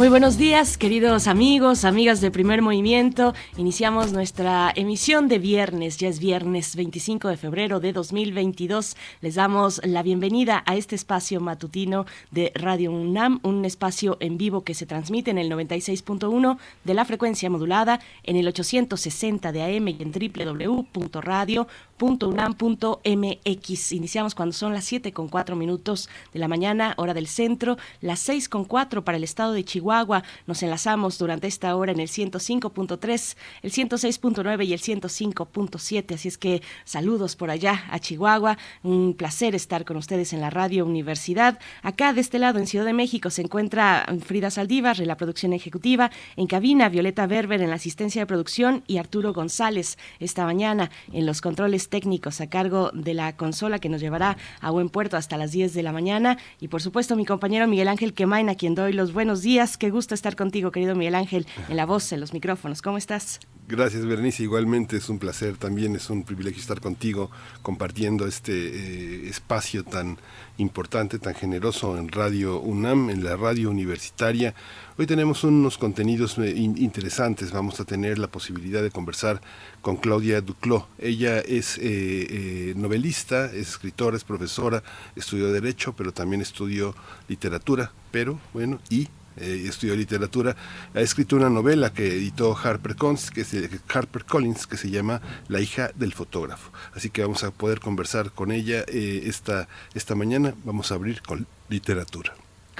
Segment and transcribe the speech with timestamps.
[0.00, 3.34] Muy buenos días, queridos amigos, amigas de Primer Movimiento.
[3.58, 8.96] Iniciamos nuestra emisión de viernes, ya es viernes 25 de febrero de 2022.
[9.20, 14.64] Les damos la bienvenida a este espacio matutino de Radio UNAM, un espacio en vivo
[14.64, 19.88] que se transmite en el 96.1 de la frecuencia modulada, en el 860 de AM
[19.88, 21.68] y en www.radio
[22.00, 23.92] .unam.mx.
[23.92, 28.20] Iniciamos cuando son las 7 con 4 minutos de la mañana, hora del centro, las
[28.20, 30.22] 6 con 4 para el estado de Chihuahua.
[30.46, 36.14] Nos enlazamos durante esta hora en el 105.3, el 106.9 y el 105.7.
[36.14, 38.56] Así es que saludos por allá a Chihuahua.
[38.82, 41.58] Un placer estar con ustedes en la Radio Universidad.
[41.82, 45.52] Acá de este lado, en Ciudad de México, se encuentra Frida Saldívar en la producción
[45.52, 50.90] ejecutiva, en cabina Violeta Berber en la asistencia de producción y Arturo González esta mañana
[51.12, 55.18] en los controles técnicos a cargo de la consola que nos llevará a buen puerto
[55.18, 56.38] hasta las 10 de la mañana.
[56.60, 59.76] Y por supuesto, mi compañero Miguel Ángel Quemain, a quien doy los buenos días.
[59.76, 62.80] Qué gusto estar contigo, querido Miguel Ángel, en la voz, en los micrófonos.
[62.80, 63.40] ¿Cómo estás?
[63.70, 64.42] Gracias, Bernice.
[64.42, 67.30] Igualmente es un placer, también es un privilegio estar contigo
[67.62, 70.18] compartiendo este eh, espacio tan
[70.56, 74.56] importante, tan generoso en Radio UNAM, en la radio universitaria.
[74.98, 77.52] Hoy tenemos unos contenidos eh, interesantes.
[77.52, 79.40] Vamos a tener la posibilidad de conversar
[79.82, 80.86] con Claudia Duclos.
[80.98, 84.82] Ella es eh, novelista, es escritora, es profesora,
[85.14, 86.96] estudió Derecho, pero también estudió
[87.28, 90.56] literatura, pero bueno, y estudió literatura,
[90.94, 95.20] ha escrito una novela que editó Harper Collins, que se, Harper Collins, que se llama
[95.48, 96.72] La hija del fotógrafo.
[96.94, 100.54] Así que vamos a poder conversar con ella esta, esta mañana.
[100.64, 102.34] Vamos a abrir con literatura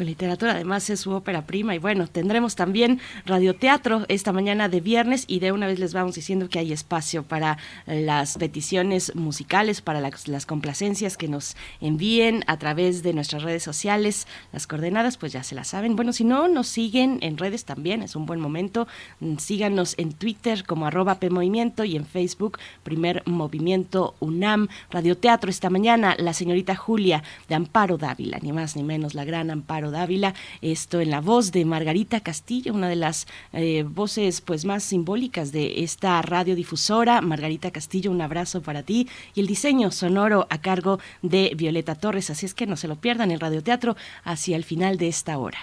[0.05, 1.75] literatura, además es su ópera prima.
[1.75, 6.15] Y bueno, tendremos también radioteatro esta mañana de viernes y de una vez les vamos
[6.15, 12.45] diciendo que hay espacio para las peticiones musicales, para las, las complacencias que nos envíen
[12.47, 15.97] a través de nuestras redes sociales, las coordenadas pues ya se las saben.
[15.97, 18.87] Bueno, si no nos siguen en redes también, es un buen momento,
[19.21, 25.71] mm, síganos en Twitter como arroba PMovimiento y en Facebook Primer Movimiento UNAM, radioteatro esta
[25.71, 30.35] mañana, la señorita Julia de Amparo Dávila, ni más ni menos la gran Amparo Dávila,
[30.63, 35.53] esto en la voz de Margarita Castillo, una de las eh, voces pues más simbólicas
[35.53, 37.21] de esta radiodifusora.
[37.21, 42.31] Margarita Castillo, un abrazo para ti y el diseño sonoro a cargo de Violeta Torres,
[42.31, 45.59] así es que no se lo pierdan el radioteatro hacia el final de esta hora.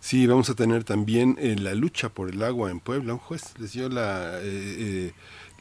[0.00, 3.12] Sí, vamos a tener también eh, la lucha por el agua en Puebla.
[3.12, 5.12] Un juez les dio la eh,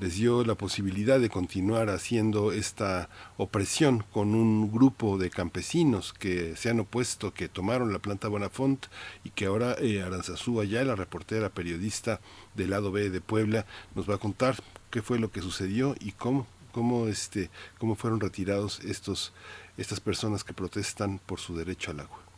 [0.01, 3.07] les dio la posibilidad de continuar haciendo esta
[3.37, 8.87] opresión con un grupo de campesinos que se han opuesto, que tomaron la planta Bonafont
[9.23, 12.19] y que ahora eh, Aranzazú la reportera periodista
[12.55, 14.55] del lado B de Puebla, nos va a contar
[14.89, 19.33] qué fue lo que sucedió y cómo, cómo, este, cómo fueron retirados estos,
[19.77, 22.30] estas personas que protestan por su derecho al agua.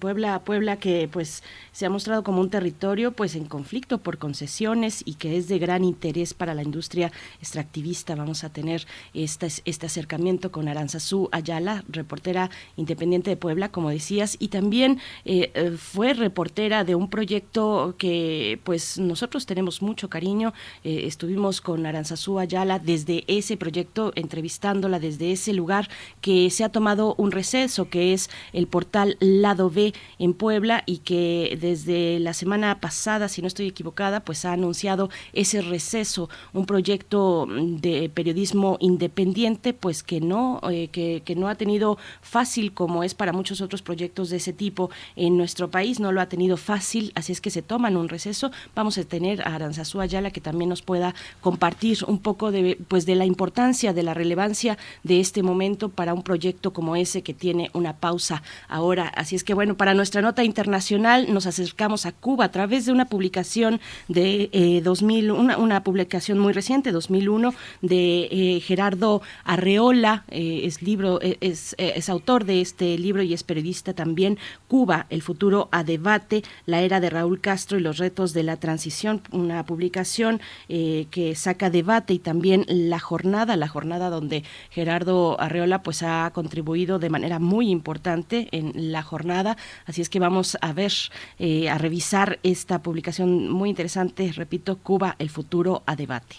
[0.00, 1.42] Puebla, Puebla que pues
[1.72, 5.58] se ha mostrado como un territorio pues en conflicto por concesiones y que es de
[5.58, 8.14] gran interés para la industria extractivista.
[8.14, 9.46] Vamos a tener este,
[9.86, 16.14] acercamiento con Aranzazú Ayala, reportera independiente de Puebla, como decías, y también eh, eh, fue
[16.14, 20.52] reportera de un proyecto que pues nosotros tenemos mucho cariño.
[20.84, 25.88] Eh, estuvimos con Aranzazú Ayala desde ese proyecto, entrevistándola desde ese lugar
[26.20, 30.98] que se ha tomado un receso, que es el portal lado B en Puebla y
[30.98, 36.66] que desde la semana pasada, si no estoy equivocada, pues ha anunciado ese receso, un
[36.66, 43.04] proyecto de periodismo independiente, pues que no, eh, que, que, no ha tenido fácil como
[43.04, 46.56] es para muchos otros proyectos de ese tipo en nuestro país, no lo ha tenido
[46.56, 48.50] fácil, así es que se toman un receso.
[48.74, 53.06] Vamos a tener a Aranzazú Ayala que también nos pueda compartir un poco de, pues
[53.06, 57.34] de la importancia, de la relevancia de este momento para un proyecto como ese que
[57.34, 62.12] tiene una pausa ahora Así es que bueno, para nuestra nota internacional nos acercamos a
[62.12, 68.28] Cuba a través de una publicación de eh, 2000, una, publicación muy reciente, 2001, de
[68.30, 73.92] eh, Gerardo Arreola, eh, es libro, es, es, autor de este libro y es periodista
[73.92, 74.38] también.
[74.68, 78.56] Cuba, el futuro a debate, la era de Raúl Castro y los retos de la
[78.56, 85.82] transición, una publicación que saca debate y también la jornada, la jornada donde Gerardo Arreola
[85.82, 89.56] pues ha contribuido de manera muy importante en la jornada.
[89.86, 90.92] Así es que vamos a ver,
[91.38, 96.36] eh, a revisar esta publicación muy interesante, repito, Cuba, el futuro a debate.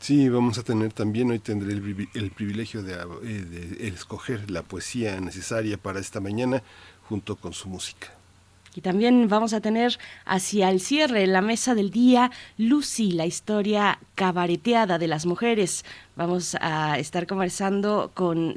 [0.00, 5.20] Sí, vamos a tener también, hoy tendré el, privilegio de, eh, de escoger la poesía
[5.20, 6.62] necesaria para esta mañana
[7.08, 8.08] junto con su música.
[8.74, 13.26] Y también vamos a tener hacia el cierre, en la mesa del día, Lucy, la
[13.26, 15.84] historia cabareteada de las mujeres.
[16.14, 18.54] Vamos a estar conversando con,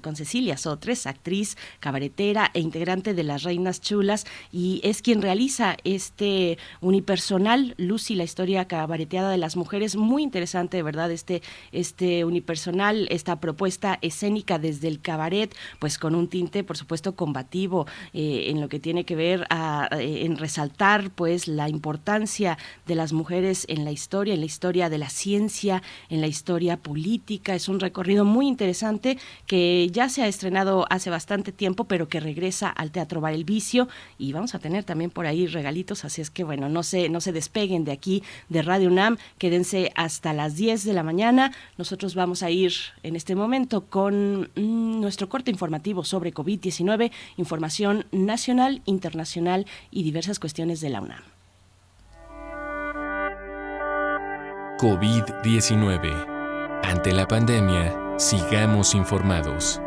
[0.00, 5.76] con Cecilia Sotres, actriz, cabaretera e integrante de Las Reinas Chulas, y es quien realiza
[5.84, 9.94] este unipersonal, Lucy, la historia cabareteada de las mujeres.
[9.94, 16.14] Muy interesante, de verdad, este, este unipersonal, esta propuesta escénica desde el cabaret, pues con
[16.14, 20.38] un tinte, por supuesto, combativo eh, en lo que tiene que ver a, eh, en
[20.38, 22.56] resaltar, pues, la importancia
[22.86, 26.69] de las mujeres en la historia, en la historia de la ciencia, en la historia
[26.76, 27.54] política.
[27.54, 32.20] Es un recorrido muy interesante que ya se ha estrenado hace bastante tiempo, pero que
[32.20, 33.88] regresa al Teatro Bar El Vicio
[34.18, 37.20] y vamos a tener también por ahí regalitos, así es que bueno, no se, no
[37.20, 41.52] se despeguen de aquí de Radio UNAM, quédense hasta las 10 de la mañana.
[41.78, 48.06] Nosotros vamos a ir en este momento con mm, nuestro corte informativo sobre COVID-19, información
[48.12, 51.22] nacional, internacional y diversas cuestiones de la UNAM.
[54.78, 56.39] COVID-19
[56.82, 59.80] ante la pandemia, sigamos informados.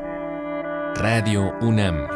[0.95, 2.07] Radio UNAM.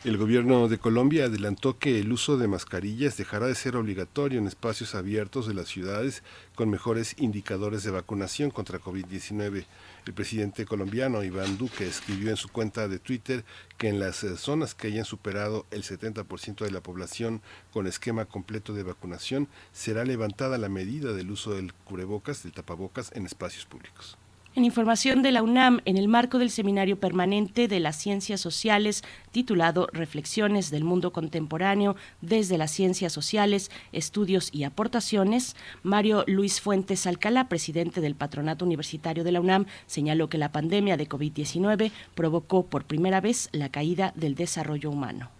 [0.06, 4.46] El gobierno de Colombia adelantó que el uso de mascarillas dejará de ser obligatorio en
[4.46, 6.22] espacios abiertos de las ciudades
[6.54, 9.66] con mejores indicadores de vacunación contra COVID-19.
[10.06, 13.44] El presidente colombiano Iván Duque escribió en su cuenta de Twitter
[13.78, 17.42] que en las eh, zonas que hayan superado el 70% de la población
[17.72, 23.10] con esquema completo de vacunación será levantada la medida del uso del cubrebocas, del tapabocas
[23.16, 24.16] en espacios públicos.
[24.56, 29.04] En información de la UNAM, en el marco del Seminario Permanente de las Ciencias Sociales,
[29.30, 37.06] titulado Reflexiones del Mundo Contemporáneo desde las Ciencias Sociales, Estudios y Aportaciones, Mario Luis Fuentes
[37.06, 42.64] Alcalá, presidente del Patronato Universitario de la UNAM, señaló que la pandemia de COVID-19 provocó
[42.64, 45.35] por primera vez la caída del desarrollo humano.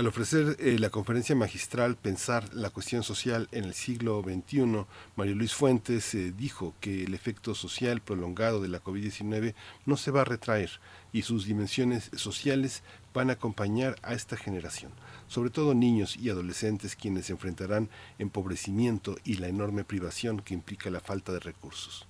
[0.00, 5.34] Al ofrecer eh, la conferencia magistral Pensar la cuestión social en el siglo XXI, Mario
[5.34, 9.52] Luis Fuentes eh, dijo que el efecto social prolongado de la COVID-19
[9.84, 10.70] no se va a retraer
[11.12, 12.82] y sus dimensiones sociales
[13.12, 14.90] van a acompañar a esta generación,
[15.28, 21.00] sobre todo niños y adolescentes quienes enfrentarán empobrecimiento y la enorme privación que implica la
[21.00, 22.06] falta de recursos.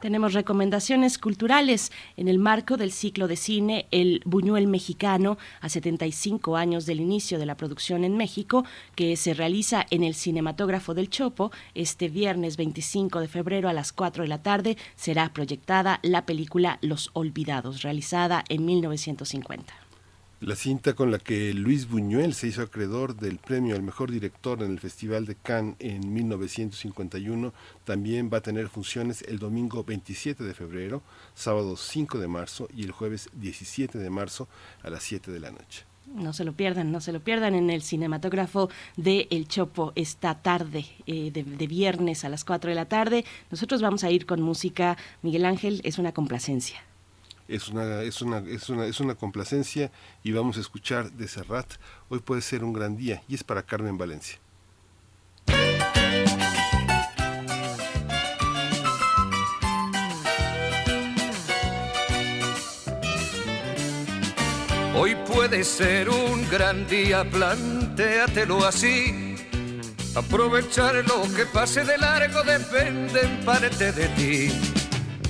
[0.00, 6.56] Tenemos recomendaciones culturales en el marco del ciclo de cine El Buñuel Mexicano, a 75
[6.56, 11.08] años del inicio de la producción en México, que se realiza en el Cinematógrafo del
[11.08, 11.50] Chopo.
[11.74, 16.78] Este viernes 25 de febrero a las 4 de la tarde será proyectada la película
[16.82, 19.85] Los Olvidados, realizada en 1950.
[20.46, 24.62] La cinta con la que Luis Buñuel se hizo acreedor del premio al mejor director
[24.62, 30.44] en el Festival de Cannes en 1951 también va a tener funciones el domingo 27
[30.44, 31.02] de febrero,
[31.34, 34.46] sábado 5 de marzo y el jueves 17 de marzo
[34.84, 35.82] a las 7 de la noche.
[36.14, 40.40] No se lo pierdan, no se lo pierdan en el cinematógrafo de El Chopo esta
[40.42, 43.24] tarde, eh, de, de, viernes a las 4 de la tarde.
[43.50, 44.96] Nosotros vamos a ir con música.
[45.22, 46.85] Miguel Ángel, es una complacencia
[47.48, 49.90] es una, es una, es una, es una complacencia
[50.22, 51.66] y vamos a escuchar de Serrat.
[52.08, 54.38] Hoy puede ser un gran día y es para Carmen Valencia.
[64.98, 69.34] Hoy puede ser un gran día, plantéatelo así.
[70.14, 74.75] Aprovechar lo que pase de largo depende en parte de ti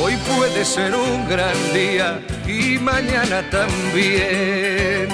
[0.00, 5.08] Hoy puede ser un gran día y mañana también.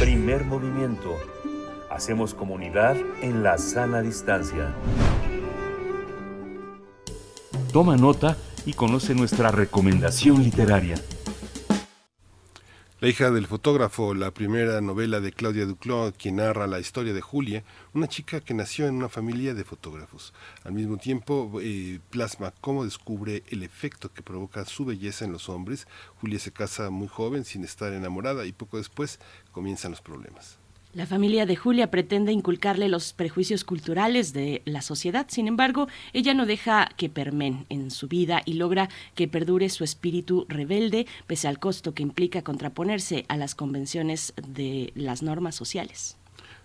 [0.00, 1.18] Primer movimiento.
[1.90, 4.74] Hacemos comunidad en la sana distancia.
[7.74, 10.96] Toma nota y conoce nuestra recomendación literaria.
[13.00, 17.20] La hija del fotógrafo, la primera novela de Claudia Duclos, quien narra la historia de
[17.20, 17.62] Julia,
[17.94, 20.34] una chica que nació en una familia de fotógrafos.
[20.64, 25.48] Al mismo tiempo, eh, plasma cómo descubre el efecto que provoca su belleza en los
[25.48, 25.86] hombres.
[26.20, 29.20] Julia se casa muy joven, sin estar enamorada, y poco después
[29.52, 30.57] comienzan los problemas.
[30.98, 36.34] La familia de Julia pretende inculcarle los prejuicios culturales de la sociedad, sin embargo, ella
[36.34, 41.46] no deja que permen en su vida y logra que perdure su espíritu rebelde, pese
[41.46, 46.16] al costo que implica contraponerse a las convenciones de las normas sociales.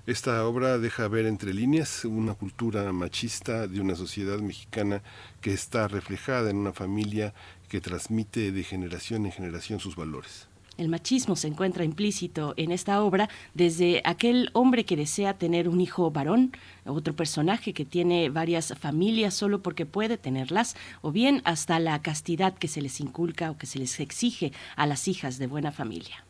[0.08, 5.04] Esta obra deja ver entre líneas una cultura machista de una sociedad mexicana
[5.42, 7.36] que está reflejada en una familia
[7.70, 10.48] que transmite de generación en generación sus valores.
[10.78, 15.80] El machismo se encuentra implícito en esta obra desde aquel hombre que desea tener un
[15.80, 16.52] hijo varón,
[16.86, 22.56] otro personaje que tiene varias familias solo porque puede tenerlas, o bien hasta la castidad
[22.56, 26.26] que se les inculca o que se les exige a las hijas de buena familia.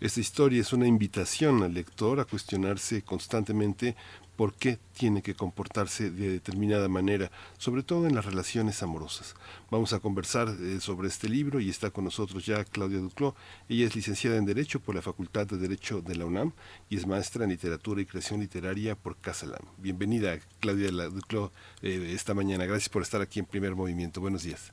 [0.00, 3.94] Esta historia es una invitación al lector a cuestionarse constantemente
[4.36, 9.34] por qué tiene que comportarse de determinada manera, sobre todo en las relaciones amorosas.
[9.70, 13.34] Vamos a conversar eh, sobre este libro y está con nosotros ya Claudia Duclos.
[13.68, 16.52] Ella es licenciada en Derecho por la Facultad de Derecho de la UNAM
[16.88, 19.62] y es maestra en Literatura y Creación Literaria por Casalam.
[19.78, 21.50] Bienvenida, Claudia Duclos,
[21.82, 22.66] eh, esta mañana.
[22.66, 24.20] Gracias por estar aquí en Primer Movimiento.
[24.20, 24.72] Buenos días.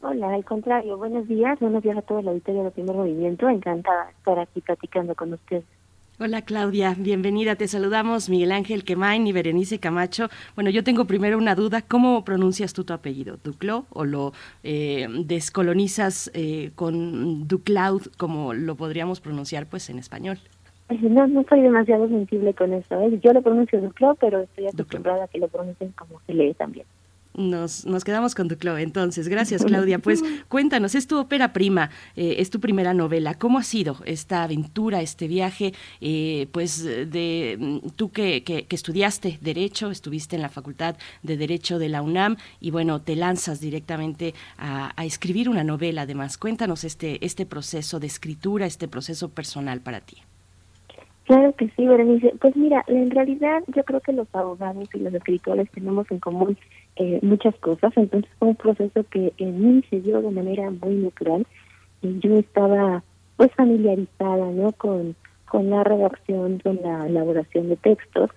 [0.00, 1.58] Hola, al contrario, buenos días.
[1.58, 3.48] Buenos días a todo el auditorio de Primer Movimiento.
[3.48, 5.64] Encantada de estar aquí platicando con ustedes.
[6.20, 7.54] Hola Claudia, bienvenida.
[7.54, 10.26] Te saludamos Miguel Ángel Quemain y Berenice Camacho.
[10.56, 11.80] Bueno, yo tengo primero una duda.
[11.80, 13.38] ¿Cómo pronuncias tú tu apellido?
[13.44, 14.32] ¿Duclo o lo
[14.64, 20.38] eh, descolonizas eh, con Duclaud como lo podríamos pronunciar pues en español?
[20.88, 23.00] No, no soy demasiado sensible con eso.
[23.00, 23.20] ¿eh?
[23.22, 26.86] Yo lo pronuncio Duclo, pero estoy acostumbrada a que lo pronuncien como se lee también.
[27.34, 29.28] Nos, nos quedamos con Duclo, entonces.
[29.28, 29.98] Gracias, Claudia.
[29.98, 33.34] Pues cuéntanos, es tu ópera prima, eh, es tu primera novela.
[33.34, 35.72] ¿Cómo ha sido esta aventura, este viaje?
[36.00, 41.78] Eh, pues de mm, tú que, que, estudiaste Derecho, estuviste en la Facultad de Derecho
[41.78, 46.38] de la UNAM y bueno, te lanzas directamente a, a escribir una novela además.
[46.38, 50.16] Cuéntanos este, este proceso de escritura, este proceso personal para ti.
[51.28, 52.32] Claro que sí, Berenice.
[52.40, 56.56] Pues mira, en realidad yo creo que los abogados y los escritores tenemos en común
[56.98, 60.94] eh, muchas cosas, entonces fue un proceso que en mí se dio de manera muy
[60.96, 61.46] natural
[62.02, 63.04] y yo estaba
[63.36, 65.14] pues familiarizada no con,
[65.48, 68.30] con la redacción, con la elaboración de textos,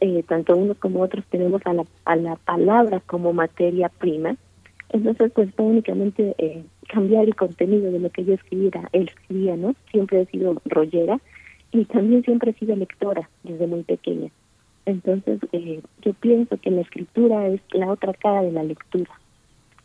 [0.00, 4.36] eh, tanto unos como otros tenemos a la, a la palabra como materia prima,
[4.88, 9.56] entonces pues fue únicamente eh, cambiar el contenido de lo que yo escribiera, él escribía,
[9.56, 9.74] ¿no?
[9.92, 11.20] Siempre he sido rollera
[11.70, 14.30] y también siempre he sido lectora desde muy pequeña.
[14.88, 19.10] Entonces, eh, yo pienso que la escritura es la otra cara de la lectura.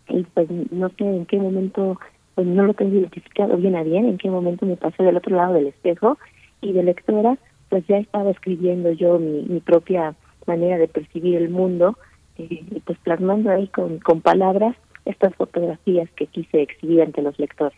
[0.08, 2.00] Y pues no sé en qué momento,
[2.36, 5.36] pues no lo tengo identificado bien a bien, en qué momento me pasé del otro
[5.36, 6.18] lado del espejo
[6.62, 10.16] y de lectora, pues ya estaba escribiendo yo mi, propia
[10.48, 11.98] manera de percibir el mundo
[12.38, 17.38] eh, y pues plasmando ahí con, con palabras estas fotografías que quise exhibir ante los
[17.38, 17.78] lectores.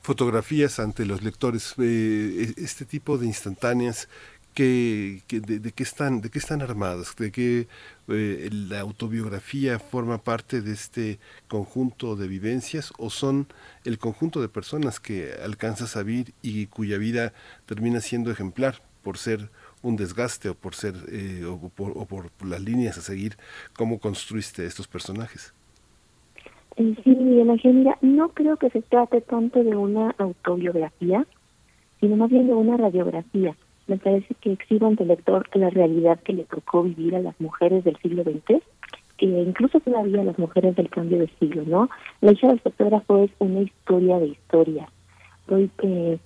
[0.00, 4.08] Fotografías ante los lectores, eh, e, este tipo de instantáneas
[4.56, 7.68] que, de, qué están, de qué están armadas, de qué
[8.08, 13.48] eh, la autobiografía forma parte de este conjunto de vivencias o son
[13.84, 17.34] el conjunto de personas que alcanzas a vivir y cuya vida
[17.66, 19.50] termina siendo ejemplar por ser
[19.82, 23.36] un desgaste o por ser eh, o, por, las líneas a seguir
[23.76, 25.52] cómo construiste estos personajes
[26.76, 31.26] sí mira no creo que se trate tanto de una autobiografía
[32.00, 33.54] sino más bien de una radiografía
[33.86, 37.84] me parece que exhibe ante lector la realidad que le tocó vivir a las mujeres
[37.84, 38.62] del siglo XX,
[39.16, 41.88] que incluso todavía a las mujeres del cambio de siglo, ¿no?
[42.20, 44.88] La hija del fotógrafo es una historia de historia.
[45.48, 46.18] Voy eh,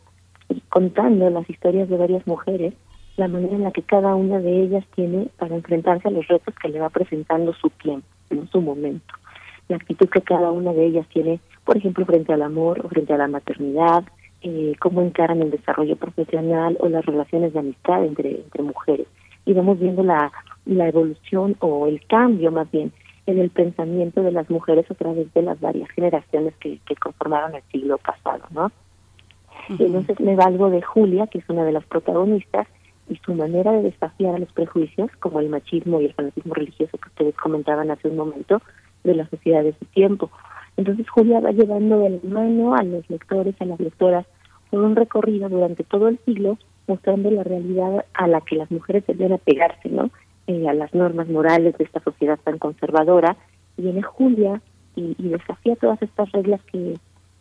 [0.68, 2.74] contando las historias de varias mujeres,
[3.16, 6.54] la manera en la que cada una de ellas tiene para enfrentarse a los retos
[6.60, 8.06] que le va presentando su tiempo,
[8.50, 9.14] su momento.
[9.68, 13.12] La actitud que cada una de ellas tiene, por ejemplo, frente al amor o frente
[13.12, 14.04] a la maternidad,
[14.42, 19.06] eh, cómo encaran el desarrollo profesional o las relaciones de amistad entre, entre mujeres.
[19.44, 20.32] Y vamos viendo la,
[20.66, 22.92] la evolución o el cambio más bien
[23.26, 27.54] en el pensamiento de las mujeres a través de las varias generaciones que, que conformaron
[27.54, 28.70] el siglo pasado, ¿no?
[29.78, 32.66] Entonces me valgo de Julia, que es una de las protagonistas,
[33.08, 36.96] y su manera de desafiar a los prejuicios, como el machismo y el fanatismo religioso
[36.98, 38.62] que ustedes comentaban hace un momento,
[39.04, 40.30] de la sociedad de su tiempo.
[40.76, 44.26] Entonces Julia va llevando de la mano a los lectores, a las lectoras,
[44.70, 49.04] por un recorrido durante todo el siglo, mostrando la realidad a la que las mujeres
[49.06, 50.10] deben apegarse, ¿no?
[50.46, 53.36] Eh, a las normas morales de esta sociedad tan conservadora.
[53.76, 54.60] Viene Julia
[54.96, 56.98] y, y desafía todas estas reglas que,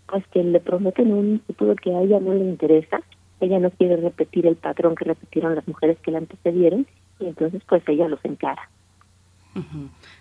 [0.08, 3.02] pues, que le prometen un futuro que a ella no le interesa.
[3.40, 6.86] Ella no quiere repetir el patrón que repitieron las mujeres que la antecedieron
[7.20, 8.70] y entonces pues ella los encara.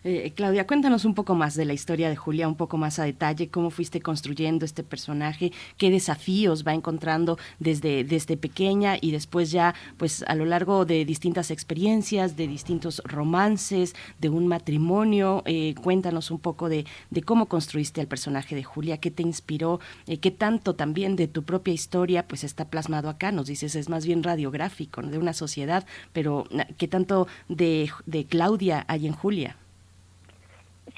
[0.04, 3.04] Eh, Claudia, cuéntanos un poco más de la historia de Julia, un poco más a
[3.04, 9.50] detalle, cómo fuiste construyendo este personaje, qué desafíos va encontrando desde, desde pequeña y después
[9.50, 15.42] ya, pues a lo largo de distintas experiencias, de distintos romances, de un matrimonio.
[15.44, 16.86] Eh, cuéntanos un poco de,
[17.24, 21.42] cómo construiste el personaje de Julia, qué te inspiró, eh, qué tanto también de tu
[21.42, 23.30] propia historia pues está plasmado acá.
[23.32, 26.44] Nos dices, es más bien radiográfico, de una sociedad, pero
[26.78, 29.56] qué tanto de, de Claudia hay en Julia.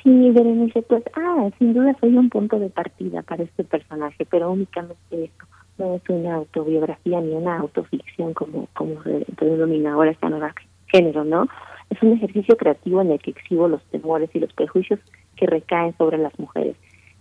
[0.03, 4.51] Sí, Berenice, pues, ah, sin duda soy un punto de partida para este personaje, pero
[4.51, 5.45] únicamente esto.
[5.79, 10.55] No es una autobiografía ni una autoficción como, como se denomina ahora esta nueva
[10.87, 11.49] género, ¿no?
[11.89, 15.01] Es un ejercicio creativo en el que exhibo los temores y los prejuicios
[15.37, 16.77] que recaen sobre las mujeres.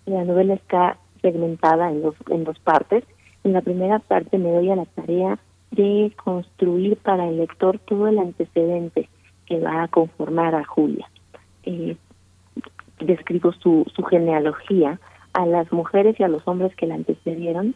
[0.05, 3.03] La novela está segmentada en dos, en dos partes.
[3.43, 5.39] En la primera parte me doy a la tarea
[5.71, 9.09] de construir para el lector todo el antecedente
[9.49, 11.09] que va a conformar a Julia.
[11.63, 11.97] Eh,
[12.99, 14.99] describo su, su genealogía
[15.33, 17.75] a las mujeres y a los hombres que la antecedieron,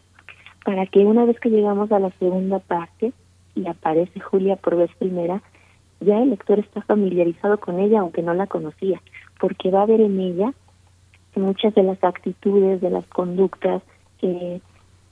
[0.64, 3.12] para que una vez que llegamos a la segunda parte
[3.56, 5.42] y aparece Julia por vez primera,
[6.00, 9.02] ya el lector está familiarizado con ella, aunque no la conocía,
[9.40, 10.54] porque va a ver en ella
[11.36, 13.82] muchas de las actitudes, de las conductas
[14.22, 14.62] eh,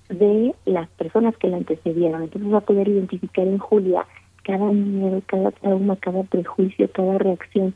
[0.10, 2.24] de las personas que la antecedieron.
[2.24, 4.06] Entonces va a poder identificar en Julia
[4.44, 7.74] cada miedo, cada trauma, cada prejuicio, cada reacción,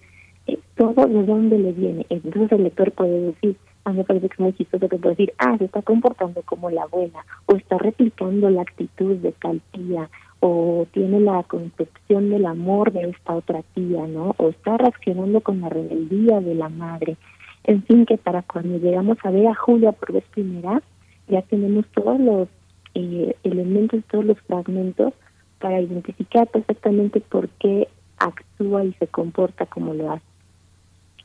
[0.48, 2.06] eh, todo de dónde le viene.
[2.10, 5.16] Entonces el lector puede decir, a mí me parece que es muy chistoso que puede
[5.16, 9.62] decir, ah, se está comportando como la abuela, o está replicando la actitud de tal
[9.72, 14.36] tía, o tiene la concepción del amor de esta otra tía, ¿no?
[14.38, 17.18] O está reaccionando con la rebeldía de la madre.
[17.64, 20.82] En fin, que para cuando llegamos a ver a Julia por vez primera,
[21.28, 22.48] ya tenemos todos los
[22.94, 25.14] eh, elementos, todos los fragmentos
[25.60, 27.88] para identificar perfectamente por qué
[28.18, 30.26] actúa y se comporta como lo hace.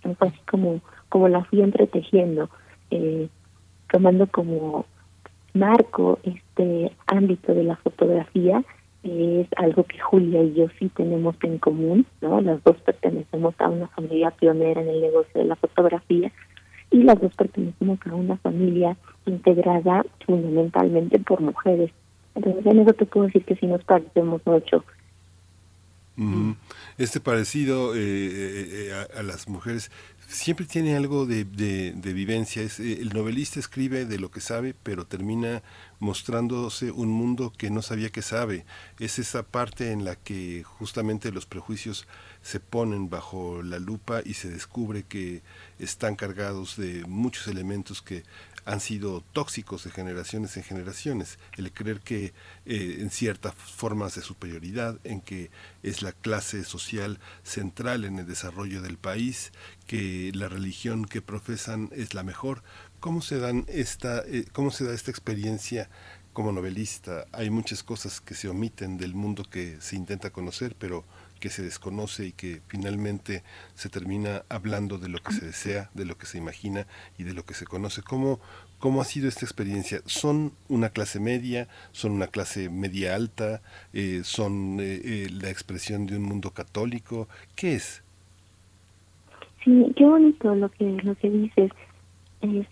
[0.05, 2.49] Es así como, como la fui entretejiendo,
[2.91, 3.29] eh,
[3.91, 4.87] tomando como
[5.53, 8.63] marco este ámbito de la fotografía,
[9.03, 12.41] es algo que Julia y yo sí tenemos en común, ¿no?
[12.41, 16.31] Las dos pertenecemos a una familia pionera en el negocio de la fotografía
[16.91, 21.93] y las dos pertenecemos a una familia integrada fundamentalmente por mujeres.
[22.35, 24.85] Entonces, en eso te puedo decir que sí nos parecemos mucho.
[26.99, 29.91] Este parecido eh, eh, eh, a, las mujeres
[30.29, 32.63] siempre tiene algo de, de, vivencia.
[32.63, 35.63] Es, el novelista escribe de lo que sabe, pero termina
[35.99, 38.67] mostrándose un mundo que no sabía que sabe.
[38.99, 42.07] Es esa parte en la que justamente los prejuicios
[42.43, 45.41] se ponen bajo la lupa y se descubre que
[45.79, 48.25] están cargados de muchos elementos que
[48.71, 51.41] han sido tóxicos de generaciones en generaciones.
[51.57, 52.27] El creer que
[52.67, 55.51] eh, en ciertas formas de superioridad, en que
[55.83, 59.51] es la clase social central en el desarrollo del país,
[59.89, 62.63] que la religión que profesan es la mejor.
[63.01, 65.91] ¿Cómo se, dan esta, eh, cómo se da esta experiencia
[66.33, 67.25] como novelista?
[67.33, 71.05] Hay muchas cosas que se omiten del mundo que se intenta conocer, pero
[71.41, 73.43] que se desconoce y que finalmente
[73.75, 76.87] se termina hablando de lo que se desea, de lo que se imagina
[77.19, 78.03] y de lo que se conoce.
[78.03, 78.39] ¿Cómo,
[78.79, 80.01] cómo ha sido esta experiencia?
[80.05, 81.67] ¿Son una clase media?
[81.93, 83.63] ¿Son una clase media alta?
[83.93, 87.27] Eh, ¿Son eh, eh, la expresión de un mundo católico?
[87.57, 88.05] ¿Qué es?
[89.65, 91.73] Sí, qué bonito lo que, lo que dices.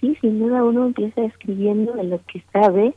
[0.01, 2.95] sí, sin duda uno empieza escribiendo de lo que sabe,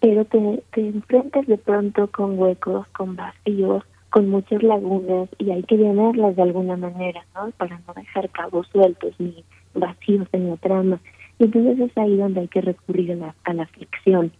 [0.00, 3.82] pero te, te enfrentas de pronto con huecos, con vacíos,
[4.16, 7.50] con muchas lagunas y hay que llenarlas de alguna manera, ¿no?
[7.58, 11.00] Para no dejar cabos sueltos ni vacíos en la trama.
[11.38, 14.32] Y entonces es ahí donde hay que recurrir a la, a la ficción.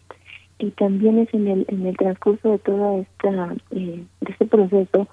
[0.58, 5.08] Y también es en el, transcurso de toda esta, eh, este proceso,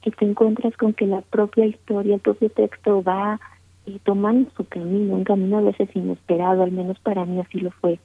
[0.00, 3.38] que te encuentras con que la propia historia, el propio texto va
[3.84, 7.70] eh, tomando su camino, un camino a veces inesperado, al menos para mí así lo
[7.70, 7.98] fue,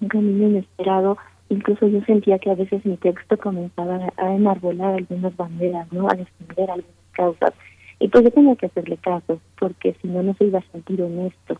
[0.00, 5.36] un camino inesperado incluso yo sentía que a veces mi texto comenzaba a enarbolar algunas
[5.36, 6.08] banderas, ¿no?
[6.08, 7.52] A defender algunas causas.
[7.98, 11.02] Y pues yo tenía que hacerle caso, porque si no, no se iba a sentir
[11.02, 11.58] honesto.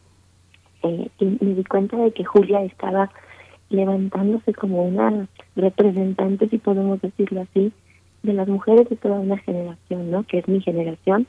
[0.82, 3.10] Eh, y me di cuenta de que Julia estaba
[3.70, 7.72] levantándose como una representante, si podemos decirlo así,
[8.22, 10.24] de las mujeres de toda una generación, ¿no?
[10.24, 11.26] Que es mi generación,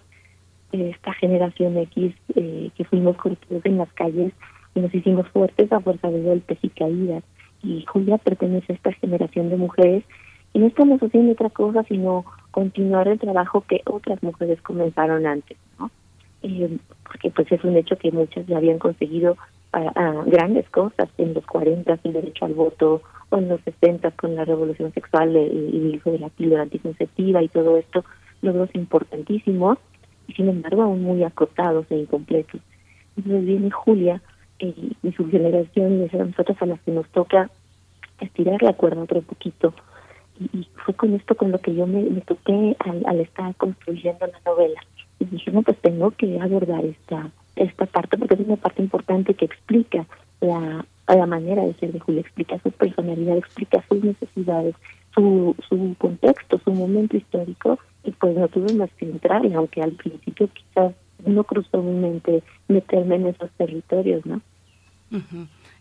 [0.72, 4.34] esta generación X eh, que fuimos corridos en las calles
[4.76, 7.24] y nos hicimos fuertes a fuerza de golpes y caídas
[7.64, 10.04] y Julia pertenece a esta generación de mujeres
[10.54, 15.58] y no estamos haciendo otra cosa sino continuar el trabajo que otras mujeres comenzaron antes,
[15.80, 15.92] ¿no?
[16.44, 19.38] Eh, porque pues es un hecho que muchas ya habían conseguido
[20.26, 24.46] grandes cosas en los 40 sin derecho al voto o en los 60 con la
[24.46, 28.06] revolución sexual y el uso de la píldora anticonceptiva y todo esto,
[28.42, 29.78] logros importantísimos
[30.28, 32.62] y sin embargo aún muy acotados e incompletos.
[33.18, 34.22] Entonces viene Julia
[34.60, 37.50] y, su generación y a nosotros a las que nos toca
[38.20, 39.74] estirar la cuerda otro poquito.
[40.40, 44.40] Y, fue con esto con lo que yo me, toqué al, al, estar construyendo la
[44.46, 44.80] novela.
[45.20, 49.34] Y dije, no, pues tengo que abordar esta esta parte porque es una parte importante
[49.34, 50.06] que explica
[50.42, 54.76] la, la manera de ser de Julia, explica su personalidad, explica sus necesidades,
[55.14, 59.82] su, su contexto, su momento histórico, y pues no tuve más que entrar, y aunque
[59.82, 60.94] al principio quizás
[61.28, 64.42] no cruzó mi mente meterme en esos territorios, ¿no?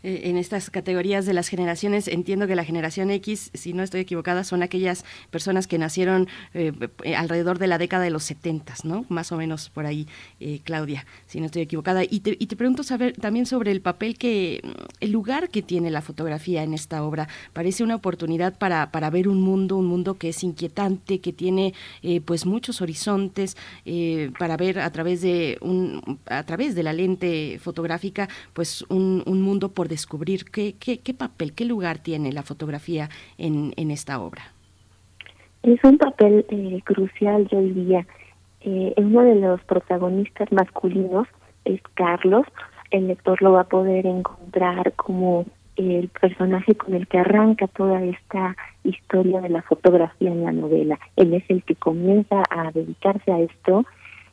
[0.02, 4.00] Eh, en estas categorías de las generaciones, entiendo que la generación X, si no estoy
[4.00, 8.74] equivocada, son aquellas personas que nacieron eh, eh, alrededor de la década de los 70,
[8.84, 9.04] ¿no?
[9.08, 10.06] Más o menos por ahí,
[10.64, 12.04] Claudia, si no estoy equivocada.
[12.04, 14.62] Y te, y te pregunto saber también sobre el papel que,
[15.00, 17.28] el lugar que tiene la fotografía en esta obra.
[17.52, 21.74] Parece una oportunidad para, para ver un mundo, un mundo que es inquietante, que tiene
[22.24, 23.56] pues muchos horizontes,
[24.38, 29.42] para ver a través de un, a través de la lente fotográfica, pues un, un
[29.42, 34.42] mundo por descubrir qué, papel, qué lugar tiene la fotografía en, esta obra.
[35.62, 38.06] Es un papel eh, crucial, yo diría.
[38.60, 41.28] Eh, uno de los protagonistas masculinos
[41.64, 42.46] es Carlos.
[42.90, 45.44] El lector lo va a poder encontrar como
[45.76, 50.98] el personaje con el que arranca toda esta historia de la fotografía en la novela.
[51.16, 53.84] Él es el que comienza a dedicarse a esto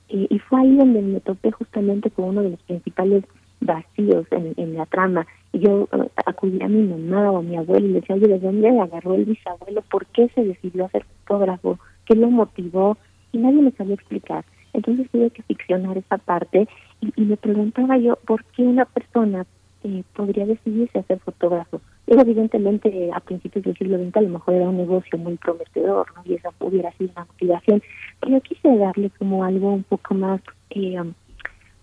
[0.07, 3.23] y fue ahí donde me topé justamente con uno de los principales
[3.65, 7.89] vacíos en, la trama yo uh, acudí a mi mamá o a mi abuelo y
[7.89, 9.81] le decía, oye, ¿de dónde agarró el bisabuelo?
[9.83, 11.79] ¿Por qué se decidió hacer fotógrafo?
[12.05, 12.97] ¿Qué lo motivó?
[13.31, 14.43] Y nadie me sabía explicar.
[14.73, 16.67] Entonces tuve que ficcionar esa parte
[17.01, 19.45] y, me preguntaba yo, ¿por qué una persona
[19.83, 21.81] eh, podría decidirse a ser fotógrafo?
[22.07, 26.21] evidentemente, a principios del siglo XX a lo mejor era un negocio muy prometedor, ¿no?
[26.25, 27.81] Y esa pudiera ser una motivación.
[28.19, 31.01] Pero quise darle como algo un poco más, eh,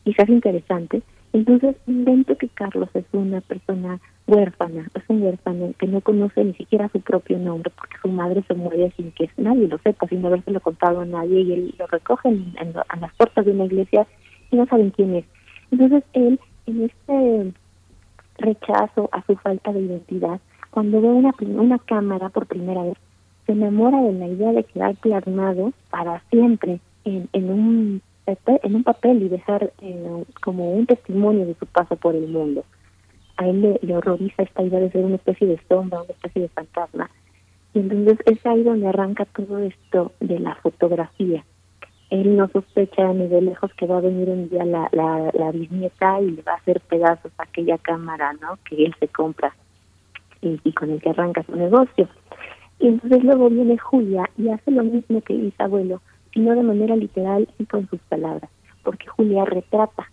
[0.05, 6.01] quizás interesante, entonces invento que Carlos es una persona huérfana, es un huérfano que no
[6.01, 9.79] conoce ni siquiera su propio nombre porque su madre se muere sin que nadie lo
[9.79, 12.55] sepa, sin habérselo contado a nadie y él lo recoge en,
[12.89, 14.07] a las puertas de una iglesia
[14.51, 15.25] y no saben quién es.
[15.71, 17.53] Entonces él, en este
[18.39, 20.41] rechazo a su falta de identidad,
[20.71, 22.97] cuando ve una, una cámara por primera vez,
[23.47, 28.85] se enamora de la idea de quedar plasmado para siempre en, en un en un
[28.85, 32.65] papel y dejar eh, como un testimonio de su paso por el mundo.
[33.37, 36.49] A él le, horroriza esta idea de ser una especie de sombra, una especie de
[36.49, 37.11] fantasma.
[37.73, 41.45] Y entonces es ahí donde arranca todo esto de la fotografía.
[42.11, 45.53] él no sospecha ni de lejos que va a venir un día la, la, la
[45.53, 48.59] bisnieta y le va a hacer pedazos a aquella cámara, ¿no?
[48.69, 49.55] Que él se compra
[50.43, 52.09] y, y con el que arranca su negocio.
[52.81, 55.63] Y entonces luego viene Julia y hace lo mismo que hizo
[56.31, 58.51] abuelo, sino de manera literal y con sus palabras,
[58.83, 60.11] porque Julia retrata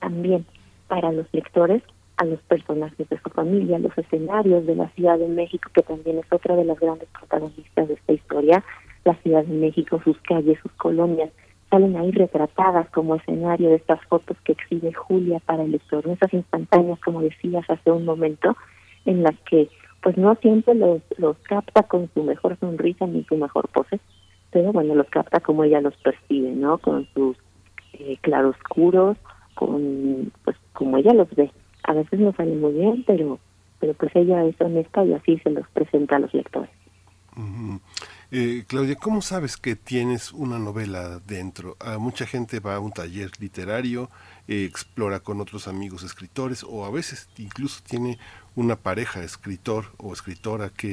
[0.00, 0.44] también
[0.88, 1.82] para los lectores
[2.16, 6.18] a los personajes de su familia, los escenarios de la Ciudad de México, que también
[6.18, 8.64] es otra de las grandes protagonistas de esta historia,
[9.04, 11.30] la Ciudad de México, sus calles, sus colonias,
[11.70, 16.32] salen ahí retratadas como escenario de estas fotos que exhibe Julia para el lector, esas
[16.32, 18.56] instantáneas, como decías hace un momento,
[19.06, 19.68] en las que
[20.00, 23.98] pues no siempre los, los capta con su mejor sonrisa ni su mejor pose,
[24.54, 26.78] pero bueno, los capta como ella los percibe, ¿no?
[26.78, 27.36] Con sus
[27.94, 29.18] eh, claroscuros,
[29.54, 31.50] con pues como ella los ve.
[31.82, 33.40] A veces no sale muy bien, pero
[33.80, 36.70] pero pues ella es honesta y así se los presenta a los lectores.
[38.30, 41.76] Eh, Claudia, ¿cómo sabes que tienes una novela dentro?
[41.80, 44.08] A mucha gente va a un taller literario,
[44.46, 48.18] eh, explora con otros amigos escritores o a veces incluso tiene
[48.56, 50.88] una pareja escritor o escritora que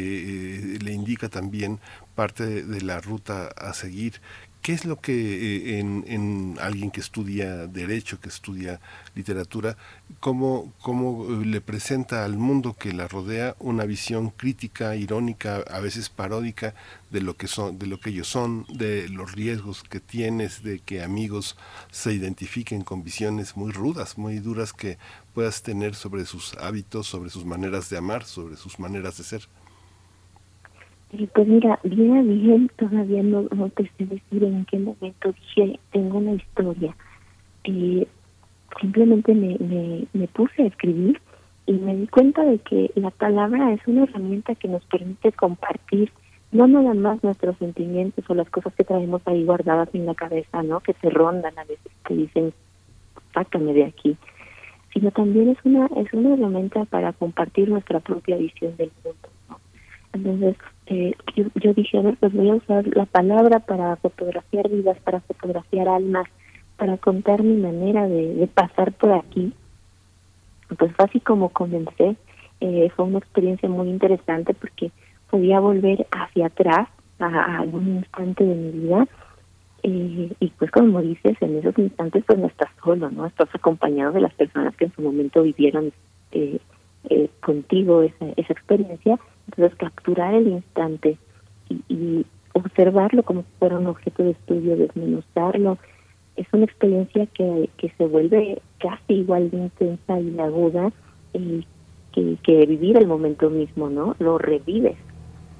[0.76, 1.80] eh, le indica también
[2.16, 4.22] parte de la ruta a seguir.
[4.62, 8.80] ¿Qué es lo que eh, en, en, alguien que estudia derecho, que estudia
[9.16, 9.76] literatura,
[10.20, 15.80] cómo, cómo eh, le presenta al mundo que la rodea una visión crítica, irónica, a
[15.80, 16.76] veces paródica
[17.10, 20.78] de lo que son, de lo que ellos son, de los riesgos que tienes, de
[20.78, 21.58] que amigos
[21.90, 25.00] se identifiquen con visiones muy rudas, muy duras que
[25.34, 29.48] puedas tener sobre sus hábitos, sobre sus maneras de amar, sobre sus maneras de ser?
[31.34, 35.80] Pues mira, bien a bien todavía no, no te sé decir en qué momento dije,
[35.92, 36.96] tengo una historia.
[37.66, 38.08] Eh,
[38.80, 41.20] simplemente me, me, me puse a escribir
[41.66, 46.12] y me di cuenta de que la palabra es una herramienta que nos permite compartir
[46.52, 50.64] no nada más nuestros sentimientos o las cosas que traemos ahí guardadas en la cabeza,
[50.64, 50.82] ¿no?
[50.82, 52.54] Que se rondan a veces, que dicen,
[53.34, 54.18] sácame de aquí,
[54.94, 59.30] sino también es una es una herramienta para compartir nuestra propia visión del mundo.
[59.50, 59.60] ¿no?
[60.14, 60.58] Entonces,
[60.92, 64.98] eh, yo, yo, dije, a ver, pues voy a usar la palabra para fotografiar vidas,
[65.00, 66.28] para fotografiar almas,
[66.76, 69.54] para contar mi manera de, de pasar por aquí.
[70.78, 72.18] Pues fue así como comencé.
[72.60, 74.92] Eh, fue una experiencia muy interesante porque
[75.30, 79.08] podía volver hacia atrás a, a algún instante de mi vida
[79.84, 83.26] eh, y pues como dices, en esos instantes pues no estás solo, ¿no?
[83.26, 85.92] Estás acompañado de las personas que en su momento vivieron
[86.32, 86.60] eh,
[87.10, 91.18] eh, contigo esa, esa experiencia entonces, capturar el instante
[91.70, 95.78] y, y observarlo como si fuera un objeto de estudio, desmenuzarlo,
[96.36, 100.92] es una experiencia que, que se vuelve casi igual de intensa y aguda
[101.34, 101.66] y
[102.14, 104.16] que, que vivir el momento mismo, ¿no?
[104.20, 104.98] Lo revives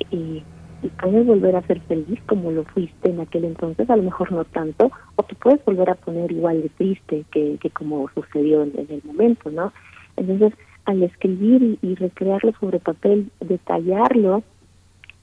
[0.10, 0.44] y,
[0.82, 4.32] y puedes volver a ser feliz como lo fuiste en aquel entonces, a lo mejor
[4.32, 8.64] no tanto, o te puedes volver a poner igual de triste que, que como sucedió
[8.64, 9.72] en el momento, ¿no?
[10.18, 10.54] Entonces,
[10.92, 14.44] al escribir y, recrearlo sobre papel, detallarlo,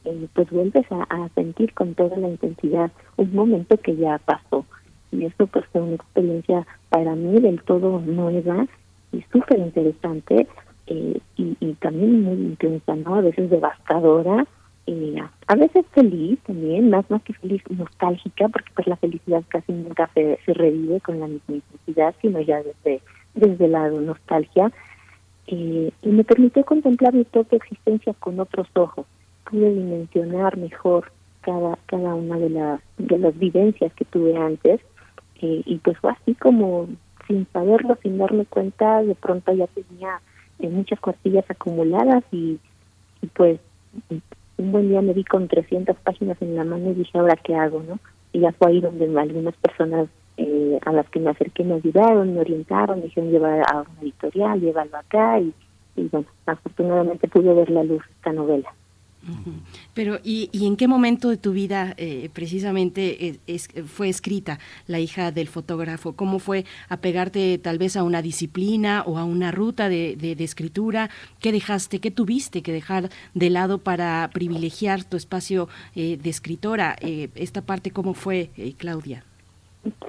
[0.04, 4.64] eh, pues vuelves a, sentir con toda la intensidad un momento que ya pasó.
[5.12, 8.66] Y eso pues fue una experiencia para mí del todo nueva
[9.12, 10.46] y súper interesante
[10.87, 13.16] eh, y, y, también muy intensa, ¿no?
[13.16, 14.46] A veces devastadora,
[14.87, 19.72] eh, a veces feliz también, más más que feliz, nostálgica, porque pues la felicidad casi
[19.72, 23.02] nunca se, se revive con la misma intensidad, sino ya desde,
[23.35, 24.72] desde la nostalgia
[25.50, 29.06] eh, y me permitió contemplar mi propia existencia con otros ojos.
[29.50, 34.80] Pude dimensionar mejor cada cada una de las de las vivencias que tuve antes
[35.40, 36.88] eh, y pues fue así como
[37.26, 40.20] sin saberlo, sin darme cuenta, de pronto ya tenía
[40.58, 42.58] eh, muchas cuartillas acumuladas y,
[43.22, 43.58] y pues
[44.58, 47.54] un buen día me vi con 300 páginas en la mano y dije, ¿ahora qué
[47.54, 47.82] hago?
[47.82, 47.98] no
[48.34, 50.08] Y ya fue ahí donde algunas personas
[50.38, 54.01] eh, a las que me acerqué me ayudaron, me orientaron, me dijeron llevar a una
[54.01, 55.53] editorial, llévalo acá y,
[55.96, 58.72] bueno, afortunadamente pude ver la luz esta novela.
[59.94, 63.40] Pero, ¿y, ¿y, en qué momento de tu vida eh, precisamente
[63.85, 66.12] fue escrita La hija del fotógrafo?
[66.14, 71.11] ¿Cómo fue apegarte tal vez a una disciplina o a una ruta de, de, escritura?
[71.40, 76.96] ¿Qué dejaste, qué tuviste que dejar de lado para privilegiar tu espacio eh, de escritora?
[77.01, 79.24] Eh, esta parte, ¿cómo fue, Claudia?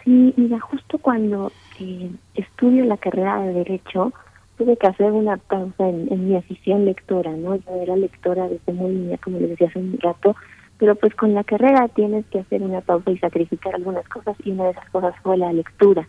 [0.03, 4.11] Sí, mira, justo cuando eh, estudio la carrera de Derecho,
[4.57, 7.55] tuve que hacer una pausa en, mi afición lectora, ¿no?
[7.55, 10.35] Yo era lectora desde muy niña, como les decía hace un rato,
[10.77, 14.51] pero pues con la carrera tienes que hacer una pausa y sacrificar algunas cosas, y
[14.51, 16.07] una de esas cosas fue la lectura.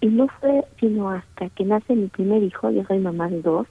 [0.00, 3.66] Y no fue sino hasta que nace mi primer hijo, yo soy mamá de dos,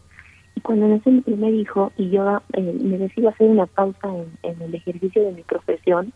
[0.56, 4.10] y cuando nace mi primer hijo y yo eh, me decido hacer una pausa
[4.44, 6.12] en el ejercicio de mi profesión,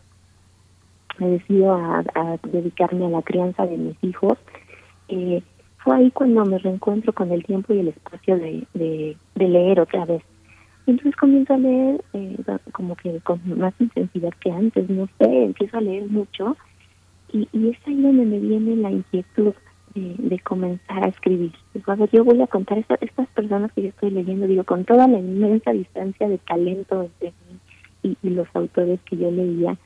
[1.18, 2.04] me decido a,
[2.44, 4.38] dedicarme a la crianza de mis hijos,
[5.08, 5.42] eh,
[5.78, 10.22] fue ahí cuando me reencuentro con el tiempo y el espacio de, leer otra vez.
[10.86, 12.36] Entonces comienzo a leer eh,
[12.72, 16.56] como que con más intensidad que antes, no sé, empiezo a leer mucho
[17.32, 19.54] y, es ahí donde me viene la inquietud
[19.94, 21.52] de, comenzar a escribir.
[21.74, 24.64] Digo, a ver, yo voy a contar a estas personas que yo estoy leyendo, digo,
[24.64, 29.76] con toda la inmensa distancia de talento entre mí y, los autores que yo leía,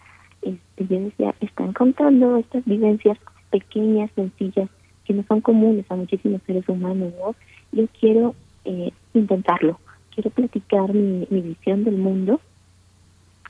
[0.43, 3.19] este, yo decía, están contando estas vivencias
[3.51, 4.69] pequeñas, sencillas,
[5.05, 7.35] que no son comunes a muchísimos seres humanos, ¿no?
[7.73, 9.81] Yo quiero eh, intentarlo,
[10.15, 12.41] quiero platicar mi, visión del mundo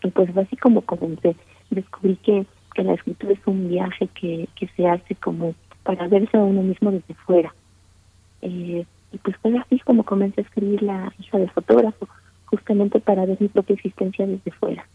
[0.02, 1.36] y pues así como comencé.
[1.70, 6.36] Descubrí que, que la escritura es un viaje que, que se hace como para verse
[6.36, 7.54] a uno mismo desde fuera.
[8.42, 12.08] Eh, y pues fue así como comencé a escribir La hija del fotógrafo,
[12.46, 14.86] justamente para ver mi propia existencia desde fuera.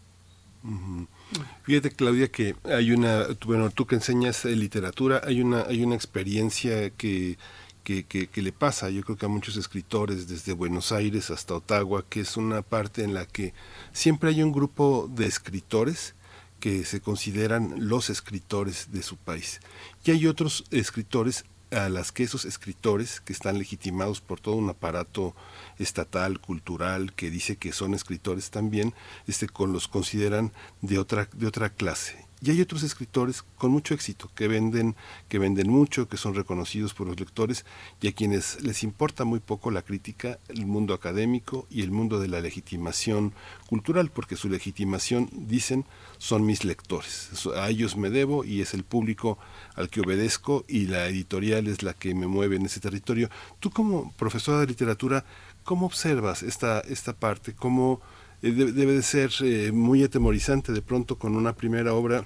[1.62, 5.94] Fíjate Claudia que hay una, bueno, tú que enseñas eh, literatura, hay una, hay una
[5.94, 7.38] experiencia que,
[7.84, 12.04] que, que, le pasa, yo creo que a muchos escritores desde Buenos Aires hasta Ottawa,
[12.08, 13.54] que es una parte en la que
[13.92, 16.14] siempre hay un grupo de escritores
[16.60, 19.60] que se consideran los escritores de su país.
[20.04, 24.70] Y hay otros escritores a las que esos escritores que están legitimados por todo un
[24.70, 25.34] aparato
[25.78, 28.94] estatal, cultural, que dice que son escritores también,
[29.26, 32.28] este, con los consideran de otra, de otra clase.
[32.40, 34.94] Y hay otros escritores con mucho éxito, que venden,
[35.28, 37.64] que venden mucho, que son reconocidos por los lectores
[38.00, 42.20] y a quienes les importa muy poco la crítica, el mundo académico y el mundo
[42.20, 43.34] de la legitimación
[43.68, 45.84] cultural, porque su legitimación, dicen,
[46.18, 47.30] son mis lectores.
[47.56, 49.38] A ellos me debo y es el público
[49.74, 53.30] al que obedezco y la editorial es la que me mueve en ese territorio.
[53.58, 55.24] Tú como profesora de literatura,
[55.68, 57.52] ¿cómo observas esta, esta parte?
[57.52, 58.00] ¿Cómo
[58.40, 62.24] eh, debe de ser eh, muy atemorizante de pronto con una primera obra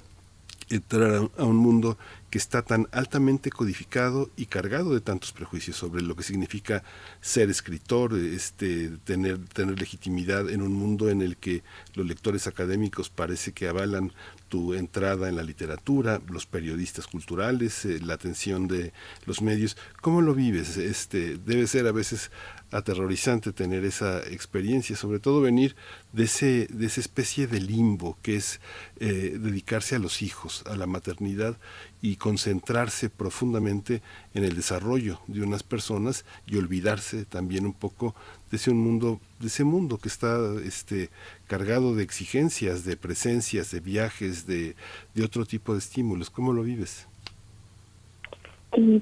[0.71, 1.99] entrar a, un mundo
[2.31, 6.85] que está tan altamente codificado y cargado de tantos prejuicios sobre lo que significa
[7.21, 13.11] ser escritor, este, tener, tener legitimidad en un mundo en el que los lectores académicos
[13.11, 14.13] parece que avalan
[14.49, 18.93] tu entrada en la literatura, los periodistas culturales, eh, la atención de
[19.27, 19.77] los medios.
[20.01, 20.77] ¿Cómo lo vives?
[20.77, 22.31] Este, debe ser a veces
[22.73, 25.77] aterrorizante tener esa experiencia, sobre todo venir
[26.13, 28.61] de, ese, de esa especie de limbo que es
[28.99, 31.57] eh, dedicarse a los hijos, a la maternidad
[32.01, 34.03] y concentrarse profundamente
[34.35, 38.15] en el desarrollo de unas personas y olvidarse también un poco
[38.51, 41.11] de ese mundo, de ese mundo que está este,
[41.47, 44.75] cargado de exigencias, de presencias, de viajes, de,
[45.15, 46.31] de otro tipo de estímulos.
[46.31, 47.07] ¿Cómo lo vives?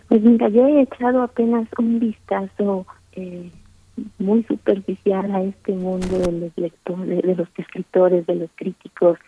[0.09, 3.51] pues mira, yo he echado apenas un vistazo eh,
[4.19, 9.19] muy superficial a este mundo de los lectores, de los escritores, de los críticos.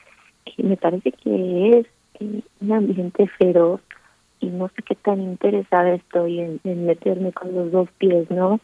[0.45, 1.87] que me parece que es
[2.21, 3.81] eh, un ambiente feroz
[4.41, 8.61] y no sé qué tan interesada estoy en, meterme con los dos pies, ¿no?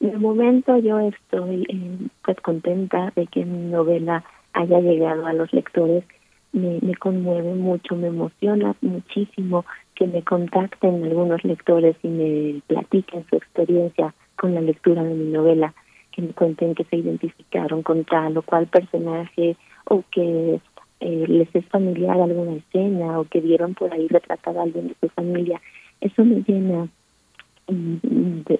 [0.00, 5.52] De momento yo estoy eh, pues contenta de que mi novela haya llegado a los
[5.52, 6.04] lectores.
[6.52, 13.26] Me, me conmueve mucho, me emociona muchísimo que me contacten algunos lectores y me platiquen
[13.28, 15.74] su experiencia con la lectura de mi novela,
[16.12, 20.60] que me cuenten que se identificaron con tal o cual personaje o que
[21.00, 24.96] eh, les es familiar alguna escena o que vieron por ahí retratada a alguien de
[25.00, 25.60] su familia.
[26.00, 26.88] Eso me llena.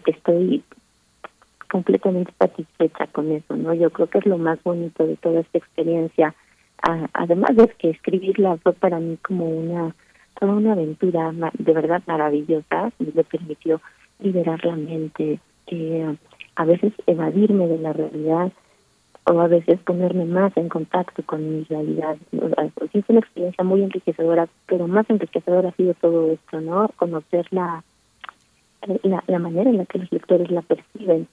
[0.07, 0.62] estoy
[1.71, 3.75] completamente satisfecha con eso, ¿no?
[3.75, 6.35] Yo creo que es lo más bonito de toda esta experiencia.
[7.12, 9.95] además de que escribirla fue para mí como una
[10.38, 13.81] toda una aventura de verdad maravillosa, me permitió
[14.21, 16.17] liberar la mente, eh,
[16.57, 18.53] a veces evadirme de la realidad
[19.31, 22.17] o a veces ponerme más en contacto con mi realidad.
[22.93, 26.89] Es una experiencia muy enriquecedora, pero más enriquecedora ha sido todo esto, ¿no?
[26.97, 27.85] Conocer la,
[29.03, 31.29] la, manera en la que los lectores la perciben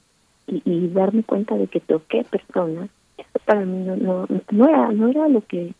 [0.47, 2.89] y, darme cuenta de que toqué personas.
[3.17, 5.73] Eso para mí no, no, no era no era lo que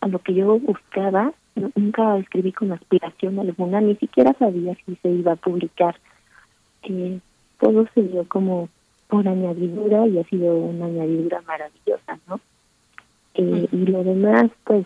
[0.00, 1.32] a lo que yo buscaba.
[1.54, 5.96] nunca escribí con aspiración alguna, ni siquiera sabía si se iba a publicar.
[6.82, 7.20] Eh,
[7.60, 8.68] todo se dio como
[9.08, 12.40] por añadidura y ha sido una añadidura maravillosa, ¿no?
[13.34, 14.84] Eh, y lo demás, pues,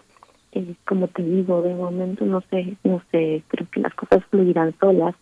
[0.53, 4.75] eh, como te digo, de momento no sé, no sé, creo que las cosas fluirán
[4.81, 5.15] solas.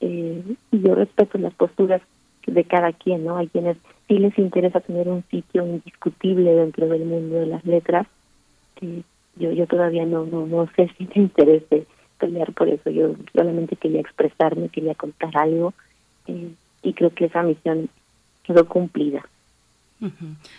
[0.00, 2.00] Eh, y yo respeto las posturas
[2.46, 3.36] de cada quien, ¿no?
[3.36, 3.76] Hay quienes
[4.08, 8.06] sí les interesa tener un sitio indiscutible dentro del mundo de las letras.
[8.80, 11.86] yo yo todavía no, no, no sé si me interese
[12.18, 12.90] pelear por eso.
[12.90, 15.74] Yo solamente quería expresarme, quería contar algo.
[16.26, 16.50] Eh,
[16.82, 17.88] y creo que esa misión
[18.44, 19.24] quedó cumplida.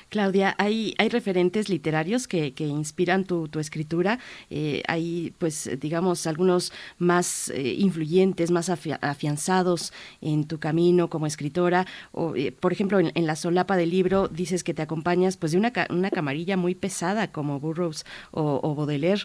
[0.09, 4.19] Claudia, ¿hay, hay referentes literarios que, que inspiran tu, tu escritura.
[4.51, 11.85] Eh, hay, pues, digamos, algunos más eh, influyentes, más afianzados en tu camino como escritora.
[12.11, 15.57] O, eh, por ejemplo, en, la solapa del libro dices que te acompañas pues de
[15.57, 19.23] una, una camarilla muy pesada como Burroughs o, o Baudelaire.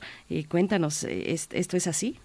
[0.49, 2.19] cuéntanos, ¿esto es así?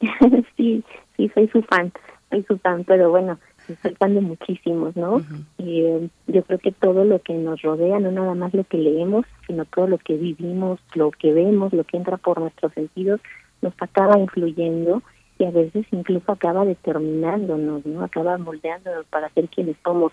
[0.56, 0.84] sí,
[1.16, 1.92] sí, soy su fan,
[2.30, 3.38] soy su fan, pero bueno
[3.80, 5.22] faltando muchísimos, ¿no?
[5.58, 8.78] y, eh, yo creo que todo lo que nos rodea, no nada más lo que
[8.78, 13.20] leemos, sino todo lo que vivimos, lo que vemos, lo que entra por nuestros sentidos,
[13.60, 15.02] nos acaba influyendo
[15.38, 18.04] y a veces incluso acaba determinándonos, ¿no?
[18.04, 20.12] Acaba moldeándonos para ser quienes somos.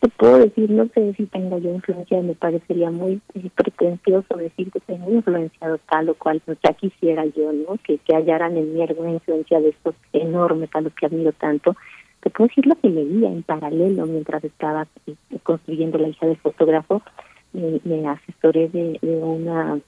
[0.00, 3.20] Te puedo decir, no sé si tenga yo influencia, me parecería muy
[3.54, 7.78] pretencioso decir que tengo influenciado tal o cual, pues ya quisiera yo, ¿no?
[7.84, 11.76] Que, que hallaran en mí alguna influencia de estos enormes a los que admiro tanto
[12.22, 16.36] te puedo decir lo que leía en paralelo mientras estaba eh, construyendo la hija del
[16.36, 17.02] fotógrafo.
[17.52, 19.78] Me, asesoré de, una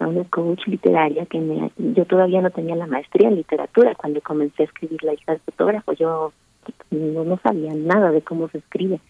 [0.00, 4.62] una coach literaria que me yo todavía no tenía la maestría en literatura cuando comencé
[4.62, 6.32] a escribir la hija del fotógrafo yo
[6.90, 9.00] no, no sabía nada de cómo se escribe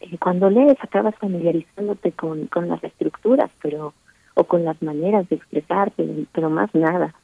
[0.00, 3.92] eh, cuando lees acabas familiarizándote con con las estructuras pero
[4.34, 7.14] o con las maneras de expresarte pero más nada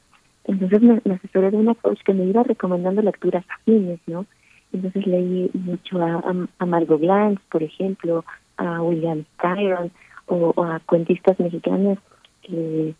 [0.47, 4.25] entonces me, asesoré de una coach que me iba recomendando lecturas afines, ¿no?
[4.73, 6.21] Entonces leí mucho a,
[6.59, 8.25] a, Margot Glantz, por ejemplo,
[8.57, 9.91] a William Styron
[10.25, 11.99] o, a cuentistas mexicanas,
[12.43, 12.93] eh,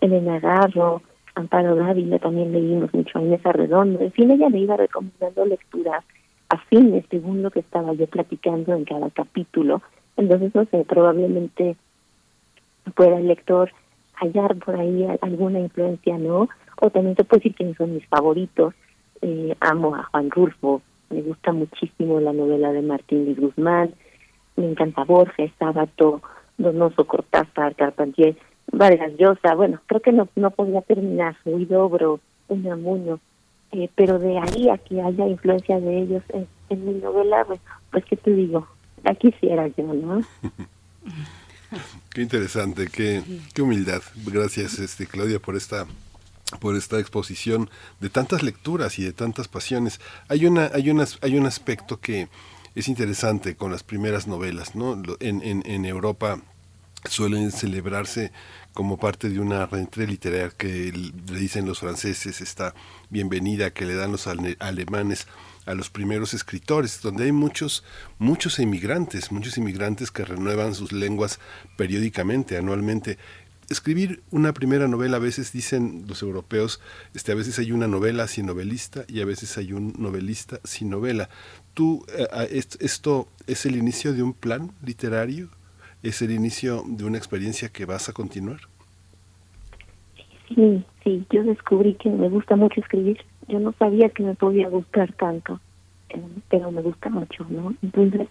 [0.00, 1.02] Elena Garro,
[1.34, 4.00] Amparo Dávila, también leímos mucho a Inés Arredondo.
[4.00, 6.04] En fin, ella me iba recomendando lecturas
[6.48, 9.82] afines según lo que estaba yo platicando en cada capítulo.
[10.16, 11.76] Entonces, no sé, probablemente
[12.94, 13.72] pueda el lector
[14.14, 16.48] hallar por ahí alguna influencia, ¿no?
[16.90, 18.74] También te puedo decir son mis favoritos.
[19.22, 23.94] Eh, amo a Juan Rulfo, me gusta muchísimo la novela de Martín Luis Guzmán,
[24.56, 26.20] me encanta Borges, Sábato,
[26.58, 28.36] Donoso Cortázar, Carpentier,
[28.70, 33.20] Vargas Llosa, bueno, creo que no, no podía terminar, Huidobro, Unamuno,
[33.72, 36.22] eh, pero de ahí a que haya influencia de ellos
[36.68, 37.60] en, mi novela, pues,
[37.90, 38.66] pues qué te digo,
[39.04, 40.20] ya quisiera yo, ¿no?
[42.12, 43.20] Qué interesante, qué,
[43.52, 44.00] qué humildad.
[44.26, 45.86] Gracias, este Claudia, por esta
[46.60, 50.00] por esta exposición de tantas lecturas y de tantas pasiones.
[50.28, 52.28] Hay una, hay unas, hay un aspecto que
[52.74, 55.00] es interesante con las primeras novelas, ¿no?
[55.20, 56.40] En, en, Europa
[57.08, 58.32] suelen celebrarse
[58.72, 62.74] como parte de una rentrée literaria que le dicen los franceses, esta
[63.10, 65.28] bienvenida que le dan los alemanes
[65.66, 67.84] a los primeros escritores, donde hay muchos,
[68.18, 71.38] muchos inmigrantes, muchos inmigrantes que renuevan sus lenguas
[71.76, 73.18] periódicamente, anualmente
[73.70, 76.80] escribir una primera novela, a veces dicen los europeos,
[77.14, 80.90] este, a veces hay una novela sin novelista y a veces hay un novelista sin
[80.90, 81.28] novela.
[81.74, 85.48] ¿Tú, eh, esto es el inicio de un plan literario?
[86.02, 88.60] ¿Es el inicio de una experiencia que vas a continuar?
[90.48, 93.18] Sí, sí, yo descubrí que me gusta mucho escribir.
[93.48, 95.60] Yo no sabía que me podía gustar tanto,
[96.10, 97.74] eh, pero me gusta mucho, ¿no?
[97.82, 98.28] Entonces,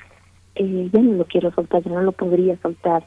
[0.55, 3.03] eh, ya no lo quiero soltar, ya no lo podría soltar.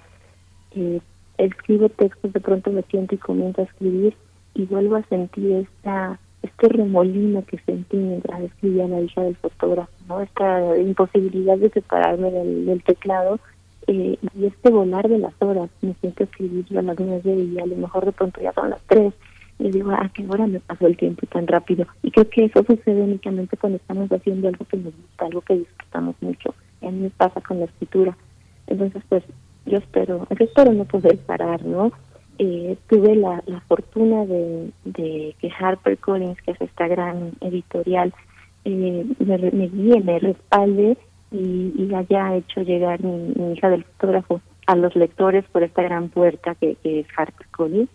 [0.73, 1.01] Eh,
[1.39, 4.17] escribo textos, de pronto me siento y comienzo a escribir
[4.55, 9.91] y vuelvo a sentir esta este remolino que sentí mientras escribía La hija del fotógrafo,
[10.09, 10.21] ¿no?
[10.21, 13.41] Esta imposibilidad de separarme del, teclado
[13.87, 15.71] eh, y este volar de las horas.
[15.83, 18.81] Me siento escribir a las nueve y a lo mejor de pronto ya son las
[18.87, 19.13] tres
[19.59, 21.87] y digo, ¿a qué hora me pasó el tiempo tan rápido?
[22.03, 25.59] Y creo que eso sucede únicamente cuando estamos haciendo algo que nos gusta, algo que
[25.59, 26.55] disfrutamos mucho.
[26.83, 28.17] Y a mí me pasa con la escritura.
[28.67, 29.25] Entonces, pues
[29.67, 31.93] yo espero, yo espero no poder parar, ¿no?
[32.39, 38.13] Eh, tuve la, la fortuna de, de que Harper Collins, que es esta gran editorial,
[38.65, 40.97] eh, me, me guíe, me respalde
[41.31, 46.09] y, y haya hecho llegar mi, hija del fotógrafo a los lectores por esta gran
[46.09, 47.91] puerta que, que es Harper Collins.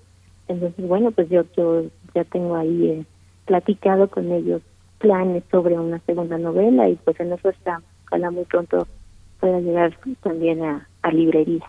[0.47, 1.83] Entonces, bueno, pues yo, yo
[2.15, 3.05] ya tengo ahí eh,
[3.45, 4.61] platicado con ellos
[4.97, 8.87] planes sobre una segunda novela y pues en eso está, ojalá muy pronto
[9.39, 11.65] pueda llegar también a, a librería.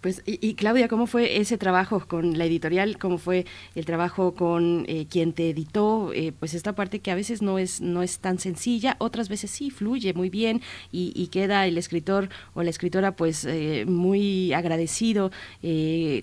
[0.00, 2.98] Pues, y, Claudia, ¿cómo fue ese trabajo con la editorial?
[2.98, 6.12] ¿Cómo fue el trabajo con eh, quien te editó?
[6.14, 9.50] Eh, pues esta parte que a veces no es, no es tan sencilla, otras veces
[9.50, 10.60] sí, fluye muy bien
[10.92, 15.30] y, queda el escritor o la escritora pues eh, muy agradecido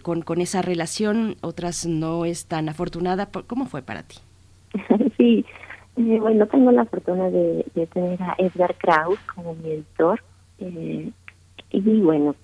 [0.02, 3.30] con, con esa relación, otras no es tan afortunada.
[3.46, 4.18] ¿Cómo fue para ti?
[5.18, 5.46] sí,
[5.96, 10.22] bueno, tengo la fortuna de, de tener a Edgar Kraus como mi editor
[10.60, 11.12] eh,
[11.80, 12.36] y bueno,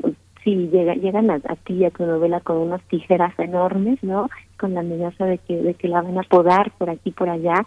[0.44, 4.30] si llega, llegan a, ti a tu novela con unas tijeras enormes, ¿no?
[4.60, 7.66] Con la amenaza de que, de que la van a podar por aquí por allá,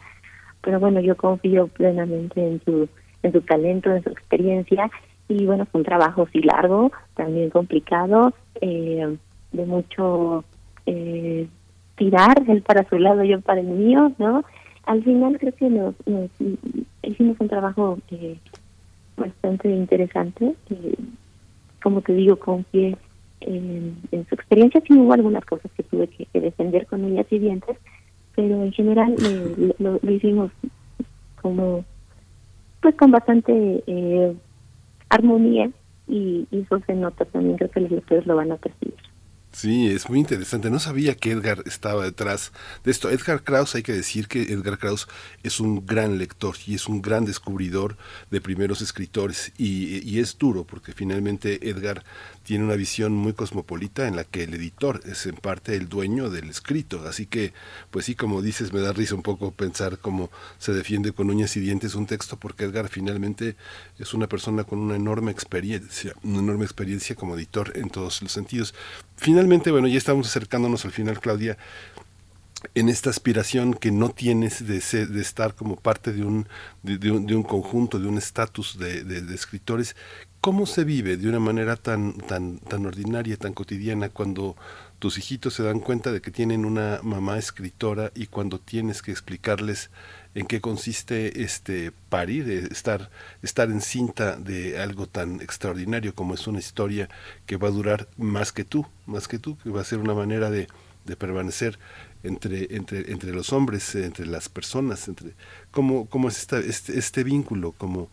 [0.61, 2.89] pero bueno, yo confío plenamente en su,
[3.23, 4.91] en su talento, en su experiencia,
[5.29, 9.17] Y bueno, fue un trabajo sí largo, también complicado, eh,
[9.53, 10.45] de mucho
[10.87, 11.47] eh,
[11.97, 14.45] tirar, él para su lado, yo para el mío, ¿no?
[14.87, 15.95] Al final creo que nos,
[17.03, 18.37] hicimos un trabajo eh,
[19.17, 20.55] bastante interesante.
[20.71, 20.95] Eh,
[21.85, 22.97] como te digo, confié
[23.41, 24.81] en, en, su experiencia.
[24.87, 27.77] Sí hubo algunas cosas que tuve que, defender con uñas y dientes,
[28.35, 29.15] pero en general
[29.79, 30.51] lo, hicimos
[31.43, 31.85] como,
[32.81, 34.35] pues con bastante eh,
[35.11, 35.71] armonía
[36.09, 37.59] y, y eso se nota también.
[37.59, 38.97] Creo que los lectores lo van a percibir.
[39.55, 40.69] Sí, es muy interesante.
[40.69, 42.51] No sabía que Edgar estaba detrás
[42.83, 43.09] de esto.
[43.09, 45.07] Edgar Krauss, hay que decir que Edgar Krauss
[45.45, 47.97] es un gran lector y es un gran descubridor
[48.33, 49.53] de primeros escritores.
[49.57, 52.03] Y, y es duro porque finalmente Edgar
[52.43, 56.31] tiene una visión muy cosmopolita en la que el editor es en parte el dueño
[56.31, 57.07] del escrito.
[57.07, 57.53] Así que,
[57.93, 61.57] pues sí, como dices, me da risa un poco pensar cómo se defiende con uñas
[61.57, 63.55] y dientes un texto, porque Edgar finalmente
[64.01, 68.33] es una persona con una enorme experiencia, una enorme experiencia como editor en todos los
[68.33, 68.75] sentidos.
[69.17, 71.57] Finalmente, bueno, ya estamos acercándonos al final, Claudia
[72.75, 76.49] en esta aspiración que no tienes de, de estar como parte de un,
[76.83, 79.95] de, un, conjunto, de un estatus de, de, escritores,
[80.41, 84.57] ¿Cómo se vive de una manera tan, tan, tan ordinaria, tan cotidiana, cuando
[84.99, 89.11] tus hijitos se dan cuenta de que tienen una mamá escritora y cuando tienes que
[89.11, 89.91] explicarles
[90.35, 93.11] en qué consiste este parir, eh, estar,
[93.43, 97.09] estar en cinta de algo tan extraordinario como es una historia
[97.47, 100.15] que va a durar más que tú, más que tú, que va a ser una
[100.15, 100.67] manera de,
[101.05, 101.79] de permanecer
[102.23, 105.33] entre, entre, entre los hombres, entre las personas, entre
[105.71, 108.09] cómo, cómo es esta, este, este vínculo, como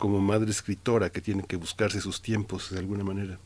[0.00, 3.38] como madre escritora que tiene que buscarse sus tiempos de alguna manera?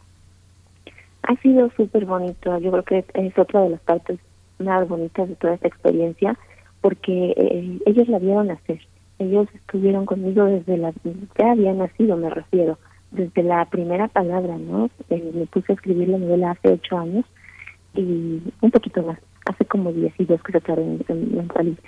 [1.25, 4.21] Ha sido súper bonito, yo creo que es otra de las partes
[4.59, 6.39] más bonitas de toda esta experiencia,
[6.85, 8.79] porque eh, ellos la vieron nacer,
[9.19, 10.93] ellos estuvieron conmigo desde la,
[11.39, 12.79] había nacido me refiero,
[13.11, 14.91] desde la primera palabra, ¿no?
[15.09, 17.25] Eh, me puse a escribir la novela hace ocho años
[17.95, 21.79] y un poquito más, hace como diez y dos que se en, en, salir.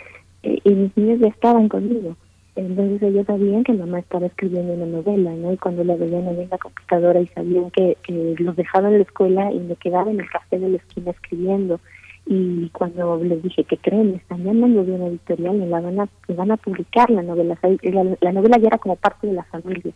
[0.45, 2.17] Eh, y mis niños ya estaban conmigo
[2.57, 5.53] entonces ellos sabían que mamá estaba escribiendo una novela, ¿no?
[5.53, 7.99] Y cuando la veían en la computadora y sabían que,
[8.39, 11.81] los dejaba en la escuela y me quedaba en el café de la esquina escribiendo.
[12.27, 16.09] Y cuando les dije que creen, están llamando de una editorial y la van a,
[16.29, 17.57] van a publicar la novela.
[18.21, 19.93] La, novela ya era como parte de la familia.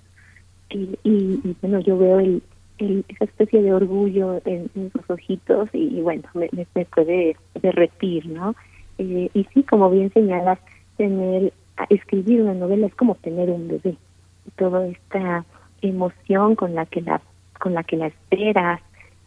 [0.71, 2.43] Y, y, bueno, yo veo el,
[2.79, 8.55] esa especie de orgullo en, sus ojitos y, bueno, me, me, puede derretir, ¿no?
[8.99, 10.61] Eh, y sí, como bien señalas,
[10.97, 11.53] tener
[11.89, 13.97] escribir una novela es como tener un bebé.
[14.57, 15.45] Toda esta
[15.81, 17.21] emoción con la que la
[17.59, 18.81] con la que la esperas,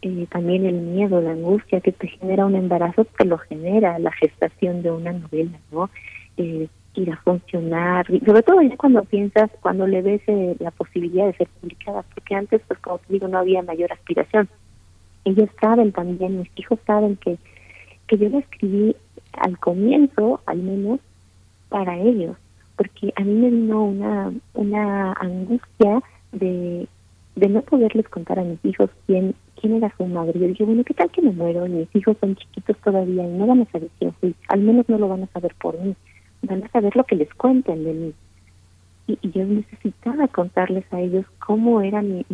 [0.04, 4.12] eh, también el miedo, la angustia que te genera un embarazo, te lo genera la
[4.12, 5.90] gestación de una novela, ¿no?
[6.36, 11.26] Eh, ir a funcionar, sobre todo ya cuando piensas, cuando le ves eh, la posibilidad
[11.26, 14.50] de ser publicada, porque antes, pues como te digo, no había mayor aspiración.
[15.24, 17.38] Ellos saben también, mis hijos saben que,
[18.08, 18.96] que yo la escribí
[19.32, 21.00] al comienzo, al menos,
[21.70, 22.36] para ellos,
[22.76, 26.02] porque a mí me vino una, una angustia
[26.34, 26.88] de,
[27.36, 29.34] de no poderles contar a mis hijos quién,
[29.64, 30.38] quién era su madre.
[30.38, 31.66] Yo dije, bueno, ¿qué tal que me muero?
[31.66, 34.36] Y mis hijos son chiquitos todavía y no van a saber quién fui.
[34.50, 35.96] Al menos no lo van a saber por mí.
[36.42, 38.14] Van a saber lo que les cuenten de mí.
[39.08, 42.26] Y, yo necesitaba contarles a ellos cómo era mi,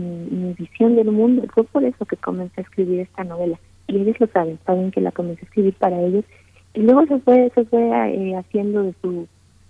[0.57, 1.43] visión del mundo.
[1.53, 3.59] Fue por eso que comencé a escribir esta novela.
[3.87, 6.25] Y ellos lo saben, saben que la comencé a escribir para ellos.
[6.73, 9.27] Y luego se fue, se fue eh, haciendo de su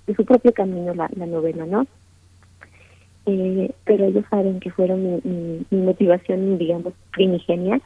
[0.07, 1.85] de su propio camino la novela, ¿no?
[3.31, 7.79] Eh, pero ellos saben que fueron mi, motivación, digamos, primigenia.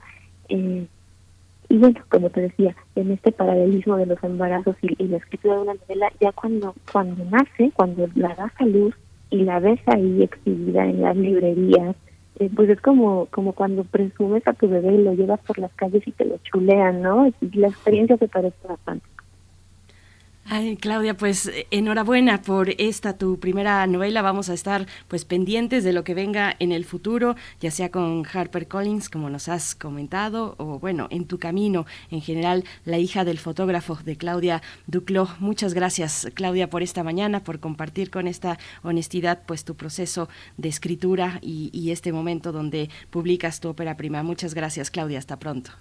[0.47, 0.85] Eh,
[1.67, 5.61] y bueno, como te decía, en este paralelismo de los embarazos y, la escritura de
[5.61, 8.95] una novela, ya cuando, cuando nace, cuando la das a luz
[9.31, 11.95] y la ves ahí exhibida en las librerías,
[12.39, 15.73] eh, pues es como, como cuando presumes a tu bebé y lo llevas por las
[15.73, 17.33] calles y te lo chulean, ¿no?
[17.53, 19.05] La experiencia se parece bastante.
[20.45, 24.21] Ay, Claudia, pues enhorabuena por esta tu primera novela.
[24.21, 28.23] Vamos a estar pues pendientes de lo que venga en el futuro, ya sea con
[28.31, 33.23] Harper Collins, como nos has comentado, o bueno, en tu camino en general, la hija
[33.23, 35.39] del fotógrafo de Claudia Duclos.
[35.39, 40.27] Muchas gracias, Claudia, por esta mañana, por compartir con esta honestidad pues tu proceso
[40.57, 44.23] de escritura y, este momento donde publicas tu ópera prima.
[44.23, 45.19] Muchas gracias, Claudia.
[45.19, 45.71] Hasta pronto.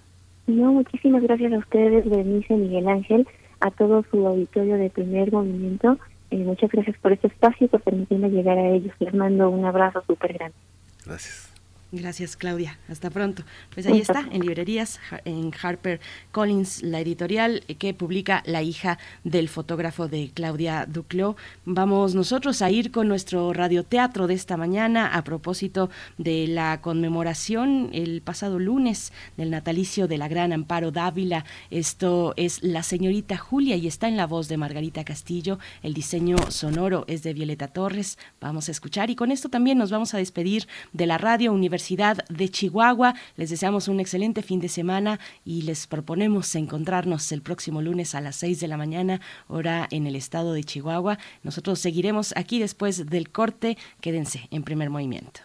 [0.45, 3.27] No, muchísimas gracias a ustedes, Bernice Miguel Ángel
[3.63, 5.97] a todo su auditorio de primer movimiento.
[6.31, 8.93] Eh, muchas gracias por este espacio y por permitirme llegar a ellos.
[8.99, 10.57] Les mando un abrazo súper grande.
[11.05, 11.52] Gracias.
[11.95, 12.79] Gracias, Claudia.
[12.89, 13.43] Hasta pronto.
[13.71, 15.99] Pues ahí está, en librerías, en Harper
[16.31, 21.35] Collins, la editorial que publica La hija del fotógrafo de Claudia Duclos.
[21.65, 27.91] Vamos nosotros a ir con nuestro radioteatro de esta mañana a propósito de la conmemoración
[27.93, 31.45] el pasado lunes del natalicio de la gran Amparo Dávila.
[31.69, 35.59] Esto es La señorita Julia y está en la voz de Margarita Castillo.
[35.83, 38.17] El diseño sonoro es de Violeta Torres.
[38.41, 41.82] Vamos a escuchar y con esto también nos vamos a despedir de la radio universitaria
[42.29, 43.13] de Chihuahua.
[43.35, 48.21] Les deseamos un excelente fin de semana y les proponemos encontrarnos el próximo lunes a
[48.21, 51.17] las 6 de la mañana, hora en el estado de Chihuahua.
[51.43, 53.77] Nosotros seguiremos aquí después del corte.
[53.99, 55.41] Quédense en primer movimiento.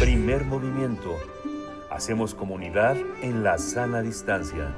[0.00, 1.16] Primer movimiento.
[1.90, 4.74] Hacemos comunidad en la sana distancia.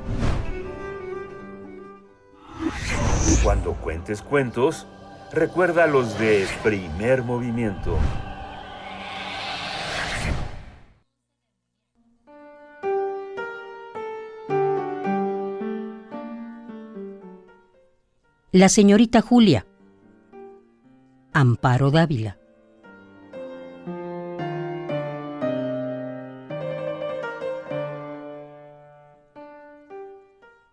[3.42, 4.86] Cuando cuentes cuentos,
[5.32, 7.98] recuerda los de primer movimiento.
[18.56, 19.66] La señorita Julia.
[21.32, 22.38] Amparo Dávila.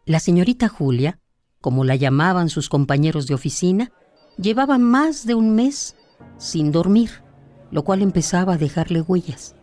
[0.06, 1.18] La señorita Julia,
[1.60, 3.92] como la llamaban sus compañeros de oficina,
[4.38, 5.96] llevaba más de un mes
[6.38, 7.24] sin dormir,
[7.72, 9.56] lo cual empezaba a dejarle huellas.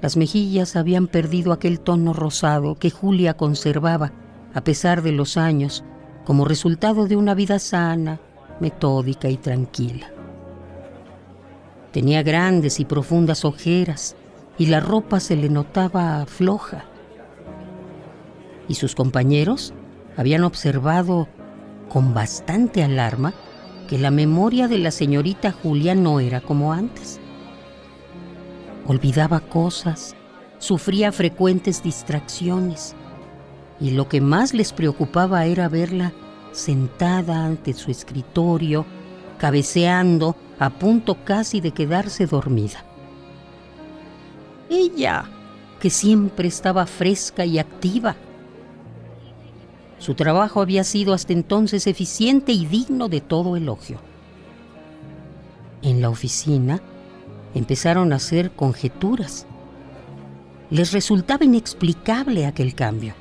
[0.00, 4.14] Las mejillas habían perdido aquel tono rosado que Julia conservaba
[4.54, 5.84] a pesar de los años
[6.24, 8.20] como resultado de una vida sana,
[8.60, 10.10] metódica y tranquila.
[11.92, 14.16] Tenía grandes y profundas ojeras
[14.58, 16.84] y la ropa se le notaba floja.
[18.68, 19.74] Y sus compañeros
[20.16, 21.28] habían observado
[21.88, 23.34] con bastante alarma
[23.88, 27.20] que la memoria de la señorita Julia no era como antes.
[28.86, 30.16] Olvidaba cosas,
[30.58, 32.96] sufría frecuentes distracciones
[33.80, 36.12] y lo que más les preocupaba era verla
[36.52, 38.86] sentada ante su escritorio,
[39.38, 42.84] cabeceando, a punto casi de quedarse dormida.
[44.70, 45.24] Ella,
[45.80, 48.16] que siempre estaba fresca y activa.
[49.98, 53.98] Su trabajo había sido hasta entonces eficiente y digno de todo elogio.
[55.82, 56.80] En la oficina
[57.54, 59.46] empezaron a hacer conjeturas.
[60.70, 63.14] Les resultaba inexplicable aquel cambio.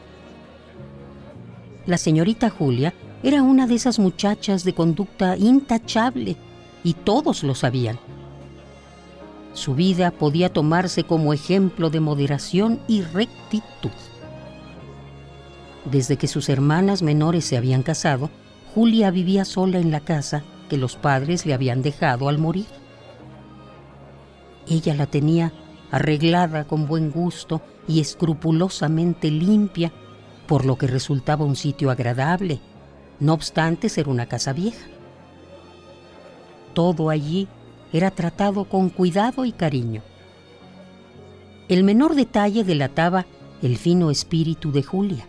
[1.86, 6.38] La señorita Julia era una de esas muchachas de conducta intachable
[6.84, 8.00] y todos lo sabían.
[9.54, 13.92] Su vida podía tomarse como ejemplo de moderación y rectitud.
[15.86, 18.30] Desde que sus hermanas menores se habían casado,
[18.74, 22.66] Julia vivía sola en la casa que los padres le habían dejado al morir.
[24.70, 25.52] Ella la tenía
[25.92, 29.92] arreglada con buen gusto y escrupulosamente limpia
[30.48, 32.60] por lo que resultaba un sitio agradable,
[33.20, 34.86] no obstante ser una casa vieja.
[36.74, 37.48] Todo allí
[37.92, 40.02] era tratado con cuidado y cariño.
[41.70, 43.26] El menor detalle delataba
[43.62, 45.26] el fino espíritu de Julia,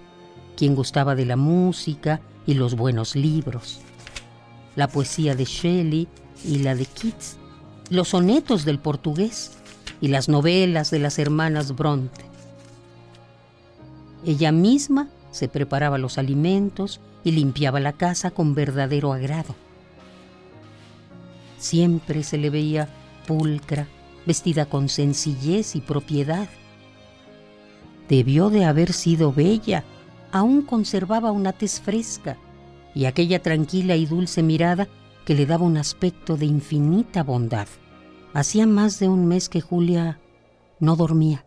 [0.57, 3.81] quien gustaba de la música y los buenos libros,
[4.77, 6.09] la poesía de Shelley
[6.45, 7.37] y la de Keats,
[7.91, 9.53] los sonetos del portugués
[10.01, 12.34] y las novelas de las hermanas Bronte.
[14.27, 19.55] Ella misma se preparaba los alimentos y limpiaba la casa con verdadero agrado.
[21.59, 22.89] Siempre se le veía
[23.27, 23.87] pulcra,
[24.27, 26.49] vestida con sencillez y propiedad.
[28.09, 29.85] Debió de haber sido bella,
[30.31, 32.37] aún conservaba una tez fresca
[32.95, 34.89] y aquella tranquila y dulce mirada
[35.25, 37.66] que le daba un aspecto de infinita bondad.
[38.35, 40.20] Hacía más de un mes que Julia
[40.81, 41.47] no dormía.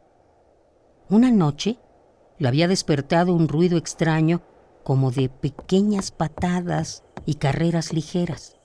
[1.09, 1.77] Una noche
[2.39, 4.41] la había despertado un ruido extraño
[4.83, 8.55] como de pequeñas patadas y carreras ligeras.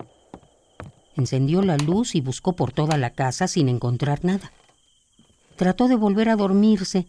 [1.17, 4.53] Encendió la luz y buscó por toda la casa sin encontrar nada.
[5.57, 7.07] Trató de volver a dormirse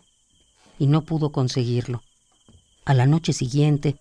[0.80, 2.02] y no pudo conseguirlo.
[2.86, 3.98] A la noche siguiente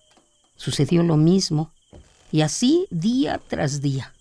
[0.55, 1.71] sucedió lo mismo
[2.31, 4.13] y así día tras día.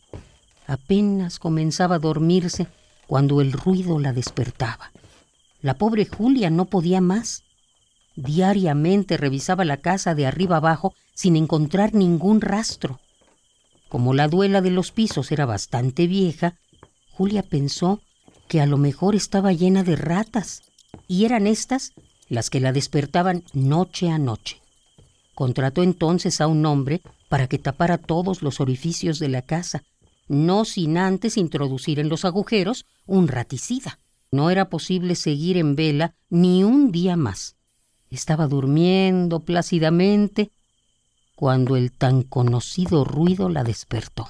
[0.67, 2.69] Apenas comenzaba a dormirse
[3.07, 4.93] cuando el ruido la despertaba.
[5.61, 7.43] La pobre Julia no podía más.
[8.17, 13.01] Diariamente revisaba la casa de arriba abajo sin encontrar ningún rastro.
[13.89, 16.57] Como la duela de los pisos era bastante vieja,
[17.13, 18.01] Julia pensó
[18.49, 20.63] que a lo mejor estaba llena de ratas,
[21.09, 21.93] y eran estas
[22.29, 24.61] las que la despertaban noche a noche.
[25.35, 29.85] Contrató entonces a un hombre para que tapara todos los orificios de la casa,
[30.29, 33.99] no sin antes introducir en los agujeros un raticida.
[34.31, 37.57] No era posible seguir en vela ni un día más.
[38.13, 40.53] Estaba durmiendo plácidamente
[41.35, 44.29] cuando el tan conocido ruido la despertó.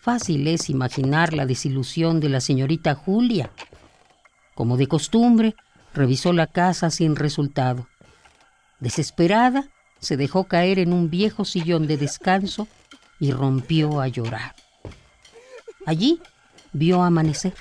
[0.00, 3.50] Fácil es imaginar la desilusión de la señorita Julia.
[4.54, 5.54] Como de costumbre,
[5.92, 7.88] revisó la casa sin resultado.
[8.78, 9.68] Desesperada,
[9.98, 12.68] se dejó caer en un viejo sillón de descanso
[13.18, 14.54] y rompió a llorar.
[15.84, 16.22] Allí
[16.72, 17.52] vio amanecer.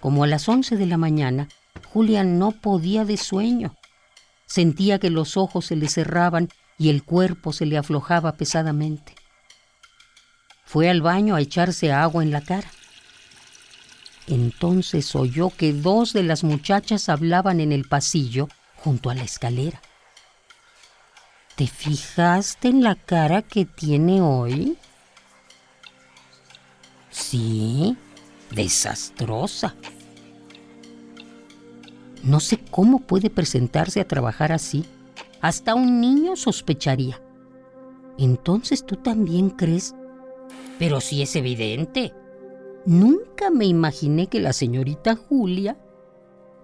[0.00, 1.48] Como a las once de la mañana,
[1.92, 3.76] Julia no podía de sueño.
[4.46, 9.14] Sentía que los ojos se le cerraban y el cuerpo se le aflojaba pesadamente.
[10.64, 12.70] Fue al baño a echarse agua en la cara.
[14.26, 19.82] Entonces oyó que dos de las muchachas hablaban en el pasillo junto a la escalera.
[21.56, 24.78] ¿Te fijaste en la cara que tiene hoy?
[27.10, 27.94] Sí,
[28.50, 29.74] desastrosa.
[32.22, 34.84] No sé cómo puede presentarse a trabajar así.
[35.40, 37.20] Hasta un niño sospecharía.
[38.18, 39.94] Entonces tú también crees...
[40.78, 42.14] Pero sí es evidente.
[42.86, 45.78] Nunca me imaginé que la señorita Julia...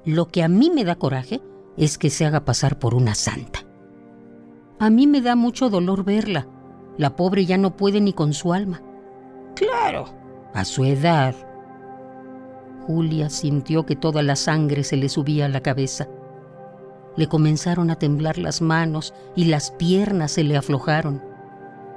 [0.04, 1.42] Lo que a mí me da coraje
[1.76, 3.60] es que se haga pasar por una santa.
[4.78, 6.46] A mí me da mucho dolor verla.
[6.96, 8.80] La pobre ya no puede ni con su alma.
[9.54, 10.06] Claro,
[10.54, 11.34] a su edad.
[12.88, 16.08] Julia sintió que toda la sangre se le subía a la cabeza.
[17.18, 21.22] Le comenzaron a temblar las manos y las piernas se le aflojaron.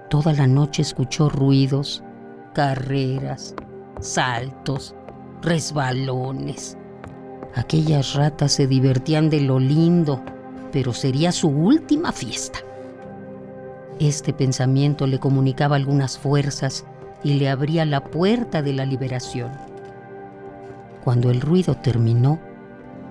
[0.10, 2.04] Toda la noche escuchó ruidos,
[2.54, 3.56] carreras,
[4.02, 4.94] saltos,
[5.42, 6.78] resbalones.
[7.56, 10.22] Aquellas ratas se divertían de lo lindo,
[10.74, 12.60] pero sería su última fiesta.
[13.98, 16.86] Este pensamiento le comunicaba algunas fuerzas
[17.24, 19.71] y le abría la puerta de la liberación.
[21.04, 22.40] Cuando el ruido terminó,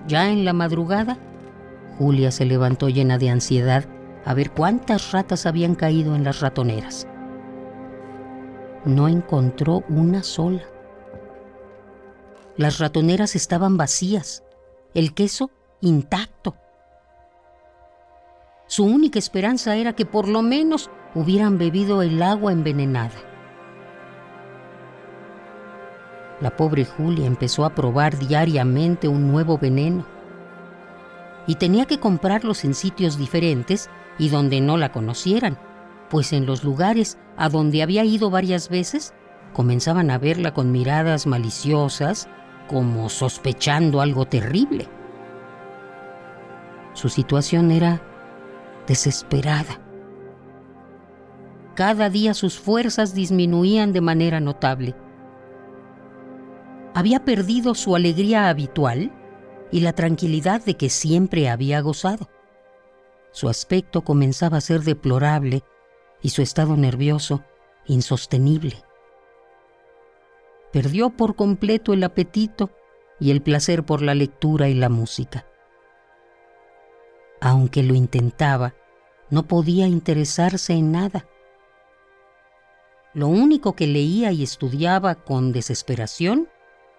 [0.07, 1.17] ya en la madrugada,
[1.97, 3.85] Julia se levantó llena de ansiedad
[4.25, 7.07] a ver cuántas ratas habían caído en las ratoneras.
[8.85, 10.63] No encontró una sola.
[12.57, 14.43] Las ratoneras estaban vacías,
[14.93, 16.55] el queso intacto.
[18.67, 23.30] Su única esperanza era que por lo menos hubieran bebido el agua envenenada.
[26.41, 30.05] La pobre Julia empezó a probar diariamente un nuevo veneno.
[31.45, 35.57] Y tenía que comprarlos en sitios diferentes y donde no la conocieran,
[36.09, 39.13] pues en los lugares a donde había ido varias veces
[39.53, 42.27] comenzaban a verla con miradas maliciosas,
[42.67, 44.87] como sospechando algo terrible.
[46.93, 48.01] Su situación era
[48.87, 49.79] desesperada.
[51.75, 54.95] Cada día sus fuerzas disminuían de manera notable
[56.93, 59.11] había perdido su alegría habitual
[59.71, 62.29] y la tranquilidad de que siempre había gozado.
[63.31, 65.63] Su aspecto comenzaba a ser deplorable
[66.21, 67.43] y su estado nervioso
[67.85, 68.83] insostenible.
[70.71, 72.69] Perdió por completo el apetito
[73.19, 75.45] y el placer por la lectura y la música.
[77.39, 78.75] Aunque lo intentaba,
[79.29, 81.25] no podía interesarse en nada.
[83.13, 86.47] Lo único que leía y estudiaba con desesperación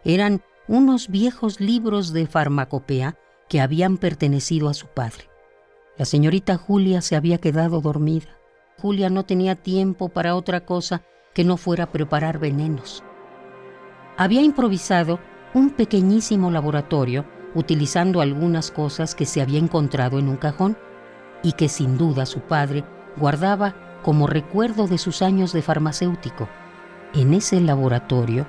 [0.04, 3.16] eran unos viejos libros de farmacopea
[3.48, 5.28] que habían pertenecido a su padre.
[5.98, 8.38] La señorita Julia se había quedado dormida.
[8.78, 11.02] Julia no tenía tiempo para otra cosa
[11.34, 13.04] que no fuera preparar venenos.
[14.16, 15.20] Había improvisado
[15.54, 20.76] un pequeñísimo laboratorio utilizando algunas cosas que se había encontrado en un cajón
[21.42, 22.84] y que sin duda su padre
[23.16, 26.48] guardaba como recuerdo de sus años de farmacéutico.
[27.14, 28.46] En ese laboratorio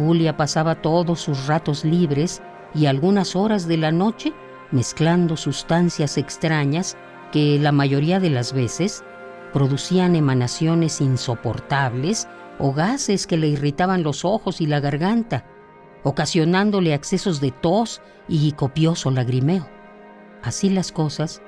[0.00, 2.40] Julia pasaba todos sus ratos libres
[2.74, 4.32] y algunas horas de la noche
[4.70, 6.96] mezclando sustancias extrañas
[7.32, 9.04] que la mayoría de las veces
[9.52, 12.28] producían emanaciones insoportables
[12.58, 15.44] o gases que le irritaban los ojos y la garganta,
[16.02, 19.68] ocasionándole accesos de tos y copioso lagrimeo.
[20.42, 21.42] Así las cosas,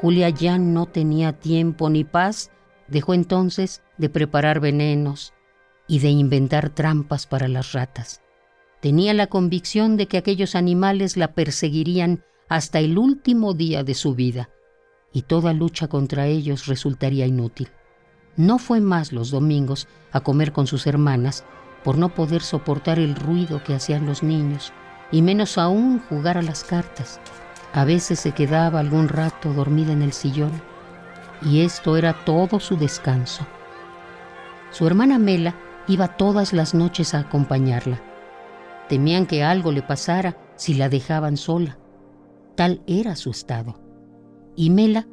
[0.00, 2.50] Julia ya no tenía tiempo ni paz,
[2.88, 5.34] dejó entonces de preparar venenos,
[5.86, 8.22] y de inventar trampas para las ratas.
[8.80, 14.14] Tenía la convicción de que aquellos animales la perseguirían hasta el último día de su
[14.14, 14.50] vida,
[15.12, 17.68] y toda lucha contra ellos resultaría inútil.
[18.36, 21.44] No fue más los domingos a comer con sus hermanas
[21.84, 24.72] por no poder soportar el ruido que hacían los niños,
[25.10, 27.20] y menos aún jugar a las cartas.
[27.72, 30.52] A veces se quedaba algún rato dormida en el sillón,
[31.42, 33.46] y esto era todo su descanso.
[34.70, 35.54] Su hermana Mela
[35.88, 38.00] iba todas las noches a acompañarla.
[38.88, 41.78] Temían que algo le pasara si la dejaban sola.
[42.54, 43.80] Tal era su estado.
[44.54, 45.06] Y Mela,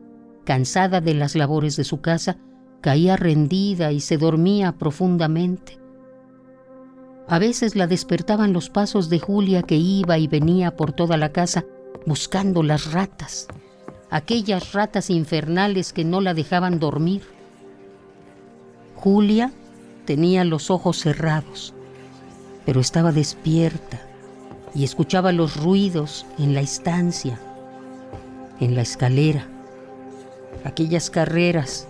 [0.46, 2.38] cansada de las labores de su casa,
[2.82, 5.80] caía rendida y se dormía profundamente.
[7.28, 11.32] A veces la despertaban los pasos de Julia que iba y venía por toda la
[11.32, 11.66] casa
[12.06, 13.48] buscando las ratas,
[14.10, 17.22] aquellas ratas infernales que no la dejaban dormir.
[18.96, 19.52] Julia
[20.10, 21.72] tenía los ojos cerrados,
[22.66, 24.02] pero estaba despierta
[24.74, 27.40] y escuchaba los ruidos en la estancia,
[28.60, 29.46] en la escalera,
[30.66, 31.88] aquellas carreras,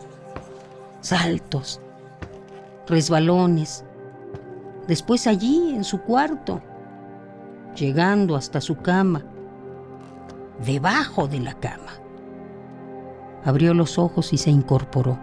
[1.00, 1.80] saltos,
[2.90, 3.86] resbalones,
[4.86, 6.62] después allí en su cuarto,
[7.78, 9.24] llegando hasta su cama,
[10.66, 11.94] debajo de la cama.
[13.46, 15.18] Abrió los ojos y se incorporó.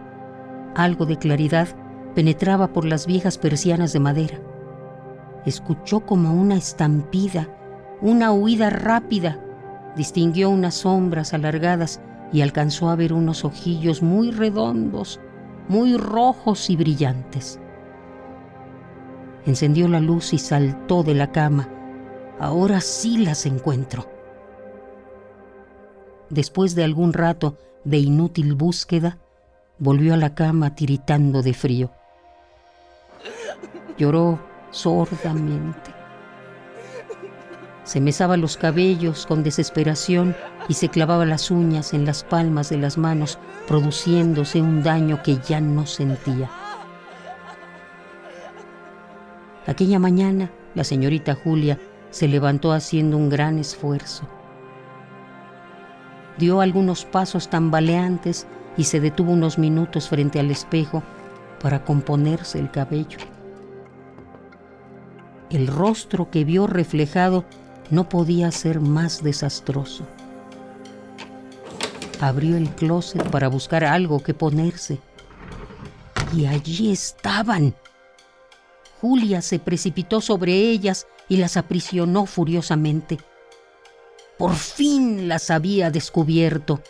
[0.74, 1.68] Algo de claridad
[2.16, 4.40] penetraba por las viejas persianas de madera.
[5.44, 7.46] Escuchó como una estampida,
[8.00, 9.38] una huida rápida.
[9.96, 12.00] Distinguió unas sombras alargadas
[12.32, 15.20] y alcanzó a ver unos ojillos muy redondos,
[15.68, 17.60] muy rojos y brillantes.
[19.44, 21.68] Encendió la luz y saltó de la cama.
[22.40, 24.06] Ahora sí las encuentro.
[26.30, 29.18] Después de algún rato de inútil búsqueda,
[29.78, 31.90] volvió a la cama tiritando de frío.
[33.98, 34.38] Lloró
[34.70, 35.94] sordamente.
[37.84, 40.34] Se mesaba los cabellos con desesperación
[40.68, 43.38] y se clavaba las uñas en las palmas de las manos,
[43.68, 46.50] produciéndose un daño que ya no sentía.
[49.66, 51.78] Aquella mañana, la señorita Julia
[52.10, 54.28] se levantó haciendo un gran esfuerzo
[56.38, 58.46] dio algunos pasos tambaleantes
[58.76, 61.02] y se detuvo unos minutos frente al espejo
[61.62, 63.18] para componerse el cabello.
[65.50, 67.44] El rostro que vio reflejado
[67.90, 70.04] no podía ser más desastroso.
[72.20, 74.98] Abrió el closet para buscar algo que ponerse.
[76.34, 77.74] Y allí estaban.
[79.00, 83.18] Julia se precipitó sobre ellas y las aprisionó furiosamente.
[84.38, 86.82] Por fin las había descubierto.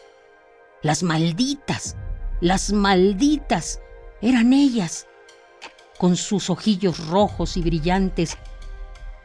[0.82, 1.96] Las malditas,
[2.40, 3.80] las malditas,
[4.20, 5.06] eran ellas.
[5.98, 8.36] Con sus ojillos rojos y brillantes,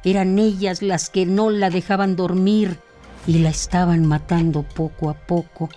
[0.03, 2.79] eran ellas las que no la dejaban dormir
[3.27, 5.69] y la estaban matando poco a poco,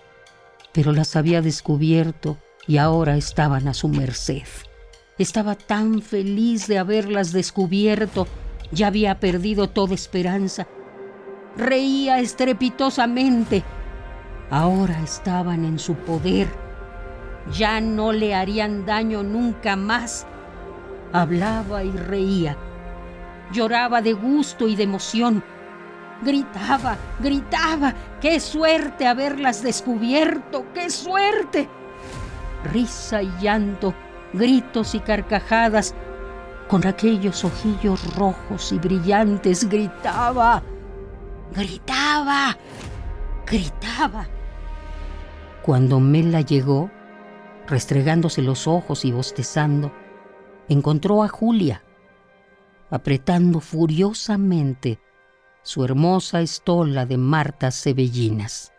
[0.73, 4.45] pero las había descubierto y ahora estaban a su merced.
[5.19, 8.27] Estaba tan feliz de haberlas descubierto,
[8.73, 10.67] ya había perdido toda esperanza
[11.57, 13.63] reía estrepitosamente.
[14.51, 16.49] Ahora estaban en su poder.
[17.53, 20.27] Ya no le harían daño nunca más.
[21.15, 22.57] Hablaba y reía.
[23.53, 25.45] Lloraba de gusto y de emoción.
[26.23, 27.95] Gritaba, gritaba.
[28.21, 30.67] ¡Qué suerte haberlas descubierto!
[30.75, 31.69] ¡Qué suerte!
[32.65, 33.95] Risa y llanto,
[34.33, 35.95] gritos y carcajadas.
[36.67, 40.65] Con aquellos ojillos rojos y brillantes gritaba.
[41.55, 42.59] Gritaba,
[43.47, 44.27] gritaba.
[45.63, 46.91] Cuando Mela llegó,
[47.69, 49.93] restregándose los ojos y bostezando,
[50.69, 51.83] encontró a Julia,
[52.91, 55.01] apretando furiosamente
[55.63, 58.74] su hermosa estola de martas ceballinas.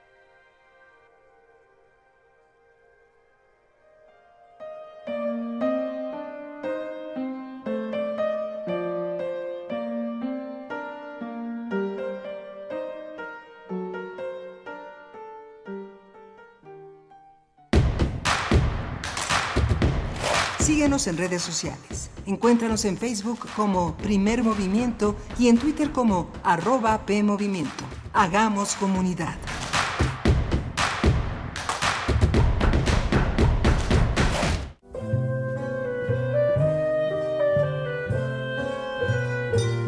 [20.96, 22.10] En redes sociales.
[22.26, 27.84] Encuéntranos en Facebook como Primer Movimiento y en Twitter como arroba PMovimiento.
[28.14, 29.36] Hagamos comunidad.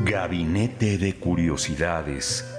[0.04, 2.54] Gabinete de Curiosidades.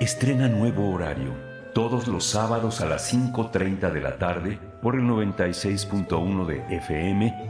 [0.00, 1.34] Estrena nuevo horario.
[1.74, 7.49] Todos los sábados a las 5.30 de la tarde por el 96.1 de FM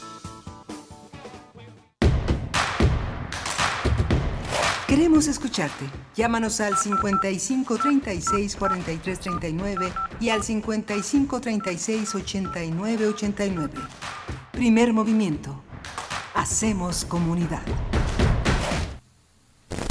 [4.91, 5.85] Queremos escucharte.
[6.17, 13.73] Llámanos al 55 36 43 39 y al 55 36 89 89.
[14.51, 15.63] Primer movimiento.
[16.35, 17.61] Hacemos comunidad.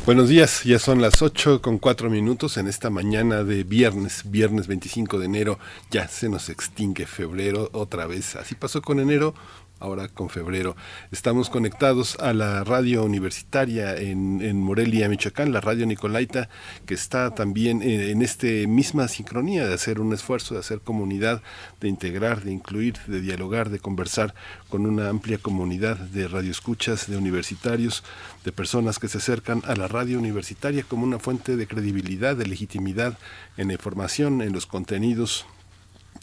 [0.04, 4.66] Buenos días, ya son las 8 con 4 minutos en esta mañana de viernes, viernes
[4.66, 5.58] 25 de enero.
[5.90, 8.36] Ya se nos extingue febrero otra vez.
[8.36, 9.34] Así pasó con enero,
[9.80, 10.76] ahora con febrero.
[11.10, 16.48] Estamos conectados a la radio universitaria en, en Morelia, Michoacán, la radio Nicolaita,
[16.86, 21.42] que está también en, en esta misma sincronía de hacer un esfuerzo, de hacer comunidad,
[21.80, 24.34] de integrar, de incluir, de dialogar, de conversar
[24.68, 28.04] con una amplia comunidad de radioescuchas, de universitarios,
[28.44, 32.46] de personas que se acercan a la radio universitaria como una fuente de credibilidad, de
[32.46, 33.18] legitimidad
[33.56, 35.46] en la información, en los contenidos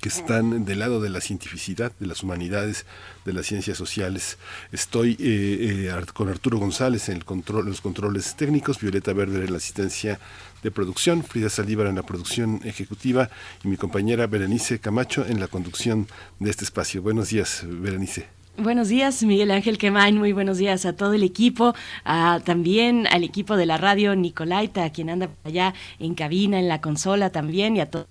[0.02, 2.86] que están del lado de la cientificidad, de las humanidades,
[3.26, 4.38] de las ciencias sociales.
[4.72, 9.52] Estoy eh, eh, con Arturo González en el control, los controles técnicos, Violeta Verde en
[9.52, 10.20] la asistencia
[10.64, 13.30] de producción, Frida Saldívar en la producción ejecutiva
[13.64, 16.08] y mi compañera Berenice Camacho en la conducción
[16.40, 17.02] de este espacio.
[17.02, 18.28] Buenos días, Berenice.
[18.58, 20.18] Buenos días, Miguel Ángel Quemain.
[20.18, 25.12] Muy buenos días a todo el equipo, también al equipo de la radio Nicolaita, quien
[25.12, 28.08] anda allá en cabina, en la consola también, y a todos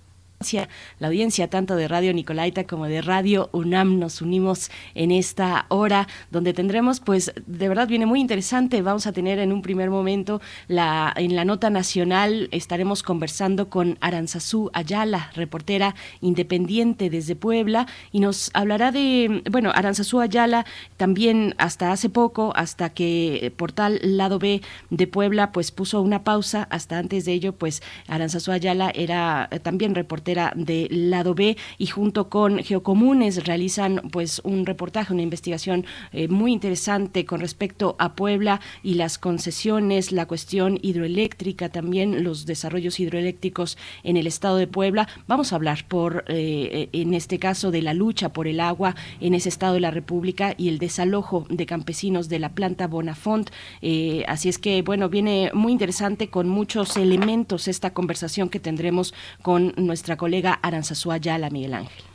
[0.99, 6.07] la audiencia tanto de Radio Nicolaita como de Radio UNAM nos unimos en esta hora
[6.29, 10.39] donde tendremos pues de verdad viene muy interesante vamos a tener en un primer momento
[10.67, 18.19] la en la nota nacional estaremos conversando con Aranzazú Ayala reportera independiente desde Puebla y
[18.19, 20.67] nos hablará de bueno Aranzazú Ayala
[20.97, 24.61] también hasta hace poco hasta que Portal Lado B
[24.91, 29.95] de Puebla pues puso una pausa hasta antes de ello pues Aranzazú Ayala era también
[29.95, 36.27] reportera de Lado B y junto con Geocomunes realizan pues un reportaje, una investigación eh,
[36.27, 42.99] muy interesante con respecto a Puebla y las concesiones, la cuestión hidroeléctrica, también los desarrollos
[42.99, 45.07] hidroeléctricos en el estado de Puebla.
[45.27, 49.33] Vamos a hablar por eh, en este caso de la lucha por el agua en
[49.33, 53.49] ese estado de la República y el desalojo de campesinos de la planta Bonafont.
[53.81, 59.13] Eh, así es que bueno, viene muy interesante con muchos elementos esta conversación que tendremos
[59.41, 62.06] con nuestra colega Aranzazú Ayala, Miguel Ángel.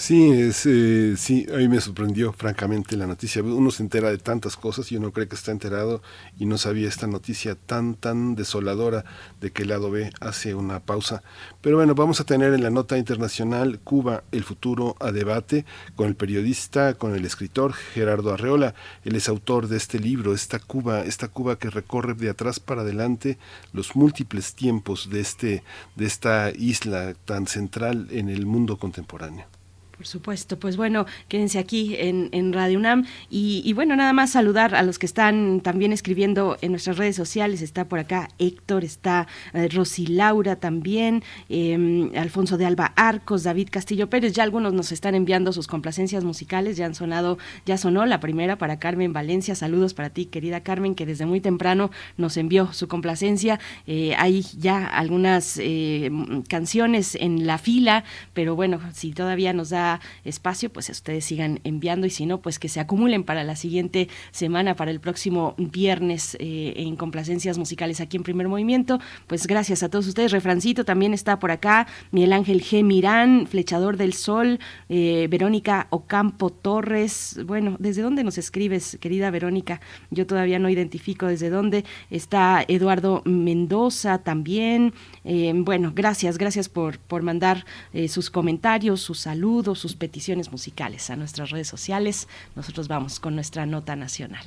[0.00, 3.42] Sí, eh, sí, a mí me sorprendió francamente la noticia.
[3.42, 6.00] Uno se entera de tantas cosas y uno cree que está enterado
[6.38, 9.04] y no sabía esta noticia tan, tan desoladora
[9.42, 11.22] de que el lado B hace una pausa.
[11.60, 16.08] Pero bueno, vamos a tener en la nota internacional Cuba, el futuro a debate con
[16.08, 18.74] el periodista, con el escritor Gerardo Arreola.
[19.04, 22.80] Él es autor de este libro, esta Cuba, esta Cuba que recorre de atrás para
[22.80, 23.36] adelante
[23.74, 25.62] los múltiples tiempos de, este,
[25.94, 29.59] de esta isla tan central en el mundo contemporáneo.
[30.00, 34.82] Por supuesto, pues bueno, quédense aquí en, Radio UNAM y, bueno, nada más saludar a
[34.82, 37.60] los que están también escribiendo en nuestras redes sociales.
[37.60, 43.68] Está por acá Héctor, está eh, Rosy Laura también, em, Alfonso de Alba Arcos, David
[43.70, 44.32] Castillo Pérez.
[44.32, 47.36] Ya algunos nos están enviando sus complacencias musicales, ya han sonado,
[47.66, 49.54] ya sonó la primera para Carmen Valencia.
[49.54, 53.60] Saludos para ti, querida Carmen, que desde muy temprano nos envió su complacencia.
[53.86, 56.10] Eh, hay ya algunas eh,
[56.48, 59.89] canciones en la fila, pero bueno, si todavía nos da
[60.24, 64.08] espacio, pues ustedes sigan enviando y si no, pues que se acumulen para la siguiente
[64.30, 69.00] semana, para el próximo viernes eh, en complacencias musicales aquí en Primer Movimiento.
[69.26, 70.32] Pues gracias a todos ustedes.
[70.32, 72.84] Refrancito también está por acá, Miguel Ángel G.
[72.84, 77.40] Mirán, Flechador del Sol, eh, Verónica Ocampo Torres.
[77.46, 79.80] Bueno, ¿desde dónde nos escribes, querida Verónica?
[80.10, 81.84] Yo todavía no identifico desde dónde.
[82.10, 84.92] Está Eduardo Mendoza también.
[85.24, 87.64] Eh, bueno, gracias, gracias por, por mandar
[88.08, 92.28] sus comentarios, sus saludos, sus peticiones musicales a nuestras redes sociales.
[92.54, 94.44] Nosotros vamos con nuestra nota nacional.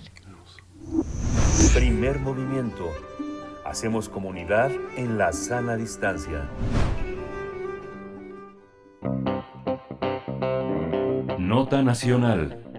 [1.74, 2.92] Primer movimiento.
[3.66, 6.48] Hacemos comunidad en la sana distancia.
[11.40, 12.73] Nota nacional.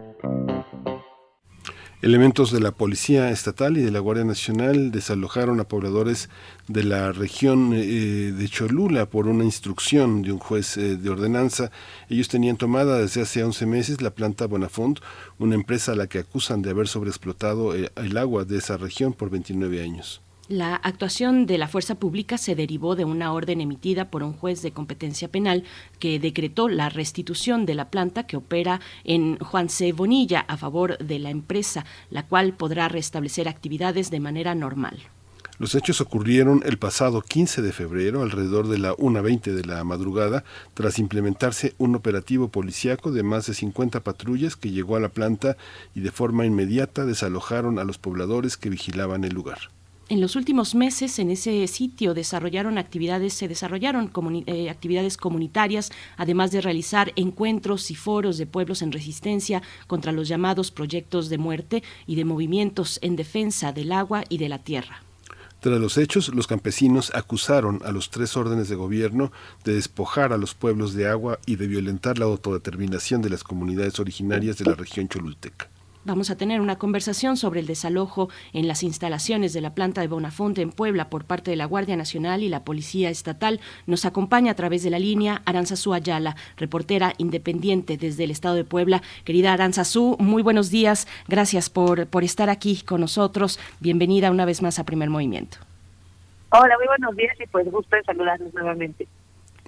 [2.04, 6.28] Elementos de la Policía Estatal y de la Guardia Nacional desalojaron a pobladores
[6.68, 11.70] de la región eh, de Cholula por una instrucción de un juez eh, de ordenanza.
[12.10, 15.00] Ellos tenían tomada desde hace 11 meses la planta Bonafont,
[15.38, 19.14] una empresa a la que acusan de haber sobreexplotado eh, el agua de esa región
[19.14, 20.23] por 29 años.
[20.48, 24.60] La actuación de la fuerza pública se derivó de una orden emitida por un juez
[24.60, 25.64] de competencia penal
[25.98, 29.94] que decretó la restitución de la planta que opera en Juan C.
[29.94, 34.98] Bonilla a favor de la empresa, la cual podrá restablecer actividades de manera normal.
[35.58, 40.44] Los hechos ocurrieron el pasado 15 de febrero, alrededor de la 1.20 de la madrugada,
[40.74, 45.56] tras implementarse un operativo policiaco de más de 50 patrullas que llegó a la planta
[45.94, 49.70] y de forma inmediata desalojaron a los pobladores que vigilaban el lugar.
[50.10, 54.12] En los últimos meses en ese sitio desarrollaron actividades, se desarrollaron
[54.46, 60.28] eh, actividades comunitarias, además de realizar encuentros y foros de pueblos en resistencia contra los
[60.28, 65.02] llamados proyectos de muerte y de movimientos en defensa del agua y de la tierra.
[65.60, 69.32] Tras los hechos, los campesinos acusaron a los tres órdenes de gobierno
[69.64, 73.98] de despojar a los pueblos de agua y de violentar la autodeterminación de las comunidades
[73.98, 75.70] originarias de la región cholulteca.
[76.06, 80.08] Vamos a tener una conversación sobre el desalojo en las instalaciones de la planta de
[80.08, 83.58] Bonafonte en Puebla por parte de la Guardia Nacional y la Policía Estatal.
[83.86, 88.64] Nos acompaña a través de la línea Aranzazú Ayala, reportera independiente desde el Estado de
[88.64, 89.00] Puebla.
[89.24, 91.08] Querida Aranzazú, muy buenos días.
[91.26, 93.58] Gracias por, por estar aquí con nosotros.
[93.80, 95.56] Bienvenida una vez más a Primer Movimiento.
[96.50, 99.08] Hola, muy buenos días y pues gusto de saludarnos nuevamente.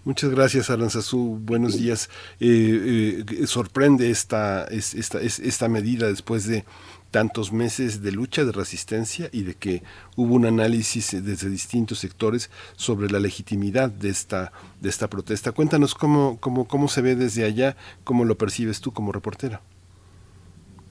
[0.07, 1.41] Muchas gracias, Aranzazú.
[1.43, 2.09] Buenos días.
[2.39, 6.65] Eh, eh, sorprende esta, esta, esta medida después de
[7.11, 9.83] tantos meses de lucha, de resistencia y de que
[10.15, 15.51] hubo un análisis desde distintos sectores sobre la legitimidad de esta, de esta protesta.
[15.51, 19.61] Cuéntanos cómo, cómo, cómo se ve desde allá, cómo lo percibes tú como reportera.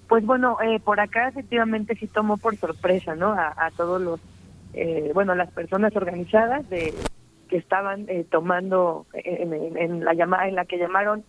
[0.09, 3.32] Pues bueno, eh, por acá efectivamente sí tomó por sorpresa, ¿no?
[3.32, 4.20] A, a todos los,
[4.74, 6.93] eh, bueno, las personas organizadas de
[7.47, 11.23] que estaban eh, tomando en, la llamada en la que llamaron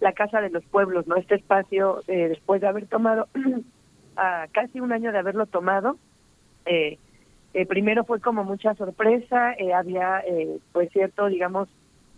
[0.00, 3.28] la casa de los pueblos no este espacio eh, después de haber tomado
[4.16, 5.96] a casi un año de haberlo tomado
[6.66, 6.98] eh,
[7.68, 10.22] primero fue como mucha sorpresa había
[10.72, 11.68] pues cierto digamos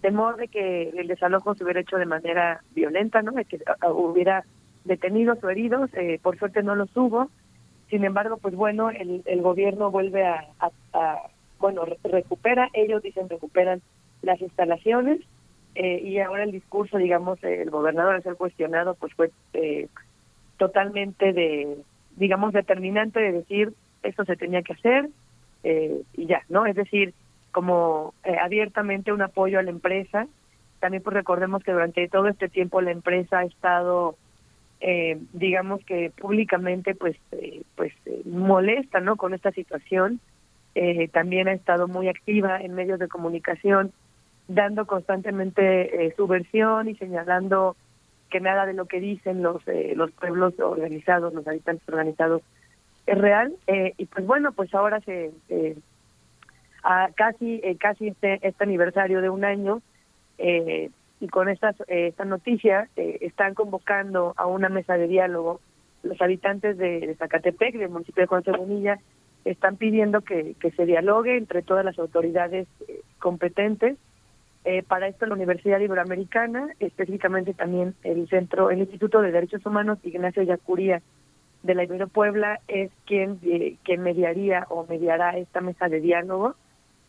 [0.02, 3.58] temor de que el desalojo se hubiera hecho de manera violenta no de que
[3.94, 4.44] hubiera
[4.84, 5.90] detenidos o heridos
[6.20, 7.30] por suerte no los hubo.
[7.88, 10.44] Sin embargo pues bueno el, el gobierno vuelve a
[11.62, 13.80] bueno, recupera, ellos dicen recuperan
[14.20, 15.20] las instalaciones
[15.76, 19.86] eh, y ahora el discurso, digamos, el gobernador al ser cuestionado, pues fue eh,
[20.58, 21.78] totalmente de,
[22.16, 25.08] digamos, determinante de decir esto se tenía que hacer
[25.62, 26.66] eh, y ya, ¿no?
[26.66, 27.14] Es decir,
[27.52, 30.26] como abiertamente un apoyo a la empresa.
[30.80, 34.16] También pues recordemos que durante todo este tiempo la empresa ha estado
[35.32, 37.16] digamos que públicamente pues
[37.76, 37.92] pues
[38.24, 40.18] molesta no con esta situación
[40.74, 43.92] eh, también ha estado muy activa en medios de comunicación,
[44.48, 47.76] dando constantemente eh, su versión y señalando
[48.30, 52.42] que nada de lo que dicen los eh, los pueblos organizados, los habitantes organizados
[53.06, 53.52] es real.
[53.98, 55.32] y pues bueno, pues ahora se
[57.16, 59.82] casi casi este, este aniversario de un año
[60.38, 65.60] y con estas esta noticia están convocando a una mesa de diálogo
[66.02, 68.42] los habitantes de, Zacatepec, del municipio de Juan
[69.44, 73.96] están pidiendo que, que se dialogue entre todas las autoridades eh, competentes
[74.64, 79.98] Eh, para esto la Universidad Iberoamericana, específicamente también el Centro, el Instituto de Derechos Humanos
[80.04, 81.02] Ignacio Yacuría
[81.64, 86.54] de la Ibero Puebla es quien, eh, mediaría o mediará esta mesa de diálogo.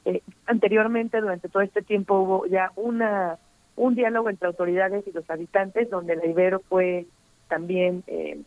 [0.05, 3.38] Eh, anteriormente, durante todo este tiempo, hubo ya una
[3.76, 7.07] un diálogo entre autoridades y los habitantes, donde la Ibero fue
[7.49, 8.39] también, eh,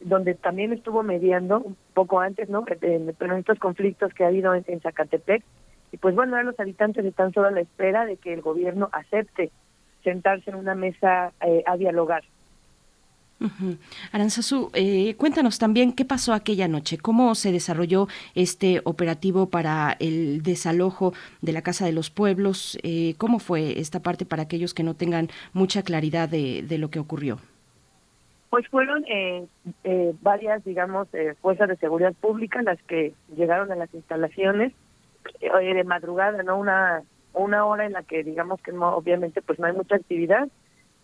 [0.00, 2.64] donde también estuvo mediando un poco antes, ¿no?
[2.64, 5.42] Pero en estos conflictos que ha habido en, Zacatepec.
[5.92, 8.88] Y pues bueno, ahora los habitantes están solo a la espera de que el gobierno
[8.92, 9.50] acepte
[10.02, 11.32] sentarse en una mesa
[11.66, 12.24] a dialogar.
[14.12, 20.42] Aranzazu, eh, cuéntanos también qué pasó aquella noche, cómo se desarrolló este operativo para el
[20.42, 21.12] desalojo
[21.42, 24.94] de la Casa de los Pueblos, eh, cómo fue esta parte para aquellos que no
[24.94, 27.38] tengan mucha claridad de, lo que ocurrió.
[28.54, 29.48] Pues fueron eh,
[30.22, 31.08] varias, digamos,
[31.40, 34.72] fuerzas de seguridad pública las que llegaron a las instalaciones
[35.40, 37.02] de madrugada, no una
[37.32, 40.46] una hora en la que digamos que no, obviamente pues no hay mucha actividad.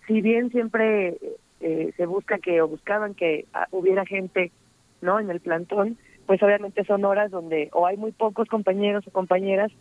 [0.07, 1.19] Si bien siempre
[1.61, 4.53] eh, se busca que o buscaban que ah, hubiera gente
[5.01, 9.11] no en el plantón pues obviamente son horas donde o hay muy pocos compañeros o
[9.11, 9.73] compañeras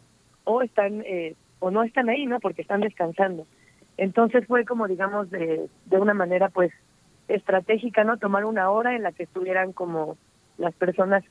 [0.43, 3.45] o están eh, o no están ahí no porque están descansando.
[3.95, 6.71] Entonces fue como digamos de de una manera pues
[7.29, 10.17] estratégica no tomar una hora en la que estuvieran como
[10.57, 11.23] las personas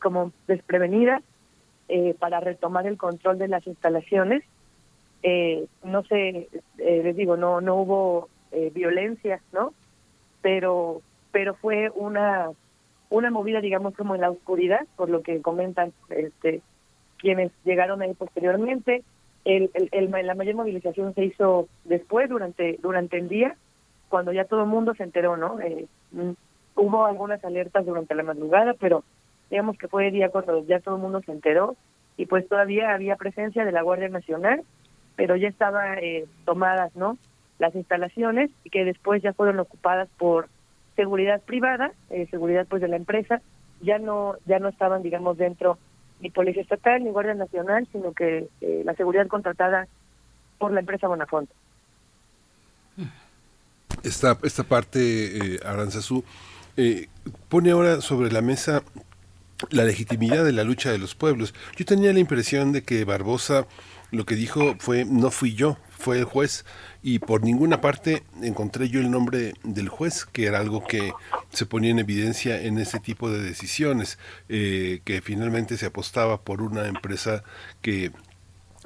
[0.00, 1.22] como desprevenidas
[1.88, 4.44] eh, para retomar el control de las instalaciones.
[5.22, 9.72] Eh, no sé eh, les digo no no hubo eh, violencia no
[10.42, 11.00] pero
[11.32, 12.50] pero fue una
[13.08, 16.60] una movida digamos como en la oscuridad por lo que comentan este
[17.18, 19.02] quienes llegaron ahí posteriormente.
[19.44, 19.70] El,
[20.10, 23.56] la mayor movilización se hizo después durante durante el día
[24.08, 26.30] cuando ya todo el mundo se enteró no eh, mm,
[26.76, 29.04] hubo algunas alertas durante la madrugada pero
[29.50, 31.76] digamos que fue el día cuando ya todo el mundo se enteró
[32.16, 34.62] y pues todavía había presencia de la Guardia Nacional
[35.16, 37.18] pero ya estaba eh, tomadas no
[37.58, 40.48] las instalaciones y que después ya fueron ocupadas por
[40.94, 43.40] seguridad privada, eh, seguridad pues de la empresa,
[43.80, 45.78] ya no ya no estaban digamos dentro
[46.20, 49.86] ni policía estatal ni guardia nacional, sino que eh, la seguridad contratada
[50.58, 51.50] por la empresa Bonafont.
[54.06, 55.00] Esta esta parte
[55.54, 56.22] eh, Aranzazú
[56.76, 57.08] eh,
[57.48, 58.84] pone ahora sobre la mesa
[59.70, 61.54] la legitimidad de la lucha de los pueblos.
[61.76, 63.66] Yo tenía la impresión de que Barbosa
[64.12, 66.64] lo que dijo fue no fui yo, fue el juez
[67.02, 71.12] y por ninguna parte encontré yo el nombre del juez, que era algo que
[71.50, 74.18] se ponía en evidencia en ese tipo de decisiones,
[74.48, 77.42] eh, que finalmente se apostaba por una empresa
[77.82, 78.12] que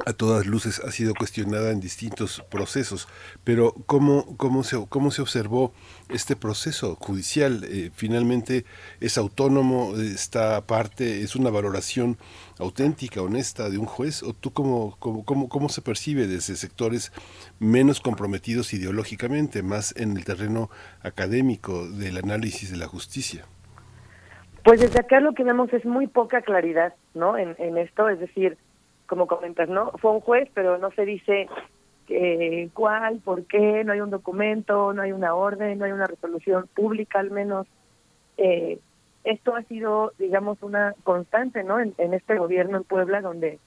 [0.07, 3.09] a todas luces ha sido cuestionada en distintos procesos,
[3.45, 5.73] pero ¿cómo, cómo, se, cómo se observó
[6.09, 7.65] este proceso judicial?
[7.65, 8.65] Eh, finalmente
[9.01, 12.17] es autónomo, esta parte es una valoración
[12.59, 17.13] auténtica, honesta de un juez, o tú cómo, cómo, cómo, cómo se percibe desde sectores
[17.59, 20.71] menos comprometidos ideológicamente, más en el terreno
[21.03, 23.45] académico del análisis de la justicia.
[24.65, 27.39] Pues desde acá lo que vemos es muy poca claridad, ¿no?
[27.39, 28.59] En, en esto, es decir,
[29.11, 29.91] como comentas, ¿no?
[29.99, 31.49] Fue un juez, pero no se dice
[32.09, 36.07] eh, cuál, por qué, no hay un documento, no hay una orden, no hay una
[36.07, 37.67] resolución pública al menos.
[38.37, 38.79] Eh,
[39.25, 41.81] esto ha sido, digamos, una constante, ¿no?
[41.81, 43.59] En, este gobierno en Puebla, donde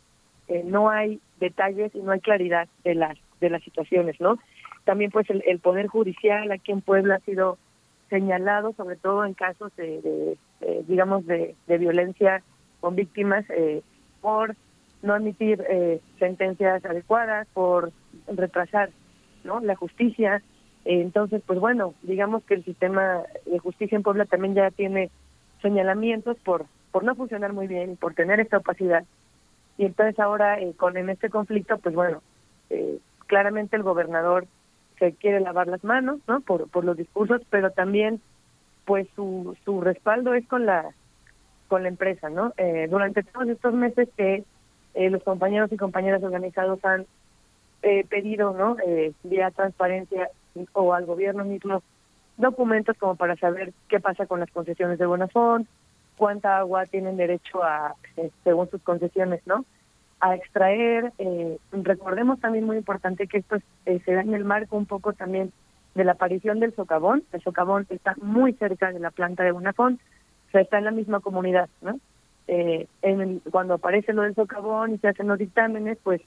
[0.48, 4.40] eh, no hay detalles y no hay claridad de las de las situaciones, ¿no?
[4.86, 7.58] También, pues, el, el poder judicial aquí en Puebla ha sido
[8.10, 12.42] señalado, sobre todo en casos de, de, digamos, de, de violencia
[12.80, 13.82] con víctimas eh,
[14.22, 14.56] por
[15.04, 17.92] no admitir eh, sentencias adecuadas, por
[18.28, 18.90] retrasar
[19.44, 20.42] no la justicia.
[20.86, 25.12] Eh, entonces, pues bueno, digamos que el sistema de justicia en Puebla también ya tiene
[25.62, 29.04] señalamientos por por no funcionar muy bien por tener esta opacidad.
[29.78, 32.22] Y entonces ahora eh, con en este conflicto, pues bueno,
[33.28, 34.48] claramente el gobernador
[35.00, 36.40] se quiere lavar las manos, ¿no?
[36.42, 38.22] Por por los discursos, pero también
[38.86, 40.92] pues su su respaldo es con la
[41.68, 42.54] con la empresa, ¿no?
[42.90, 44.44] durante todos estos meses que
[44.94, 47.06] eh, los compañeros y compañeras organizados han
[47.82, 48.78] eh, pedido, ¿no?
[48.86, 50.30] Eh, vía transparencia
[50.74, 51.82] o al gobierno mismo
[52.38, 55.68] documentos como para saber qué pasa con las concesiones de Bonafont,
[56.18, 59.66] cuánta agua tienen derecho a, eh, según sus concesiones, ¿no?
[60.20, 61.12] A extraer.
[61.18, 65.52] Eh, recordemos también muy importante que esto se da en el marco un poco también
[65.96, 67.24] de la aparición del socavón.
[67.34, 70.00] El socavón está muy cerca de la planta de Bonafont,
[70.48, 72.00] o sea, está en la misma comunidad, ¿no?
[72.48, 76.22] Eh, en cuando aparece lo del socavón y se hacen los dictámenes, pues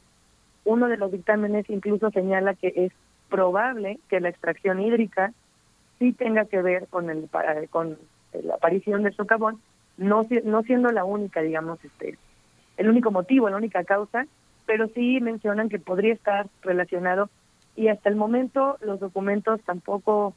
[0.65, 2.93] uno de los dictámenes incluso señala que es
[3.29, 5.33] probable que la extracción hídrica
[5.99, 7.29] sí tenga que ver con el
[7.71, 7.99] con
[8.33, 9.61] la aparición del socavón,
[9.97, 12.19] no no siendo la única, digamos, este
[12.77, 14.27] el único motivo, la única causa,
[14.67, 17.31] pero sí mencionan que podría estar relacionado
[17.75, 20.35] y hasta el momento los documentos tampoco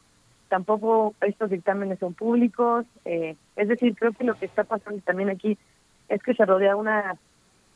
[0.49, 5.29] tampoco estos dictámenes son públicos eh, es decir creo que lo que está pasando también
[5.29, 5.57] aquí
[6.09, 7.15] es que se rodea una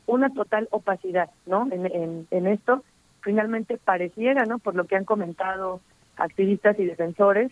[0.05, 2.83] una total opacidad no en, en, esto
[3.21, 5.79] finalmente pareciera no por lo que han comentado
[6.17, 7.51] activistas y defensores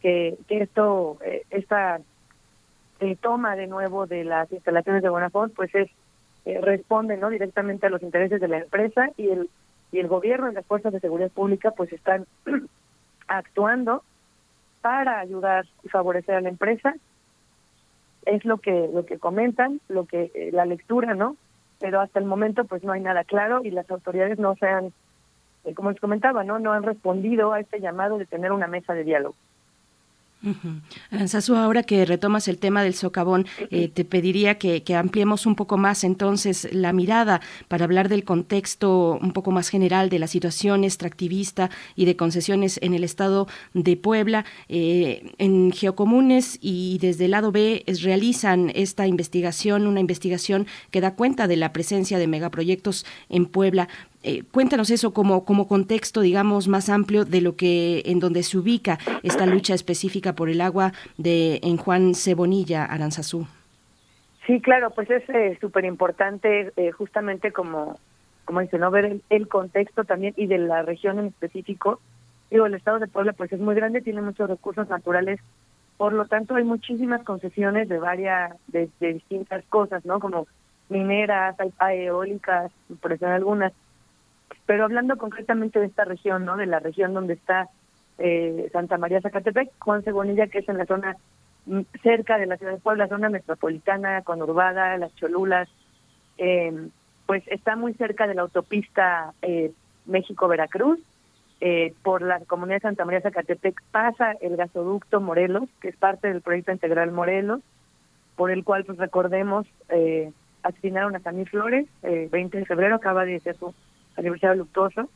[0.00, 2.00] que, que esto eh, esta
[3.00, 5.90] eh, toma de nuevo de las instalaciones de Bonafont pues es
[6.44, 9.50] eh, responde no directamente a los intereses de la empresa y el
[9.90, 12.26] y el gobierno y las fuerzas de seguridad pública pues están
[13.28, 14.02] actuando
[14.80, 16.94] para ayudar y favorecer a la empresa.
[18.26, 21.36] Es lo que lo que comentan lo que eh, la lectura no
[21.80, 24.92] pero hasta el momento pues no hay nada claro y las autoridades no se han
[25.64, 28.92] eh, como les comentaba no no han respondido a este llamado de tener una mesa
[28.92, 29.34] de diálogo
[30.44, 35.76] Uh ahora que retomas el tema del socavón, eh, te pediría que, ampliemos un poco
[35.76, 40.84] más entonces la mirada para hablar del contexto un poco más general de la situación
[40.84, 44.44] extractivista y de concesiones en el estado de Puebla.
[44.68, 51.14] Eh, en Geocomunes y desde el lado B realizan esta investigación, una investigación que da
[51.14, 53.88] cuenta de la presencia de megaproyectos en Puebla.
[54.24, 58.58] Eh, cuéntanos eso como, como contexto, digamos, más amplio de lo que en donde se
[58.58, 63.46] ubica esta lucha específica por el agua de en Juan Cebonilla, Aranzazú.
[64.48, 67.98] Sí, claro, pues es eh, súper importante eh, justamente como,
[68.46, 68.90] como dice, ¿no?
[68.90, 72.00] ver el, contexto también y de la región en específico.
[72.50, 75.38] Digo, el estado de Puebla pues es muy grande, tiene muchos recursos naturales,
[75.98, 80.18] por lo tanto hay muchísimas concesiones de varias, de, distintas cosas, ¿no?
[80.18, 80.46] Como
[80.88, 82.72] mineras, hay, eólicas,
[83.02, 83.74] por ejemplo algunas
[84.66, 86.56] pero hablando concretamente de esta región, ¿no?
[86.56, 87.68] De la región donde está
[88.18, 91.16] eh, Santa María Zacatepec, Juan Cebonilla, que es en la zona
[91.66, 95.68] mm, cerca de la ciudad de Puebla, zona metropolitana, conurbada, las Cholulas,
[96.38, 96.88] eh,
[97.26, 99.72] pues está muy cerca de la autopista eh,
[100.06, 100.98] México-Veracruz.
[101.60, 106.28] Eh, por la comunidad de Santa María Zacatepec pasa el gasoducto Morelos, que es parte
[106.28, 107.60] del proyecto integral Morelos,
[108.36, 110.30] por el cual, pues recordemos, eh,
[110.62, 113.74] asesinaron a Samir Flores, eh, 20 de febrero, acaba de ser su
[114.18, 115.08] aniversario luctuoso.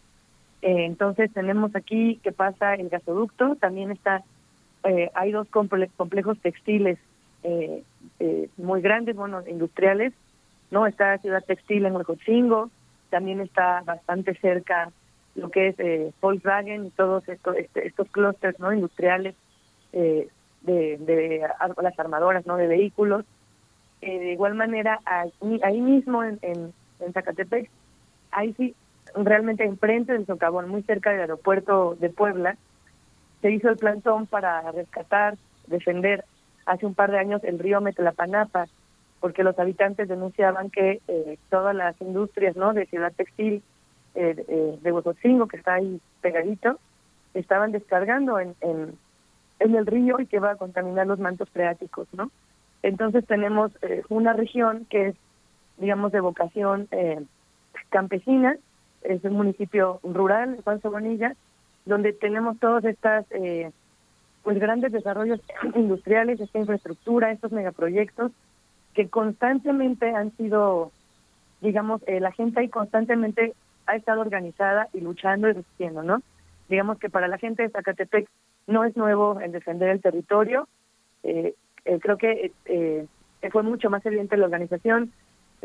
[0.63, 4.23] Eh, entonces tenemos aquí que pasa el gasoducto, también está,
[4.85, 6.99] eh, hay dos complejos textiles
[7.43, 7.83] eh,
[8.57, 10.13] muy grandes, bueno, industriales,
[10.71, 10.87] ¿no?
[10.87, 12.71] Está Ciudad Textil en Huejotzingo,
[13.11, 14.91] también está bastante cerca
[15.35, 18.73] lo que es Volkswagen y todos estos, este, estos clústeres, ¿no?
[18.73, 19.35] Industriales
[19.93, 20.29] de,
[20.63, 21.49] de,
[21.83, 22.57] las armadoras, ¿no?
[22.57, 23.25] De vehículos.
[24.01, 27.69] de igual manera, ahí, mismo en, en, en Zacatepec,
[28.31, 28.75] ahí sí
[29.15, 32.57] realmente enfrente del socavón, muy cerca del aeropuerto de Puebla,
[33.41, 35.37] se hizo el plantón para rescatar,
[35.67, 36.25] defender
[36.67, 38.67] hace un par de años el río Metlapanapa,
[39.21, 43.63] porque los habitantes denunciaban que eh, todas las industrias no de Ciudad Textil,
[44.15, 46.79] eh, eh, de Huejotzingo, que está ahí pegadito,
[47.33, 48.99] estaban descargando en, en,
[49.59, 52.31] el río y que va a contaminar los mantos freáticos, ¿no?
[52.83, 55.17] Entonces tenemos eh, una región que es,
[55.79, 56.89] digamos, de vocación
[57.89, 58.57] campesina,
[59.05, 61.35] es un municipio rural, Juan Sobonilla,
[61.85, 63.71] donde tenemos todos estas eh,
[64.43, 65.41] pues grandes desarrollos
[65.75, 68.33] industriales, esta infraestructura, estos megaproyectos
[68.95, 70.93] que constantemente han sido,
[71.61, 73.55] digamos, eh, la gente ahí constantemente
[73.87, 76.23] ha estado organizada y luchando y resistiendo, ¿no?
[76.69, 78.29] Digamos que para la gente de Zacatepec
[78.67, 80.69] no es nuevo el defender el territorio,
[81.23, 81.55] eh,
[81.85, 83.07] eh creo que eh,
[83.51, 85.13] fue mucho más evidente la organización,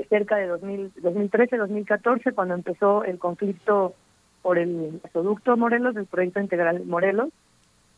[0.06, 3.96] cerca de 2013-2014, cuando empezó el conflicto
[4.42, 7.30] por el gasoducto Morelos, del proyecto integral Morelos.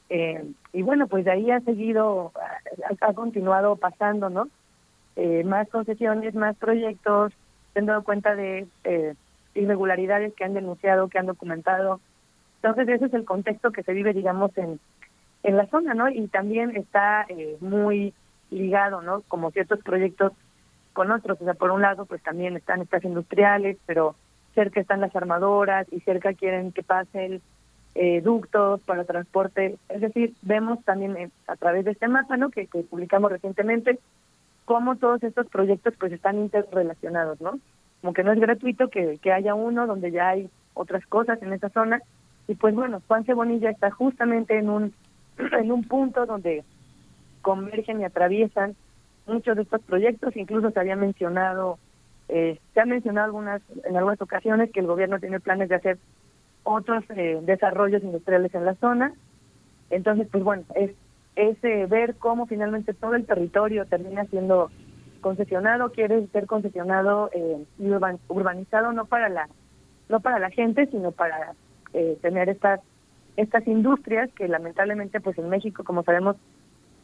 [0.09, 0.43] Eh,
[0.73, 2.31] y bueno, pues de ahí ha seguido,
[3.01, 4.47] ha, continuado pasando, ¿no?
[5.15, 7.33] Eh, más concesiones, más proyectos,
[7.73, 9.13] se han dado cuenta de eh,
[9.53, 11.99] irregularidades que han denunciado, que han documentado.
[12.63, 14.79] Entonces ese es el contexto que se vive, digamos, en,
[15.43, 16.09] en la zona, ¿no?
[16.09, 17.27] Y también está
[17.59, 18.13] muy
[18.49, 19.21] ligado, ¿no?
[19.27, 20.33] Como ciertos proyectos
[20.99, 21.39] con otros.
[21.39, 24.15] O sea, por un lado, pues también están estas industriales, pero
[24.53, 27.41] cerca están las armadoras y cerca quieren que pasen
[27.95, 29.77] eh, ductos para transporte.
[29.87, 32.49] Es decir, vemos también eh, a través de este mapa, ¿no?
[32.49, 33.97] Que, publicamos recientemente,
[34.65, 37.57] cómo todos estos proyectos pues están interrelacionados, ¿no?
[38.01, 41.53] Como que no es gratuito que, que haya uno donde ya hay otras cosas en
[41.53, 42.01] esa zona.
[42.49, 44.93] Y pues bueno, Juan Cebonilla está justamente en un,
[45.37, 46.65] en un punto donde
[47.41, 48.75] convergen y atraviesan
[49.29, 51.77] muchos de estos proyectos, incluso se había mencionado,
[52.27, 55.97] eh, se ha mencionado algunas en algunas ocasiones que el gobierno tiene planes de hacer
[56.63, 59.13] otros eh, desarrollos industriales en la zona.
[59.89, 60.91] Entonces, pues bueno, es,
[61.35, 64.69] es eh, ver cómo finalmente todo el territorio termina siendo
[65.19, 67.89] concesionado quiere ser concesionado eh, y
[68.27, 69.47] urbanizado no para la
[70.07, 71.53] no para la gente sino para
[71.93, 72.81] eh, tener estas
[73.37, 76.35] estas industrias que lamentablemente pues en México como sabemos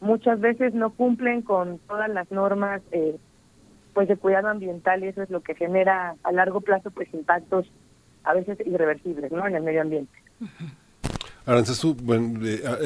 [0.00, 3.16] muchas veces no cumplen con todas las normas eh,
[3.94, 7.66] pues de cuidado ambiental y eso es lo que genera a largo plazo pues impactos
[8.24, 10.12] a veces irreversibles no en el medio ambiente.
[11.46, 12.40] Aranzazú, bueno,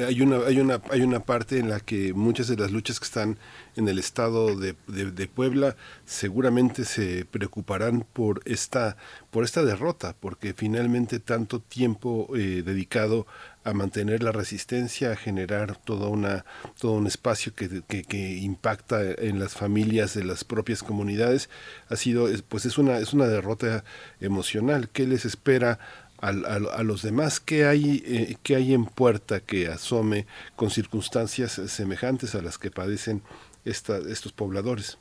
[0.07, 3.07] hay una hay una hay una parte en la que muchas de las luchas que
[3.07, 3.39] están
[3.75, 8.99] en el estado de, de, Puebla seguramente se preocuparán por esta
[9.31, 13.27] por esta derrota, porque finalmente tanto tiempo eh, dedicado
[13.65, 16.45] a mantener la resistencia, a generar toda una
[16.81, 21.51] todo un espacio que, que, impacta en las familias de las propias comunidades
[21.89, 23.85] ha sido pues es una es una derrota
[24.21, 24.89] emocional.
[24.89, 25.79] ¿Qué les espera
[26.21, 32.35] a, los demás, ¿qué hay, eh, ¿qué hay en puerta que asome con circunstancias semejantes
[32.35, 33.23] a las que padecen
[33.65, 34.99] esta, estos pobladores?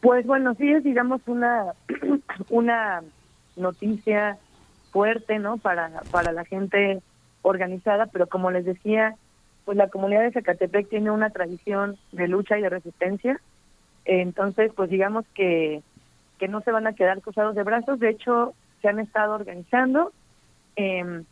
[0.00, 1.74] Pues bueno, sí es, digamos, una,
[2.48, 3.02] una
[3.56, 4.38] noticia
[4.92, 5.58] fuerte, ¿no?
[5.58, 7.02] Para, para la gente
[7.42, 9.16] organizada, pero como les decía,
[9.64, 13.40] pues la comunidad de Zacatepec tiene una tradición de lucha y de resistencia,
[14.04, 15.82] entonces, pues digamos que,
[16.38, 20.12] que no se van a quedar cruzados de brazos, de hecho, se han estado organizando,
[20.76, 21.22] eh,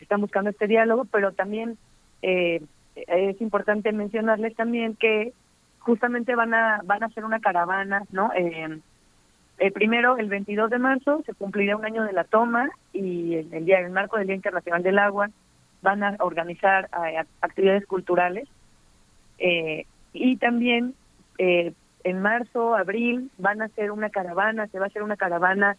[0.00, 1.78] están buscando este diálogo, pero también
[2.20, 2.62] eh,
[2.94, 5.32] es importante mencionarles también que
[5.78, 8.30] justamente van a van a hacer una caravana, ¿no?
[8.34, 13.54] Eh, primero, el 22 de marzo se cumplirá un año de la toma y el,
[13.54, 15.30] el día, el marco del Día Internacional del Agua
[15.82, 18.48] van a organizar eh, actividades culturales
[19.38, 20.94] y también
[22.06, 25.76] en marzo, abril van a hacer una caravana, se va a hacer una caravana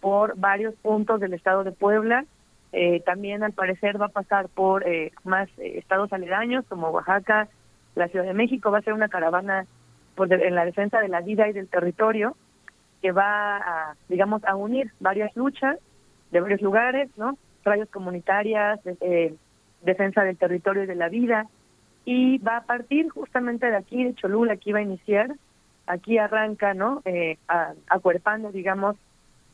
[0.00, 2.24] por varios puntos del estado de Puebla.
[2.72, 7.46] Eh, también al parecer va a pasar por eh, más eh, estados aledaños como Oaxaca,
[7.94, 8.72] la Ciudad de México.
[8.72, 9.66] Va a ser una caravana
[10.16, 12.36] por en la defensa de la vida y del territorio
[13.00, 15.78] que va a, digamos, a unir varias luchas
[16.32, 17.38] de varios lugares, ¿no?
[17.64, 18.80] Radios comunitarias,
[19.82, 21.46] defensa del territorio y de la vida.
[22.04, 25.30] Y va a partir justamente de aquí, de Cholula, aquí va a iniciar,
[25.86, 27.02] aquí arranca, ¿no?
[27.88, 28.96] acuerpando, digamos,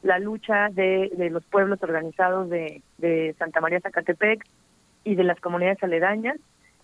[0.03, 4.45] la lucha de, de los pueblos organizados de, de Santa María Zacatepec
[5.03, 6.37] y de las comunidades aledañas.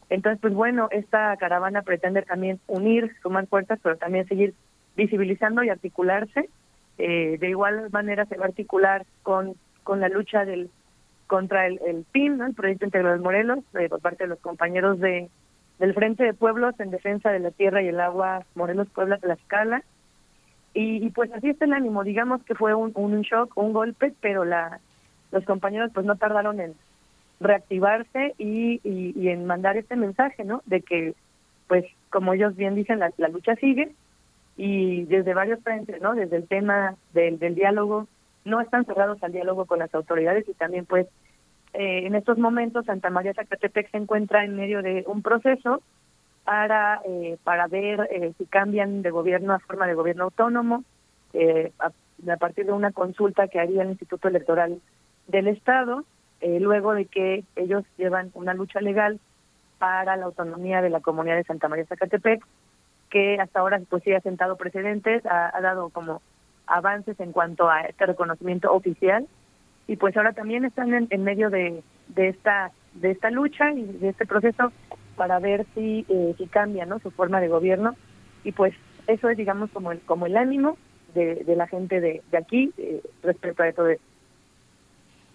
[0.09, 4.55] Entonces, pues bueno, esta caravana pretende también unir, sumar fuerzas, pero también seguir
[4.97, 6.48] visibilizando y articularse.
[6.98, 10.70] Eh, de igual manera se va a articular con, con la lucha del
[11.31, 14.98] contra el, el PIN, el Proyecto Integral de Morelos, eh, por parte de los compañeros
[14.98, 15.31] de
[15.78, 19.82] del Frente de Pueblos en Defensa de la Tierra y el Agua Morelos Puebla Tlaxcala,
[20.74, 24.44] y, pues así está el ánimo, digamos que fue un, un shock, un golpe, pero
[24.44, 24.81] la
[25.31, 26.74] los compañeros pues no tardaron en
[27.39, 30.62] reactivarse y, y, en mandar este mensaje, ¿no?
[30.66, 31.15] De que,
[31.69, 33.93] pues como ellos bien dicen, la, la lucha sigue
[34.57, 36.15] y desde varios frentes, ¿no?
[36.15, 38.09] Desde el tema del, del diálogo,
[38.44, 41.06] no están cerrados al diálogo con las autoridades y también pues
[41.72, 45.82] eh, en estos momentos Santa María Zacatepec se encuentra en medio de un proceso
[46.44, 50.84] para, eh, para ver eh, si cambian de gobierno a forma de gobierno autónomo,
[51.32, 54.80] eh, a, partir de una consulta que haría el Instituto Electoral
[55.28, 56.04] del Estado,
[56.42, 59.20] luego de que ellos llevan una lucha legal
[59.78, 62.42] para la autonomía de la comunidad de Santa María Zacatepec,
[63.10, 66.20] que hasta ahora pues sí ha sentado precedentes, ha, dado como
[66.70, 69.26] avances en cuanto a este reconocimiento oficial
[69.86, 73.84] y pues ahora también están en, en medio de, de esta de esta lucha y
[73.84, 74.72] de este proceso
[75.16, 76.98] para ver si, eh, si cambia ¿no?
[76.98, 77.94] su forma de gobierno
[78.42, 78.74] y pues
[79.06, 80.76] eso es digamos como el como el ánimo
[81.14, 84.09] de, de la gente de, de aquí eh, respecto a todo esto.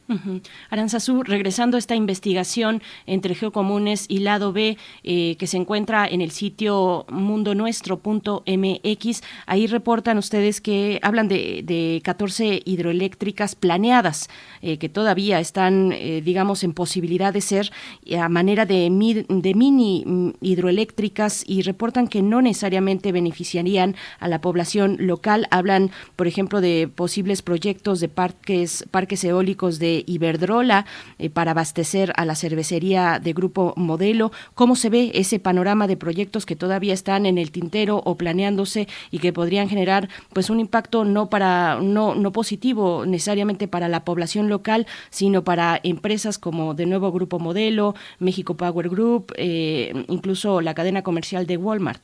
[0.08, 6.08] Uh Aranzazú, regresando a esta investigación entre geocomunes y lado B eh, que se encuentra
[6.08, 14.30] en el sitio mundonuestro.mx, ahí reportan ustedes que hablan de, de 14 hidroeléctricas planeadas
[14.62, 17.72] eh, que todavía están, eh, digamos, en posibilidad de ser
[18.20, 24.42] a manera de, de mini mm, hidroeléctricas y reportan que no necesariamente beneficiarían a la
[24.42, 25.48] población local.
[25.52, 30.86] Hablan, por ejemplo, de posibles proyectos de parques, parques eólicos de Iberdrola
[31.20, 34.32] eh, para abastecer a la cervecería de Grupo Modelo.
[34.54, 38.88] ¿Cómo se ve ese panorama de proyectos que todavía están en el tintero o planeándose
[39.12, 44.04] y que podrían generar pues un impacto no para no no positivo necesariamente para la
[44.04, 50.62] población local, sino para empresas como de nuevo Grupo Modelo, México Power Group, eh, incluso
[50.62, 52.02] la cadena comercial de Walmart?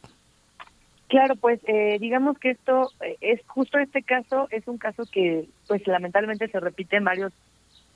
[1.08, 2.90] Claro, pues eh, digamos que esto
[3.20, 7.34] es justo este caso, es un caso que pues lamentablemente se repite en varios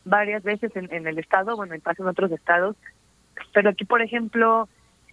[0.05, 2.75] varias veces en, en el estado, bueno, y pasa en otros estados,
[3.53, 4.69] pero aquí, por ejemplo,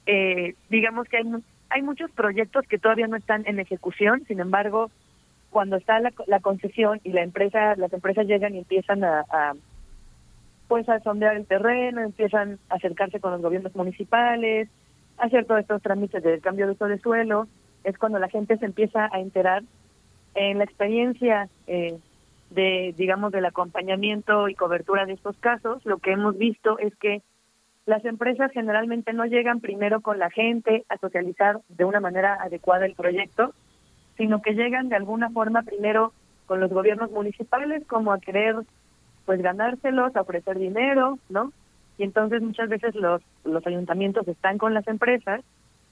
[0.06, 1.24] eh, digamos que hay,
[1.70, 4.90] hay muchos proyectos que todavía no están en ejecución, sin embargo,
[5.50, 9.54] cuando está la, la concesión y la empresa, las empresas llegan y empiezan a, a
[10.68, 14.68] pues a sondear el terreno, empiezan a acercarse con los gobiernos municipales,
[15.18, 17.46] hacer todos estos trámites de cambio de uso de suelo,
[17.84, 19.62] es cuando la gente se empieza a enterar
[20.34, 21.98] en la experiencia eh,
[22.54, 27.22] de, digamos, del acompañamiento y cobertura de estos casos, lo que hemos visto es que
[27.86, 32.86] las empresas generalmente no llegan primero con la gente a socializar de una manera adecuada
[32.86, 33.54] el proyecto,
[34.16, 36.12] sino que llegan de alguna forma primero
[36.46, 38.56] con los gobiernos municipales como a querer
[39.24, 41.52] pues ganárselos, a ofrecer dinero, ¿no?
[41.98, 45.40] Y entonces muchas veces los los ayuntamientos están con las empresas,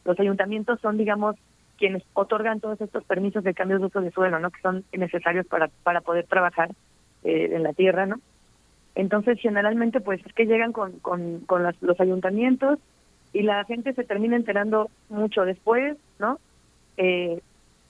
[0.04, 1.36] los ayuntamientos son digamos
[1.80, 4.50] quienes otorgan todos estos permisos de cambio de uso de suelo, ¿no?
[4.50, 6.70] Que son necesarios para para poder trabajar
[7.24, 8.20] eh, en la tierra, ¿no?
[8.94, 12.78] Entonces, generalmente, pues es que llegan con, con, con los ayuntamientos
[13.32, 16.38] y la gente se termina enterando mucho después, ¿no?
[16.96, 17.40] Eh,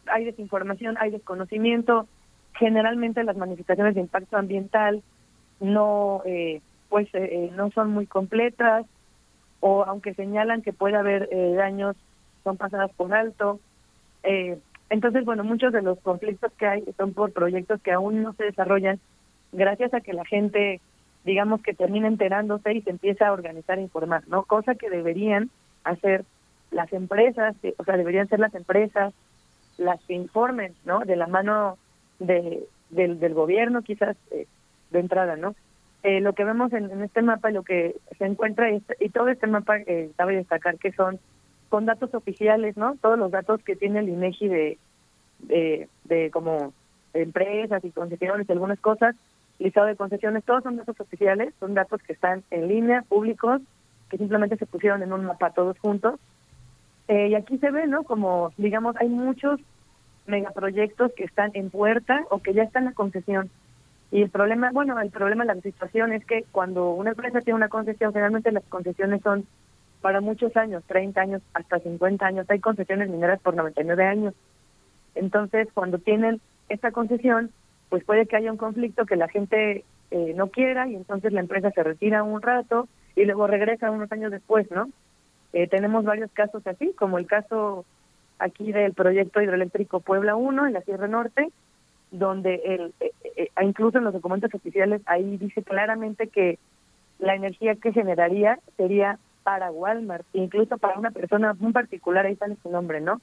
[0.07, 2.07] hay desinformación, hay desconocimiento.
[2.55, 5.03] Generalmente las manifestaciones de impacto ambiental
[5.59, 8.87] no, eh, pues, eh, no son muy completas
[9.61, 11.97] o aunque señalan que puede haber eh, daños,
[12.45, 13.61] son pasadas por alto.
[14.23, 18.33] Eh, entonces, bueno, muchos de los conflictos que hay son por proyectos que aún no
[18.35, 18.99] se desarrollan
[19.53, 20.81] gracias a que la gente
[21.25, 24.45] digamos que termina enterándose y se empieza a organizar e informar, ¿no?
[24.45, 25.51] Cosa que deberían
[25.85, 26.25] hacer
[26.71, 29.13] las empresas, o sea, deberían ser las empresas
[29.77, 31.01] las que informen, ¿no?
[31.01, 31.79] De la mano
[32.19, 34.47] de, del, del gobierno, quizás eh,
[34.91, 35.55] de entrada, ¿no?
[36.03, 39.47] Eh, lo que vemos en, este mapa, lo que se encuentra, y, y todo este
[39.47, 41.19] mapa, eh, cabe destacar que son
[41.71, 42.97] con datos oficiales, ¿no?
[43.01, 44.79] Todos los datos que tiene el INEGI de,
[45.39, 46.75] de, de como
[47.15, 49.17] empresas y concesiones y algunas cosas,
[49.59, 53.63] listado de concesiones, todos son datos oficiales, son datos que están en línea, públicos,
[54.11, 56.19] que simplemente se pusieron en un mapa todos juntos.
[57.09, 58.03] Eh, y aquí se ve, ¿no?
[58.03, 59.61] Como, digamos, hay muchos
[60.27, 63.51] megaproyectos que están en puerta o que ya están en la concesión.
[64.11, 67.57] Y el problema, bueno, el problema de la situación es que cuando una empresa tiene
[67.57, 69.47] una concesión, generalmente las concesiones son
[70.01, 72.47] para muchos años, 30 años, hasta 50 años.
[72.49, 74.35] Hay concesiones mineras por 99 años.
[75.15, 77.51] Entonces, cuando tienen esta concesión,
[77.89, 81.41] pues puede que haya un conflicto que la gente eh, no quiera y entonces la
[81.41, 84.89] empresa se retira un rato y luego regresa unos años después, ¿no?
[85.53, 87.85] Eh, tenemos varios casos así, como el caso
[88.39, 91.49] aquí del proyecto hidroeléctrico Puebla 1 en la Sierra Norte,
[92.11, 96.59] donde el, eh, eh, incluso en los documentos oficiales ahí dice claramente que
[97.19, 99.19] la energía que generaría sería
[99.51, 103.21] para Walmart, incluso para una persona muy particular, ahí sale su nombre, ¿no?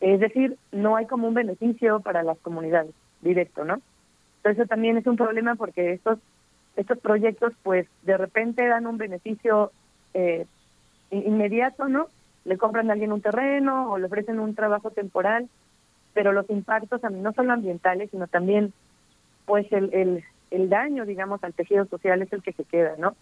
[0.00, 3.80] Es decir, no hay como un beneficio para las comunidades directo, ¿no?
[4.38, 6.18] Entonces también es un problema porque estos
[6.74, 9.70] estos proyectos pues de repente dan un beneficio
[10.12, 10.44] eh,
[11.12, 12.08] inmediato, ¿no?
[12.44, 15.48] Le compran a alguien un terreno o le ofrecen un trabajo temporal,
[16.14, 18.72] pero los impactos no solo ambientales, sino también
[19.46, 23.14] pues el, el, el daño, digamos, al tejido social es el que se queda, ¿no?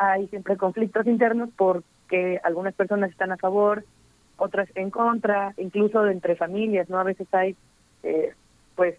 [0.00, 3.84] Hay siempre conflictos internos porque algunas personas están a favor,
[4.36, 6.98] otras en contra, incluso entre familias, ¿no?
[6.98, 7.56] A veces hay,
[8.04, 8.32] eh,
[8.76, 8.96] pues,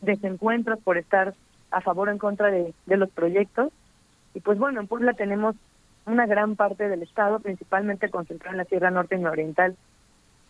[0.00, 1.34] desencuentros por estar
[1.70, 3.72] a favor o en contra de, de los proyectos.
[4.34, 5.54] Y pues bueno, en Puebla tenemos
[6.06, 9.76] una gran parte del estado, principalmente concentrada en la Sierra Norte y Oriental,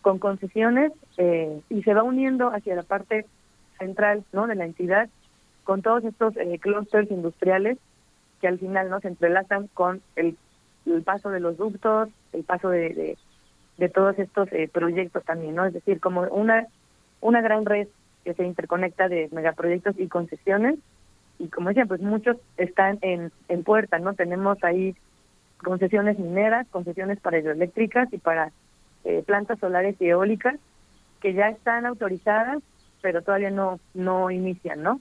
[0.01, 3.25] con concesiones eh, y se va uniendo hacia la parte
[3.77, 5.09] central no de la entidad
[5.63, 7.77] con todos estos eh, clústeres industriales
[8.41, 10.35] que al final no se entrelazan con el,
[11.05, 13.17] paso de los ductos, el paso de, de,
[13.77, 15.65] de todos estos eh, proyectos también, ¿no?
[15.65, 16.67] Es decir, como una
[17.21, 17.87] una gran red
[18.25, 20.77] que se interconecta de megaproyectos y concesiones.
[21.39, 24.13] Y como decía, pues muchos están en, en puerta, ¿no?
[24.13, 24.95] Tenemos ahí
[25.57, 28.51] concesiones mineras, concesiones para hidroeléctricas y para
[29.05, 30.55] eh, plantas solares y eólicas
[31.19, 32.61] que ya están autorizadas,
[33.01, 34.99] pero todavía no, no inician, ¿no?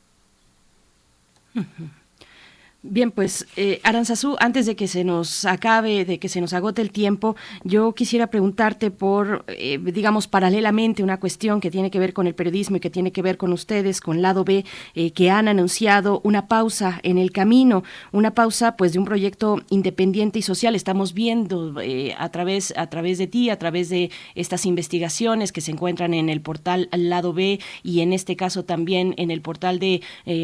[2.83, 6.81] Bien, pues eh, Aranzazú, antes de que se nos acabe, de que se nos agote
[6.81, 12.15] el tiempo, yo quisiera preguntarte por, eh, digamos, paralelamente una cuestión que tiene que ver
[12.15, 15.29] con el periodismo y que tiene que ver con ustedes, con Lado B, eh, que
[15.29, 20.43] han anunciado una pausa en el camino, una pausa pues de un proyecto independiente y
[20.43, 20.75] social.
[20.75, 25.61] Estamos viendo eh, a través a través de ti, a través de estas investigaciones que
[25.61, 29.79] se encuentran en el portal Lado B y en este caso también en el portal
[29.81, 30.01] de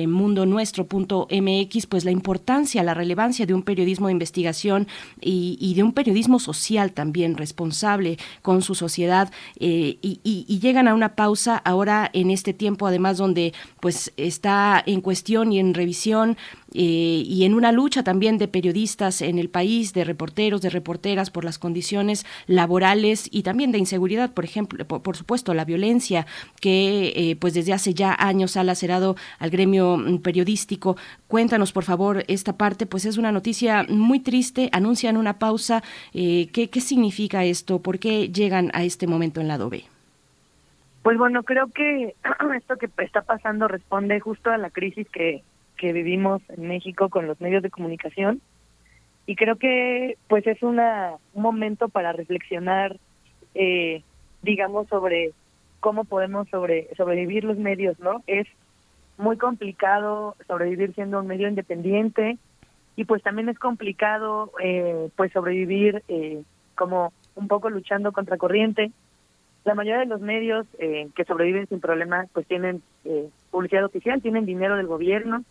[0.06, 2.25] mundonuestro.mx, pues la importancia,
[2.82, 4.88] la relevancia de un periodismo de investigación
[5.20, 9.30] y, de un periodismo social también responsable con su sociedad
[9.60, 14.12] eh, y, y, y, llegan a una pausa ahora en este tiempo además donde pues
[14.16, 16.36] está en cuestión y en revisión
[16.78, 21.44] y en una lucha también de periodistas en el país, de reporteros, de reporteras por
[21.44, 26.26] las condiciones laborales y también de inseguridad, por ejemplo, por, supuesto, la violencia
[26.60, 30.96] que pues desde hace ya años ha lacerado al gremio mm, periodístico.
[31.28, 35.82] Cuéntanos, por favor, esta parte, pues es una noticia muy triste, anuncian una pausa.
[36.12, 37.80] ¿qué, ¿Qué significa esto?
[37.80, 39.84] ¿Por qué llegan a este momento en la B?
[41.02, 42.14] Pues bueno, creo que
[42.56, 45.42] esto que está pasando responde justo a la crisis que,
[45.76, 48.40] que vivimos en México con los medios de comunicación
[49.26, 52.96] y creo que pues es una, un momento para reflexionar,
[53.54, 54.02] eh,
[54.42, 55.32] digamos, sobre
[55.80, 58.22] cómo podemos sobre, sobrevivir los medios, ¿no?
[58.26, 58.46] Es
[59.18, 62.38] muy complicado sobrevivir siendo un medio independiente
[62.96, 66.42] y pues también es complicado eh, pues sobrevivir eh,
[66.74, 68.92] como un poco luchando contra corriente.
[69.64, 74.22] La mayoría de los medios eh, que sobreviven sin problemas pues tienen eh, publicidad oficial,
[74.22, 75.44] tienen dinero del gobierno.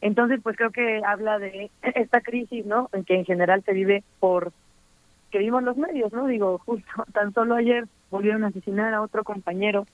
[0.00, 2.88] Entonces pues creo que habla de esta crisis, ¿no?
[2.92, 4.52] En que en general se vive por
[5.30, 6.26] que vimos los medios, ¿no?
[6.26, 9.86] Digo, justo tan solo ayer volvieron a asesinar a otro compañero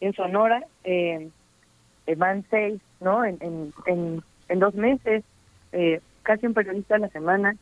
[0.00, 1.30] en Sonora, eh,
[2.16, 3.24] van seis, ¿no?
[3.24, 5.24] En, en, en, dos meses,
[5.72, 7.56] eh, casi un periodista a la semana,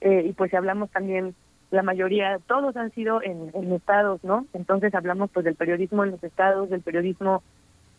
[0.00, 1.34] eh, y pues si hablamos también
[1.70, 4.46] la mayoría, todos han sido en, estados, ¿no?
[4.52, 7.42] Entonces hablamos pues del periodismo en los estados, del periodismo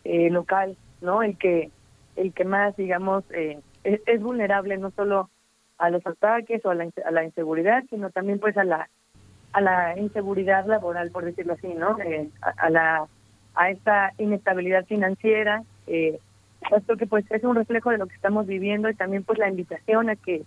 [0.03, 1.21] eh, local, ¿no?
[1.21, 1.71] El que
[2.15, 5.29] el que más, digamos, eh, es, vulnerable no solo
[5.77, 8.89] a los ataques o a la, a la inseguridad, sino también pues a la
[9.55, 11.97] a la inseguridad laboral, por decirlo así, ¿no?
[11.99, 13.07] Eh, a, la
[13.55, 16.19] a esta inestabilidad financiera, eh,
[16.75, 19.47] esto que pues es un reflejo de lo que estamos viviendo y también pues la
[19.47, 20.43] invitación a que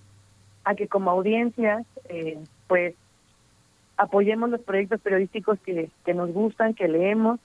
[0.65, 2.95] a que como audiencias eh, pues
[3.97, 7.41] apoyemos los proyectos periodísticos que, que nos gustan, que leemos.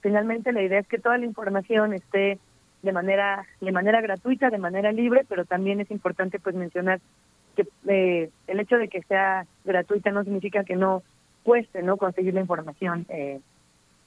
[0.00, 2.40] Finalmente la idea es que toda la información esté
[2.84, 7.00] de manera de manera gratuita, de manera libre, pero también es importante pues mencionar
[7.56, 11.02] que eh, el hecho de que sea gratuita no significa que no
[11.42, 13.06] cueste no conseguir la información.
[13.08, 13.40] Eh,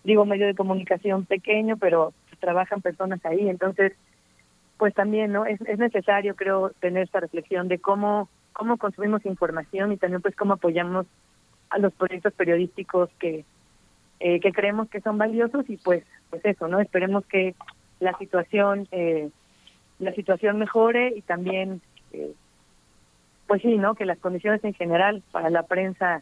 [0.04, 3.94] digo medio de comunicación pequeño, pero trabajan personas ahí, entonces
[4.78, 9.92] pues también no es, es necesario creo tener esta reflexión de cómo cómo consumimos información
[9.92, 11.08] y también pues cómo apoyamos
[11.70, 13.44] a los proyectos periodísticos que
[14.20, 17.56] eh, que creemos que son valiosos y pues pues eso no esperemos que
[18.00, 19.30] la situación eh,
[20.00, 21.82] la situación mejore y también
[22.14, 22.32] eh,
[23.48, 26.22] pues sí no que las condiciones en general para la prensa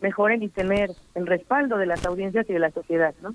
[0.00, 3.34] mejoren y tener el respaldo de las audiencias y de la sociedad no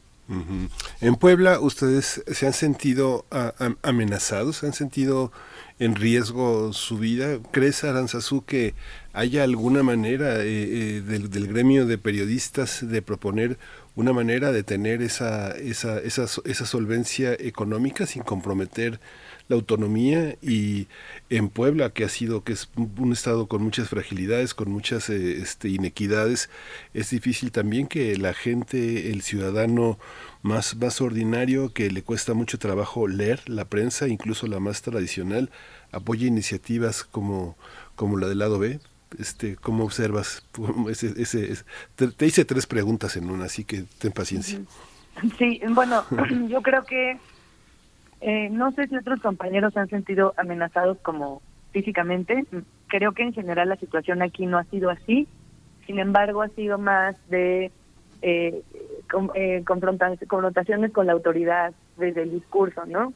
[1.02, 3.26] en Puebla ustedes se han sentido
[3.82, 5.32] amenazados se han sentido
[5.80, 8.76] en riesgo su vida crees Aranzazú que
[9.14, 13.58] haya alguna manera eh, eh, del, del, gremio de periodistas de proponer
[14.00, 19.02] una manera de tener esa, esa, esa, esa solvencia económica sin comprometer
[19.50, 20.88] la autonomía y
[21.30, 25.42] en Puebla que ha sido que es un estado con muchas fragilidades con muchas eh,
[25.42, 26.50] este, inequidades
[26.94, 30.00] es difícil también que la gente el ciudadano
[30.44, 35.50] más más ordinario que le cuesta mucho trabajo leer la prensa incluso la más tradicional
[35.92, 37.58] apoye iniciativas como
[37.98, 38.80] como la del lado B
[39.18, 40.46] este, ¿cómo observas?
[40.90, 41.64] Ese, ese,
[41.96, 44.60] te, hice tres preguntas en una, así que ten paciencia.
[45.38, 46.04] Sí, bueno,
[46.48, 47.18] yo creo que
[48.22, 51.42] eh, no sé si otros compañeros han sentido amenazados como
[51.72, 52.46] físicamente.
[52.88, 55.28] Creo que en general la situación aquí no ha sido así.
[55.86, 57.72] Sin embargo, ha sido más de
[58.22, 58.62] eh,
[59.36, 63.14] eh confrontaciones con la autoridad desde el discurso, ¿no?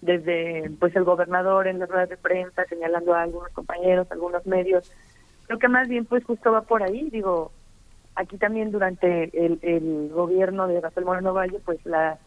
[0.00, 4.90] Desde pues el gobernador en las ruedas de prensa señalando a algunos compañeros, algunos medios
[5.46, 7.52] Creo que más bien pues justo va por ahí, digo,
[8.14, 12.18] aquí también durante el, el gobierno de Rafael Moreno Valle, pues la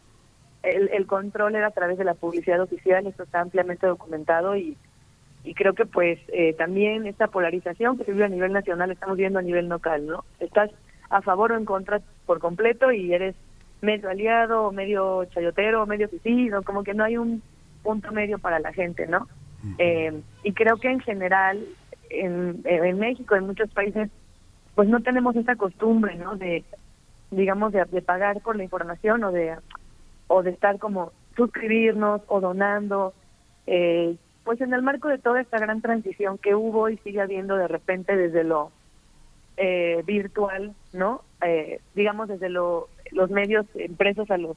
[0.64, 4.76] el, el, control era a través de la publicidad oficial, esto está ampliamente documentado y,
[5.44, 9.18] y creo que pues eh, también esta polarización que se vive a nivel nacional estamos
[9.18, 10.26] viendo a nivel local, ¿no?
[10.40, 10.72] Estás
[11.10, 13.36] a favor o en contra por completo y eres
[13.82, 17.42] medio aliado, medio chayotero, medio suicidio, como que no hay un
[17.84, 19.28] punto medio para la gente, ¿no?
[19.78, 21.66] Eh, y creo que en general
[22.10, 24.10] en, México, en muchos países,
[24.76, 26.36] pues no tenemos esa costumbre, ¿no?
[26.36, 26.64] De,
[27.32, 29.56] digamos, de, pagar por la información o de,
[30.28, 33.14] o de estar como suscribirnos o donando.
[33.66, 37.58] Eh, pues en el marco de toda esta gran transición que hubo y sigue habiendo
[37.58, 38.72] de repente desde lo
[39.58, 41.22] eh, virtual, ¿no?
[41.42, 44.56] Eh, digamos desde lo, los medios impresos a los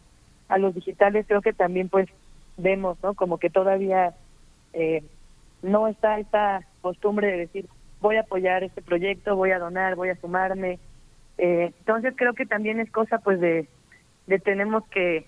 [0.49, 2.09] a los digitales, creo que también pues
[2.57, 3.15] vemos, ¿no?
[3.15, 4.15] Como que todavía
[4.73, 5.03] eh,
[5.63, 7.69] no está esta costumbre de decir
[8.01, 10.79] voy a apoyar este proyecto, voy a donar, voy a sumarme.
[11.39, 13.69] Eh, entonces creo que también es cosa pues de,
[14.27, 15.27] de tenemos que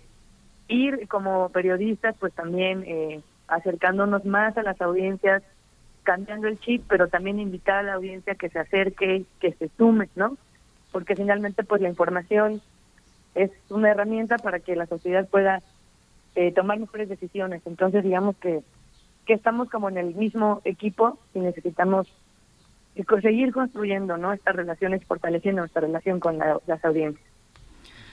[0.69, 5.43] ir como periodistas pues también eh, acercándonos más a las audiencias,
[6.03, 10.09] cambiando el chip, pero también invitar a la audiencia que se acerque, que se sume,
[10.17, 10.37] ¿no?
[10.91, 12.61] Porque finalmente pues la información
[13.35, 15.63] es una herramienta para que la sociedad pueda
[16.35, 17.63] eh, tomar mejores decisiones.
[17.67, 18.63] Entonces digamos que,
[19.27, 22.09] que estamos como en el mismo equipo y necesitamos
[23.23, 24.33] seguir construyendo ¿no?
[24.33, 27.32] estas relaciones, fortaleciendo nuestra relación con las audiencias.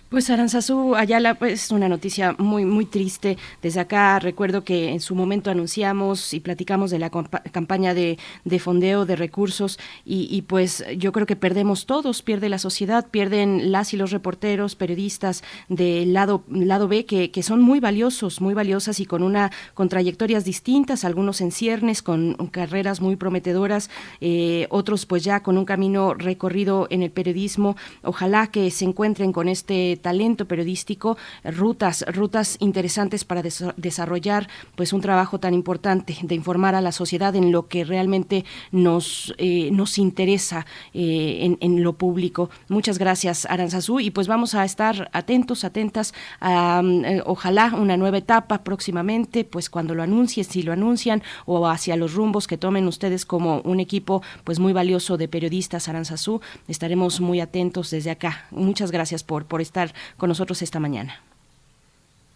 [0.10, 3.38] Pues Aranzazú Ayala, pues una noticia muy muy triste.
[3.62, 8.18] Desde acá recuerdo que en su momento anunciamos y platicamos de la campaña de,
[8.60, 13.94] fondeo de recursos y, pues yo creo que perdemos todos, pierde la sociedad, pierden las
[13.94, 19.00] y los reporteros, periodistas del lado lado B que, que son muy valiosos, muy valiosas
[19.00, 23.92] y con una con trayectorias distintas, algunos en ciernes con carreras muy prometedoras,
[24.22, 27.76] eh, otros pues ya con un camino recorrido en el periodismo.
[28.02, 35.02] Ojalá que se encuentren con este talento periodístico, rutas, rutas interesantes para desarrollar pues un
[35.02, 39.98] trabajo tan importante de informar a la sociedad en lo que realmente nos, eh, nos
[39.98, 42.50] interesa eh, en, lo público.
[42.68, 48.18] Muchas gracias, Aranzazú, y pues vamos a estar atentos, atentas a eh, ojalá una nueva
[48.18, 52.88] etapa próximamente, pues cuando lo anuncien, si lo anuncian, o hacia los rumbos que tomen
[52.88, 58.46] ustedes como un equipo pues muy valioso de periodistas Aranzazú, estaremos muy atentos desde acá.
[58.52, 61.22] Muchas gracias por, por estar con nosotros esta mañana.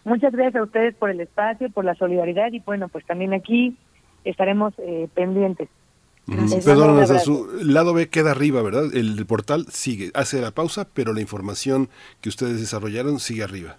[0.04, 3.76] Muchas gracias a ustedes por el espacio, por la solidaridad y bueno, pues también aquí
[4.24, 5.68] estaremos eh, pendientes.
[6.26, 8.84] Perdón, su lado B queda arriba, ¿verdad?
[8.94, 11.90] El, portal sigue, hace la pausa, pero la información
[12.22, 13.76] que ustedes desarrollaron sigue arriba.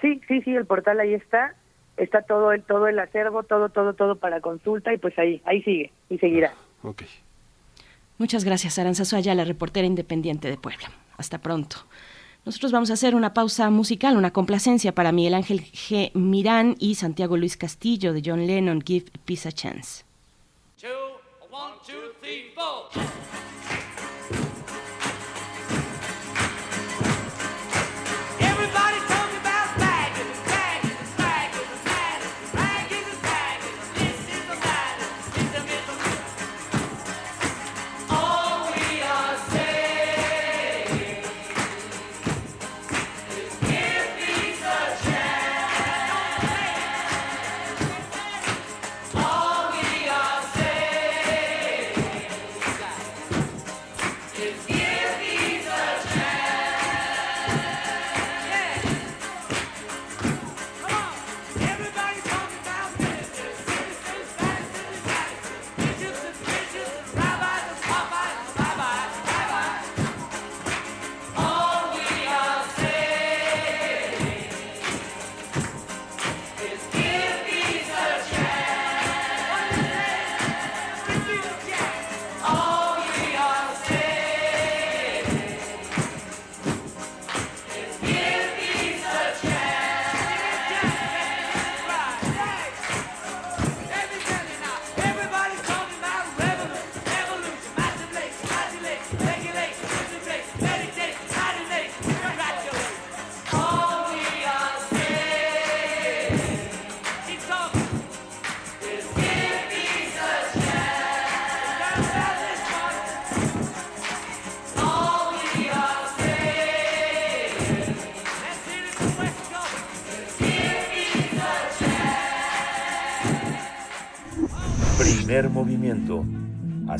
[0.00, 1.54] Sí, sí, sí, el portal ahí está,
[1.96, 5.62] está todo el todo el acervo, todo, todo, todo para consulta y pues ahí, ahí
[5.62, 6.52] sigue y seguirá.
[6.82, 7.02] Ah, ok.
[8.18, 10.90] Muchas gracias, Aranzazu la reportera independiente de Puebla.
[11.16, 11.76] Hasta pronto.
[12.50, 16.10] Nosotros vamos a hacer una pausa musical, una complacencia para Miguel Ángel G.
[16.14, 20.02] Mirán y Santiago Luis Castillo de John Lennon, Give Peace a Chance.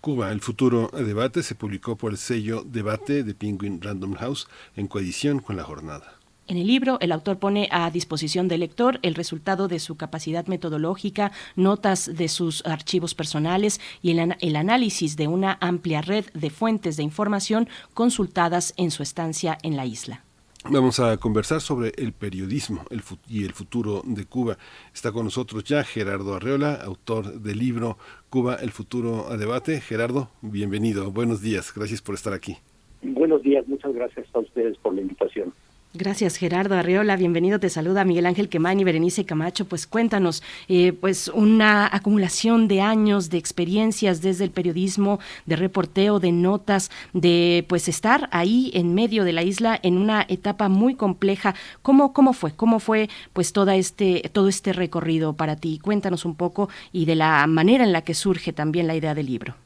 [0.02, 4.86] Cuba, el futuro debate se publicó por el sello Debate de Penguin Random House en
[4.86, 6.21] coedición con la jornada.
[6.48, 10.46] En el libro, el autor pone a disposición del lector el resultado de su capacidad
[10.46, 16.50] metodológica, notas de sus archivos personales y el, el, análisis de una amplia red de
[16.50, 20.24] fuentes de información consultadas en su estancia en la isla.
[20.70, 24.58] Vamos a conversar sobre el periodismo el y el futuro de Cuba.
[24.94, 27.98] Está con nosotros ya Gerardo Arreola, autor del libro
[28.30, 29.80] Cuba, el futuro a debate.
[29.80, 31.10] Gerardo, bienvenido.
[31.10, 31.72] Buenos días.
[31.74, 32.58] Gracias por estar aquí.
[33.02, 33.66] Buenos días.
[33.66, 35.52] Muchas gracias a ustedes por la invitación.
[35.94, 37.16] Gracias, Gerardo Arreola.
[37.16, 37.60] Bienvenido.
[37.60, 39.66] Te saluda Miguel Ángel Quemán y Berenice Camacho.
[39.66, 46.18] Pues cuéntanos, eh, pues una acumulación de años de experiencias desde el periodismo, de reporteo,
[46.18, 50.94] de notas, de pues estar ahí en medio de la isla en una etapa muy
[50.94, 51.54] compleja.
[51.82, 52.52] ¿Cómo, cómo fue?
[52.52, 55.78] ¿Cómo fue pues toda este, todo este recorrido para ti?
[55.78, 59.26] Cuéntanos un poco y de la manera en la que surge también la idea del
[59.26, 59.56] libro.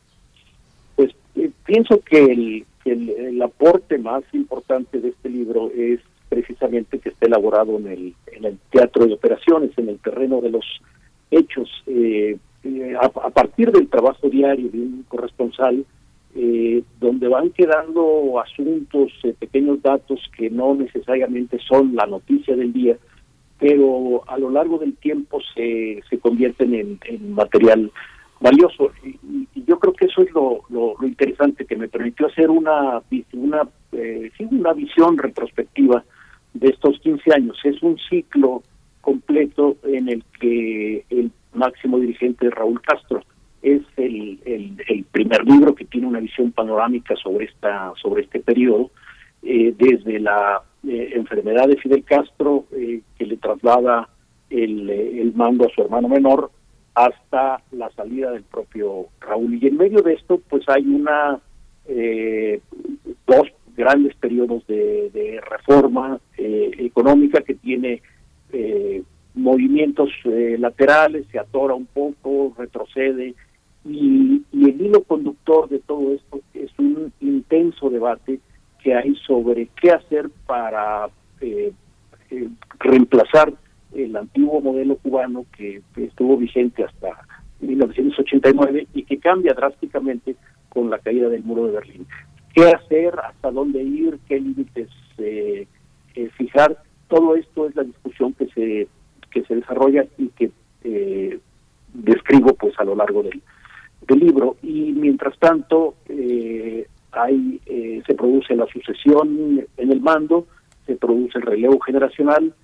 [0.97, 6.01] Pues eh, pienso que el, el, el aporte más importante de este libro es
[6.37, 10.51] precisamente que esté elaborado en el, en el teatro de operaciones, en el terreno de
[10.51, 10.67] los
[11.31, 11.71] hechos.
[11.87, 15.83] Eh, eh, a, partir del trabajo diario de un corresponsal,
[16.35, 22.75] eh, donde van quedando asuntos, eh, pequeños datos que no necesariamente son la noticia del
[22.75, 22.99] día,
[23.59, 27.91] pero a lo largo del tiempo se, se convierten en, material
[28.41, 28.91] valioso.
[29.03, 29.17] Y,
[29.67, 30.63] yo creo que eso es lo,
[31.03, 33.03] interesante que me permitió hacer una,
[33.33, 36.05] una, eh, una visión retrospectiva
[36.59, 37.59] de estos 15 años.
[37.65, 38.62] Es un ciclo
[39.01, 43.23] completo en el que el máximo dirigente Raúl Castro
[43.62, 48.91] es el, el, primer libro que tiene una visión panorámica sobre esta sobre este periodo
[49.43, 54.09] eh, desde la eh, enfermedad de Fidel Castro eh, que le traslada
[54.51, 56.51] el, el mando a su hermano menor
[56.95, 61.41] hasta la salida del propio Raúl y en medio de esto pues hay una
[63.27, 63.47] dos
[63.77, 68.03] grandes periodos de, reforma eh, económica que tiene
[68.53, 69.03] eh,
[69.35, 73.35] movimientos eh, laterales, se atora un poco, retrocede,
[73.85, 78.40] y, el hilo conductor de todo esto es un intenso debate
[78.82, 81.09] que hay sobre qué hacer para
[82.81, 83.53] reemplazar
[83.94, 87.11] el antiguo modelo cubano que estuvo vigente hasta
[87.61, 90.35] 1989 y que cambia drásticamente
[90.69, 92.07] con la caída del muro de Berlín
[92.57, 94.89] qué hacer, hasta dónde ir, qué límites
[95.19, 95.66] eh,
[96.15, 96.83] eh, fijar.
[97.07, 98.89] Todo esto es la discusión que se
[99.31, 100.51] que se desarrolla y que
[100.83, 101.39] eh,
[101.93, 103.43] describo pues a lo largo del,
[104.09, 104.57] del libro.
[104.62, 105.97] Y mientras tanto
[107.12, 107.61] hay
[108.07, 110.47] se produce la sucesión en el mando,
[110.87, 112.55] se produce el relevo generacional,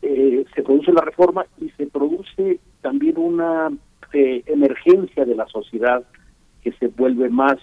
[0.00, 3.70] se produce la reforma y se produce también una
[4.12, 6.02] emergencia de la sociedad
[6.62, 7.58] que se vuelve más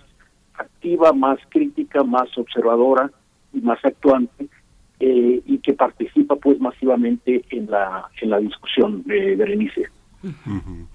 [0.57, 3.11] activa, más crítica, más observadora
[3.53, 4.47] y más actuante
[4.99, 9.89] eh, y que participa pues masivamente en la en la discusión de Berenice.
[10.23, 10.85] Uh.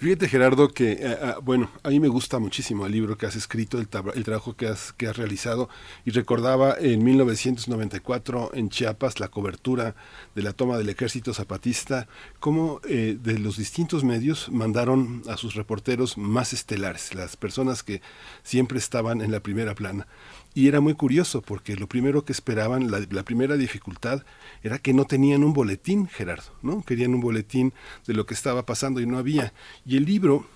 [0.00, 3.78] Fíjate Gerardo que, uh, bueno, a mí me gusta muchísimo el libro que has escrito,
[3.78, 5.68] el, el, trabajo que has, que has realizado
[6.04, 9.96] y recordaba en 1994 en Chiapas la cobertura
[10.36, 12.06] de la toma del ejército zapatista,
[12.38, 18.00] cómo eh, de los distintos medios mandaron a sus reporteros más estelares, las personas que
[18.44, 20.06] siempre estaban en la primera plana.
[20.54, 24.24] Y era muy curioso porque lo primero que esperaban, la, primera dificultad,
[24.62, 26.82] era que no tenían un boletín, Gerardo, ¿no?
[26.82, 27.72] Querían un boletín
[28.06, 29.52] de lo que estaba pasando y no había.
[29.86, 30.46] Y el libro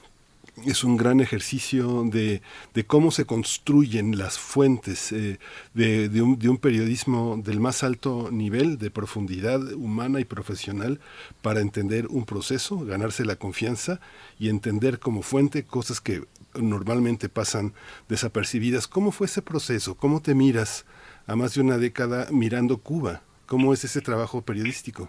[0.66, 2.42] es un gran ejercicio de,
[2.74, 5.38] de cómo se construyen las fuentes eh,
[5.72, 11.00] de, de, un, de, un, periodismo del más alto nivel, de profundidad humana y profesional,
[11.40, 14.00] para entender un proceso, ganarse la confianza
[14.38, 16.24] y entender como fuente cosas que
[16.60, 17.72] normalmente pasan
[18.08, 18.88] desapercibidas.
[18.88, 19.96] ¿Cómo fue ese proceso?
[19.96, 20.86] ¿Cómo te miras
[21.26, 23.22] a más de una década mirando Cuba?
[23.46, 25.08] ¿Cómo es ese trabajo periodístico?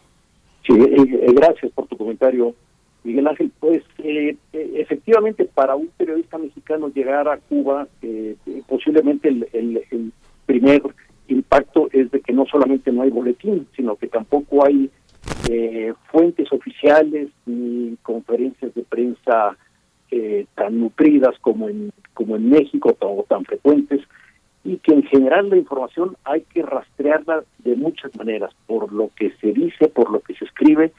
[0.65, 2.55] Sí, eh, gracias por tu comentario.
[3.03, 8.35] Miguel Ángel, pues eh, efectivamente para un periodista mexicano llegar a Cuba, eh,
[8.67, 10.13] posiblemente el, el, el,
[10.45, 10.81] primer
[11.29, 14.89] impacto es de que no solamente no hay boletín, sino que tampoco hay
[15.49, 19.57] eh, fuentes oficiales ni conferencias de prensa
[20.11, 24.01] eh, tan nutridas como en como en México o tan frecuentes
[24.63, 29.31] y que en general la información hay que rastrearla de muchas maneras, por lo que
[29.41, 30.93] se dice, por lo que se escribe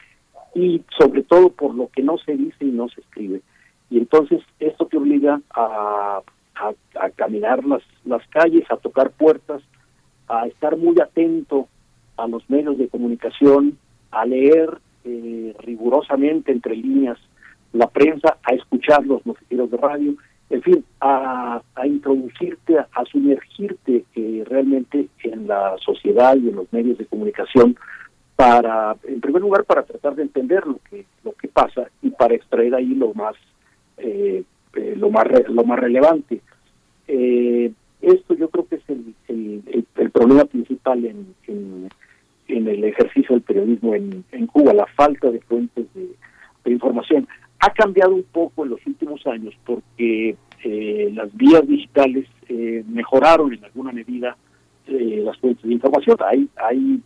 [0.53, 3.41] y sobre todo por lo que no se dice y no se escribe.
[3.89, 6.21] Y entonces esto te obliga a,
[6.55, 9.61] a, caminar las, las calles, a tocar puertas,
[10.27, 11.67] a estar muy atento
[12.17, 13.77] a los medios de comunicación,
[14.11, 17.17] a leer eh, rigurosamente entre líneas
[17.75, 20.15] la prensa, a escuchar los noticieros de radio,
[20.49, 26.71] en fin, a, a introducirte, a, sumergirte eh, realmente en la sociedad y en los
[26.71, 27.75] medios de comunicación
[28.35, 32.35] para, en primer lugar, para tratar de entender lo que lo que pasa y para
[32.35, 33.35] extraer ahí lo más
[33.97, 34.43] eh,
[34.75, 36.41] eh, lo más lo más relevante.
[37.07, 39.15] esto yo creo que es el,
[39.97, 41.89] el, problema principal en, en,
[42.47, 47.27] el ejercicio del periodismo en, en Cuba, la falta de fuentes de información.
[47.59, 53.53] Ha cambiado un poco en los últimos años porque eh, las vías digitales eh, mejoraron
[53.53, 54.35] en alguna medida
[54.87, 56.17] eh, las fuentes de información.
[56.25, 57.01] Hay, hay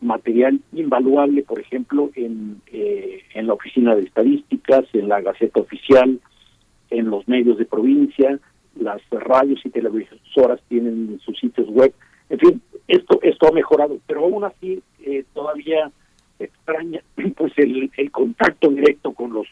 [0.00, 6.20] material invaluable, por ejemplo, en, en la Oficina de Estadísticas, en la Gaceta Oficial,
[6.90, 8.38] en los medios de provincia,
[8.78, 11.92] las radios y televisoras tienen sus sitios web.
[12.30, 14.82] En fin, esto, esto ha mejorado, pero aún así
[15.34, 15.90] todavía
[16.38, 17.02] extraña
[17.36, 19.46] pues el, el contacto directo con los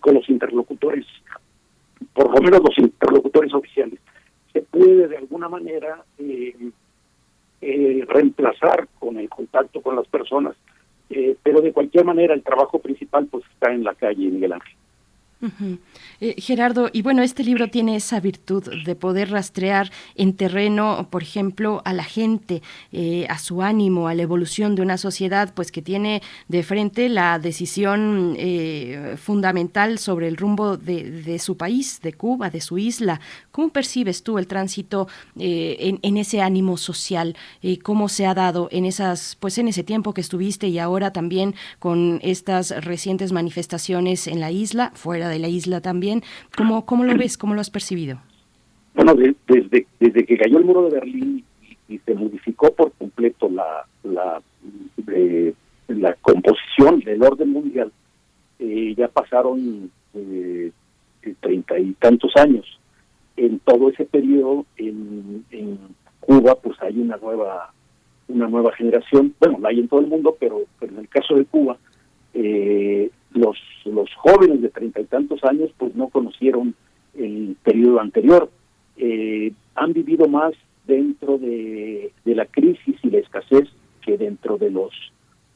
[0.00, 1.06] con los interlocutores,
[2.12, 3.98] por lo menos los interlocutores oficiales.
[4.52, 6.54] Se puede de alguna manera eh,
[7.60, 10.56] eh, reemplazar con el contacto con las personas,
[11.10, 14.74] eh, pero de cualquier manera el trabajo principal pues está en la calle, Miguel Ángel.
[16.20, 21.22] Eh, Gerardo, y bueno, este libro tiene esa virtud de poder rastrear en terreno, por
[21.22, 22.60] ejemplo, a la gente,
[22.90, 27.08] eh, a su ánimo, a la evolución de una sociedad, pues que tiene de frente
[27.08, 33.20] la decisión eh, fundamental sobre el rumbo de, su país, de Cuba, de su isla.
[33.52, 35.06] ¿Cómo percibes tú el tránsito
[35.36, 37.36] en, en, ese ánimo social?
[37.82, 41.54] ¿Cómo se ha dado en esas, pues en ese tiempo que estuviste y ahora también
[41.78, 46.22] con estas recientes manifestaciones en la isla, fuera de la isla también.
[46.56, 47.38] ¿Cómo, cómo lo ves?
[47.38, 48.18] ¿Cómo lo has percibido?
[48.94, 51.44] Bueno, desde, desde que cayó el muro de Berlín
[51.88, 54.42] y, se modificó por completo la, la,
[55.12, 55.54] eh,
[56.20, 57.92] composición del orden mundial,
[58.58, 60.70] eh, ya pasaron eh,
[61.40, 62.66] treinta y tantos años.
[63.36, 65.78] En todo ese periodo, en, en
[66.20, 67.72] Cuba, pues hay una nueva
[68.28, 71.34] una nueva generación, bueno, la hay en todo el mundo, pero, pero en el caso
[71.34, 71.78] de Cuba,
[72.34, 76.74] eh, los, los jóvenes de treinta y tantos años pues no conocieron
[77.14, 78.50] el periodo anterior,
[78.96, 80.52] eh, han vivido más
[80.86, 83.68] dentro de, la crisis y la escasez
[84.02, 84.92] que dentro de los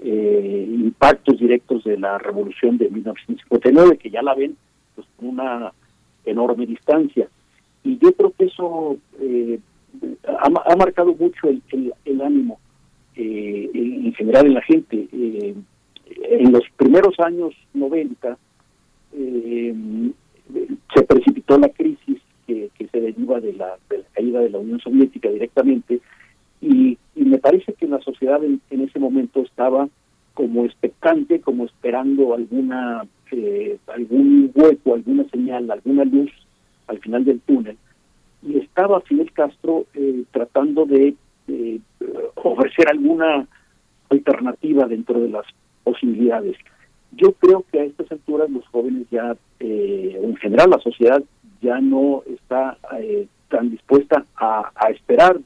[0.00, 4.56] eh, impactos directos de la revolución de 1959, que ya la ven
[4.94, 5.72] pues, con una
[6.24, 7.28] enorme distancia.
[7.84, 9.58] Y yo creo que eso eh,
[10.26, 12.58] ha, marcado mucho el, el, ánimo
[13.14, 15.08] en general en la gente
[16.22, 18.36] en los primeros años 90
[19.14, 19.74] eh,
[20.94, 23.78] se precipitó la crisis que, se deriva de la,
[24.12, 26.00] caída de la Unión Soviética directamente
[26.60, 29.88] y, me parece que la sociedad en, ese momento estaba
[30.34, 36.30] como expectante, como esperando alguna eh, algún hueco, alguna señal, alguna luz
[36.88, 37.78] al final del túnel.
[38.42, 41.14] Y estaba Fidel Castro eh, tratando de
[42.34, 43.46] ofrecer alguna
[44.10, 45.46] alternativa dentro de las
[45.84, 46.56] posibilidades.
[47.12, 51.22] Yo creo que a estas alturas los jóvenes ya, eh, en general la sociedad
[51.60, 55.38] ya no está eh, tan dispuesta a, esperar,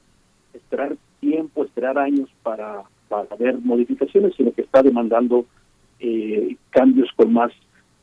[0.55, 5.45] esperar tiempo, esperar años para, para ver modificaciones, sino que está demandando
[5.99, 7.53] eh, cambios con más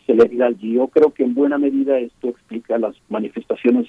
[0.05, 0.51] celeridad.
[0.60, 3.88] Y yo creo que en buena medida esto explica las manifestaciones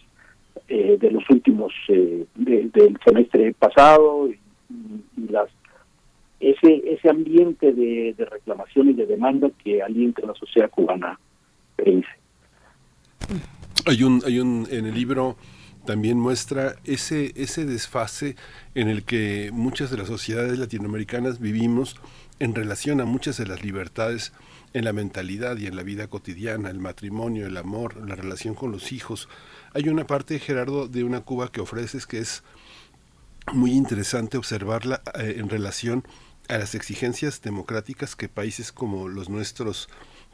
[0.69, 4.39] de los últimos, del semestre pasado y
[5.29, 5.51] las
[6.51, 11.19] ese ese ambiente de, reclamación y de demanda que alienta la sociedad cubana
[13.87, 15.37] Hay un, hay un, en el libro
[15.85, 18.37] también muestra ese, ese desfase
[18.75, 21.97] en el que muchas de las sociedades latinoamericanas vivimos
[22.39, 24.33] en relación a muchas de las libertades
[24.73, 28.73] en la mentalidad y en la vida cotidiana, el matrimonio, el amor, la relación con
[28.73, 29.29] los hijos.
[29.73, 32.43] Hay una parte, Gerardo, de una Cuba que ofreces que es
[33.53, 36.05] muy interesante observarla eh, en relación
[36.49, 39.89] a las exigencias democráticas que países como los nuestros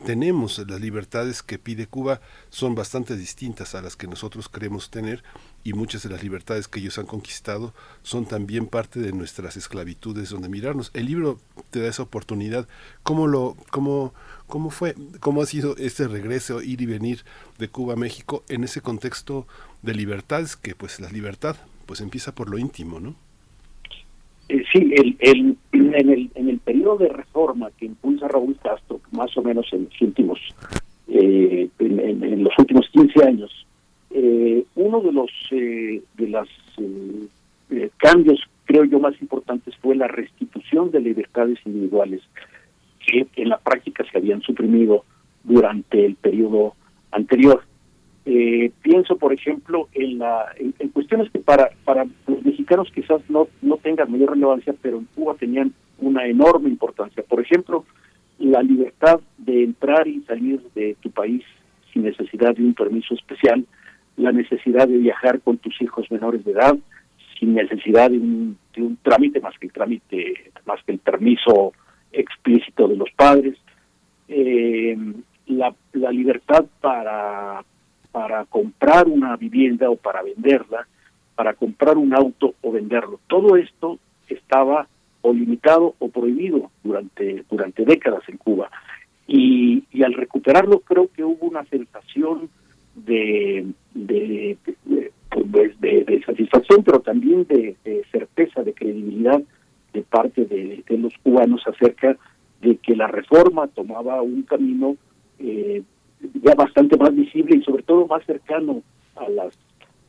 [0.05, 0.59] tenemos.
[0.66, 5.23] Las libertades que pide Cuba son bastante distintas a las que nosotros queremos tener
[5.62, 10.31] y muchas de las libertades que ellos han conquistado son también parte de nuestras esclavitudes
[10.31, 10.91] donde mirarnos.
[10.95, 11.39] El libro
[11.70, 12.66] te da esa oportunidad.
[13.03, 14.15] ¿Cómo lo, cómo,
[14.47, 17.24] cómo fue, cómo ha sido este regreso, ir y venir
[17.59, 19.47] de Cuba a México en ese contexto
[19.82, 21.57] de libertades que pues la libertad
[21.87, 23.16] pues empieza por lo íntimo, ¿no?
[24.51, 29.01] Eh, sí, el, el en, el, en el periodo de reforma que impulsa Raúl Castro,
[29.12, 30.40] más o menos en los últimos,
[31.06, 33.66] eh, en, los últimos 15 años,
[34.10, 36.48] eh, uno de los de los
[37.98, 42.20] cambios, creo yo, más importantes fue la restitución de libertades individuales
[43.06, 45.05] que en la práctica se habían suprimido
[45.44, 46.74] durante el periodo
[47.12, 47.62] anterior.
[48.26, 53.48] Eh, pienso, por ejemplo, en, la, en, cuestiones que para, para los mexicanos quizás no,
[53.62, 57.22] no tengan mayor relevancia, pero en Cuba tenían una enorme importancia.
[57.22, 57.84] Por ejemplo,
[58.38, 61.42] la libertad de entrar y salir de tu país
[61.92, 63.64] sin necesidad de un permiso especial,
[64.16, 66.76] la necesidad de viajar con tus hijos menores de edad
[67.38, 71.72] sin necesidad de un, de un trámite más que el trámite, más que el permiso
[72.12, 73.56] explícito de los padres,
[74.28, 74.97] eh,
[75.47, 77.64] la, la libertad para
[78.12, 80.87] para comprar una vivienda o para venderla,
[81.35, 83.20] para comprar un auto o venderlo.
[83.27, 84.89] Todo esto estaba
[85.23, 88.70] o limitado o prohibido durante, durante décadas en Cuba.
[89.27, 92.49] Y, al recuperarlo creo que hubo una sensación
[92.95, 94.57] de, de,
[94.87, 95.12] de,
[95.51, 97.77] pues, de satisfacción, pero también de,
[98.11, 99.41] certeza, de credibilidad
[99.93, 102.16] de parte de, los cubanos acerca
[102.61, 104.97] de que la reforma tomaba un camino
[105.39, 105.82] eh,
[106.42, 108.82] ya bastante más visible y sobre todo más cercano
[109.16, 109.59] a las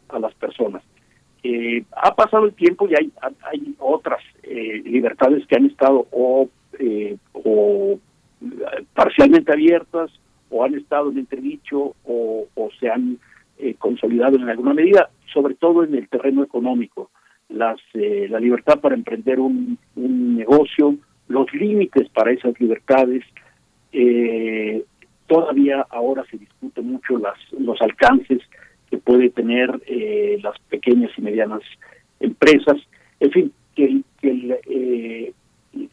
[0.10, 0.84] a las personas.
[1.44, 3.12] Eh, ha pasado el tiempo y hay
[3.44, 8.00] hay otras eh, libertades que han estado o eh, o
[8.94, 10.12] parcialmente abiertas
[10.50, 13.18] o han estado en entredicho o, o se han
[13.78, 17.12] consolidado en alguna medida, sobre todo en el terreno económico.
[17.48, 20.96] Las, la libertad para emprender un, un negocio,
[21.28, 23.24] los límites para esas libertades,
[23.94, 24.84] eh,
[25.32, 28.42] Todavía ahora se discute mucho las, los alcances
[28.90, 31.62] que puede tener eh, las pequeñas y medianas
[32.20, 32.76] empresas.
[33.22, 35.34] En fin, que, eh,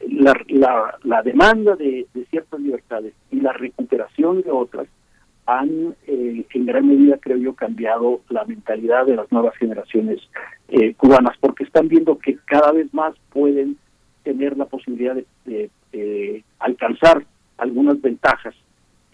[0.09, 4.89] la, la, demanda de, ciertas libertades y la recuperación de otras
[5.47, 10.19] han eh, en gran medida, creo yo, cambiado la mentalidad de las nuevas generaciones
[10.97, 13.77] cubanas, porque están viendo que cada vez más pueden
[14.25, 17.25] tener la posibilidad de alcanzar
[17.57, 18.57] algunas ventajas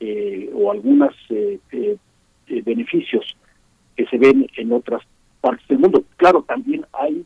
[0.01, 1.97] eh, o algunos eh, eh,
[2.65, 3.37] beneficios
[3.97, 5.03] que se ven en otras
[5.41, 6.05] partes del mundo.
[6.17, 7.25] Claro, también hay,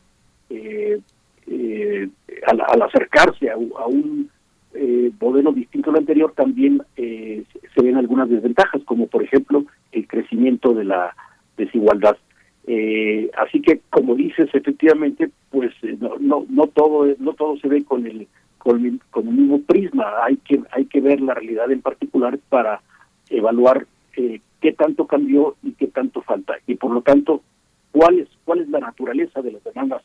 [2.47, 4.31] al, acercarse a, un
[5.19, 10.85] modelo distinto al anterior, también se ven algunas desventajas, como por ejemplo el crecimiento de
[10.85, 11.15] la
[11.57, 12.17] desigualdad.
[13.37, 18.07] así que, como dices, efectivamente, pues no, no, no todo no todo se ve con
[18.07, 18.29] el
[19.11, 20.25] con, el mismo prisma.
[20.25, 22.83] Hay que, hay que ver la realidad en particular para
[23.31, 23.87] evaluar
[24.17, 26.55] eh, qué tanto cambió y qué tanto falta.
[26.67, 27.43] Y por lo tanto,
[27.93, 30.03] cuál es, cuál es la naturaleza de las demandas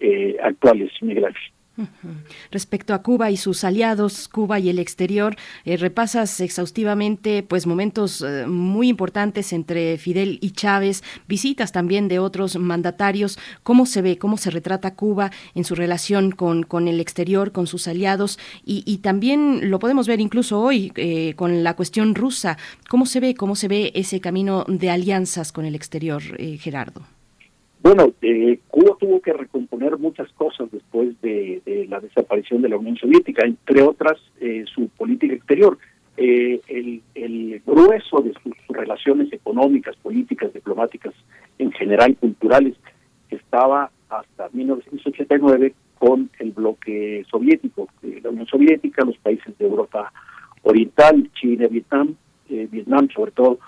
[0.00, 1.34] eh, actuales, Miguel.
[2.52, 8.22] Respecto a Cuba y sus aliados, Cuba y el exterior, eh, repasas exhaustivamente pues momentos
[8.22, 14.18] eh, muy importantes entre Fidel y Chávez, visitas también de otros mandatarios, cómo se ve,
[14.18, 18.94] cómo se retrata Cuba en su relación con, con el exterior, con sus aliados y,
[18.98, 22.56] también lo podemos ver incluso hoy eh, con la cuestión rusa,
[22.88, 26.22] cómo se ve, cómo se ve ese camino de alianzas con el exterior,
[26.58, 27.02] Gerardo.
[27.84, 32.96] Bueno, eh, Cuba tuvo que recomponer muchas cosas después de, la desaparición de la Unión
[32.96, 35.76] Soviética, entre otras eh, su política exterior.
[36.16, 41.12] Eh, el, grueso de sus, relaciones económicas, políticas, diplomáticas,
[41.58, 42.74] en general culturales,
[43.28, 47.88] estaba hasta 1989 con el bloque soviético,
[48.22, 50.10] la Unión Soviética, los países de Europa
[50.62, 52.14] Oriental, China, Vietnam,
[52.48, 53.58] Vietnam sobre todo.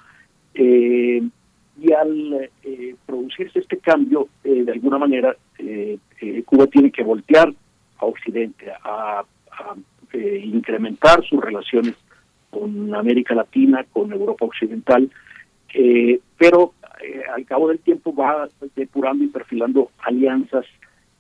[1.77, 5.99] Eh, y al eh, producirse este cambio, eh, de alguna manera, eh,
[6.45, 7.53] Cuba tiene que voltear
[7.99, 9.25] a Occidente, a,
[10.15, 11.95] incrementar sus relaciones
[12.51, 15.11] con América Latina, con Europa Occidental,
[16.39, 16.73] pero
[17.35, 20.65] al cabo del tiempo va depurando y perfilando alianzas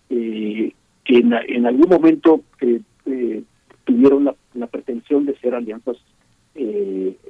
[0.09, 0.73] que
[1.09, 2.43] en, algún momento
[3.85, 4.25] tuvieron
[4.55, 5.97] la, pretensión de ser alianzas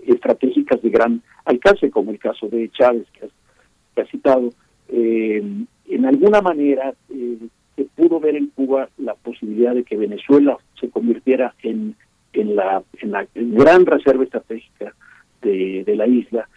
[0.07, 4.51] estratégicas de gran alcance, como el caso de Chávez que has, citado,
[4.89, 5.43] eh,
[5.89, 7.39] en alguna manera eh,
[7.75, 11.95] se pudo ver en Cuba la posibilidad de que Venezuela se convirtiera en,
[12.33, 14.95] en, la, en la gran reserva estratégica
[15.43, 16.49] de, la isla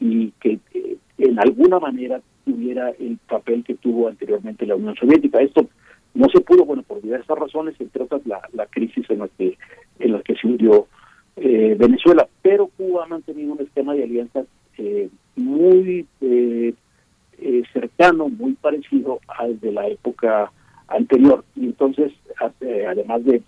[0.00, 5.40] y que eh, en alguna manera tuviera el papel que tuvo anteriormente la Unión Soviética.
[5.40, 5.68] Esto
[6.14, 9.58] no se pudo, bueno, por diversas razones, entre otras la, la crisis en la que
[9.98, 10.86] en la que se hundió
[11.40, 14.46] eh, Venezuela, pero Cuba ha mantenido un esquema de alianzas
[14.76, 16.74] eh, muy eh,
[17.72, 20.50] cercano, muy parecido al de la época
[20.88, 21.44] anterior.
[21.56, 23.42] Y entonces, además de,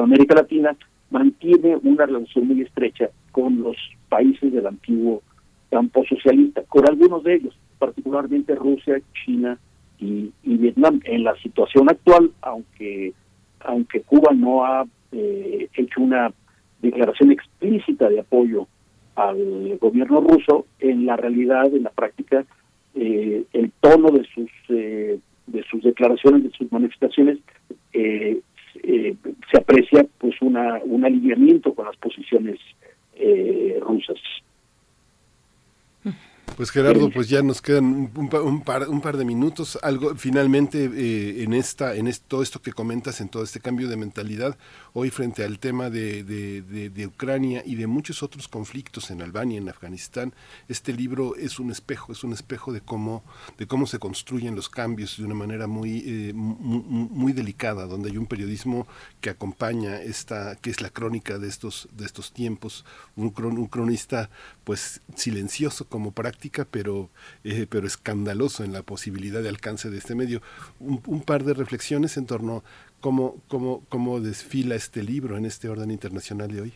[0.00, 0.76] América Latina,
[1.10, 3.76] mantiene una relación muy estrecha con los
[4.08, 5.22] países del antiguo
[5.70, 9.58] campo socialista, con algunos de ellos, particularmente Rusia, China
[9.98, 11.00] y, Vietnam.
[11.04, 13.12] En la situación actual, aunque
[13.60, 16.32] aunque Cuba no ha eh, hecho una
[16.82, 18.66] declaración explícita de apoyo
[19.16, 22.44] al gobierno ruso, en la realidad, en la práctica,
[22.94, 27.38] eh, el tono de sus eh, de sus declaraciones, de sus manifestaciones,
[27.92, 28.40] eh,
[28.82, 32.58] se aprecia pues una un alineamiento con las posiciones
[33.80, 34.18] rusas.
[36.60, 38.28] Pues Gerardo, pues ya nos quedan un,
[38.62, 39.78] par, un par de minutos.
[39.80, 43.96] Algo finalmente eh, en esta, en todo esto que comentas, en todo este cambio de
[43.96, 44.58] mentalidad,
[44.92, 49.70] hoy frente al tema de, de, Ucrania y de muchos otros conflictos en Albania, en
[49.70, 50.34] Afganistán,
[50.68, 53.24] este libro es un espejo, es un espejo de cómo,
[53.56, 58.18] de cómo se construyen los cambios de una manera muy, eh, muy, delicada, donde hay
[58.18, 58.86] un periodismo
[59.22, 62.84] que acompaña esta, que es la crónica de estos, de estos tiempos,
[63.16, 64.28] un, un cronista
[64.64, 67.10] pues silencioso como práctica, pero,
[67.44, 70.40] eh, pero escandaloso en la posibilidad de alcance de este medio.
[70.80, 72.62] Un, par de reflexiones en torno a
[73.00, 76.72] cómo, cómo, cómo desfila este libro en este orden internacional de hoy.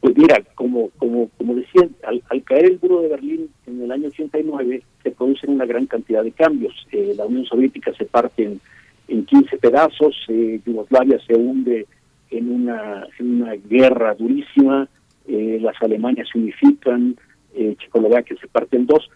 [0.00, 4.08] Pues mira, como, como, como decía, al, caer el muro de Berlín en el año
[4.08, 6.74] 89 se producen una gran cantidad de cambios.
[6.90, 8.60] Eh, la Unión Soviética se parte en,
[9.08, 11.86] en 15 pedazos, eh, Yugoslavia se hunde
[12.30, 14.88] en una, en una guerra durísima,
[15.28, 17.16] eh, las Alemanias se unifican,
[17.54, 19.10] eh, Checoslovaquia se parte en dos.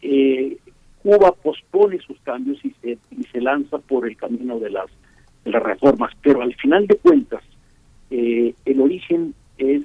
[0.00, 0.56] Eh,
[1.02, 4.86] Cuba pospone sus cambios y se, y se lanza por el camino de las,
[5.44, 7.42] las reformas, pero al final de cuentas
[8.10, 9.82] eh, el origen es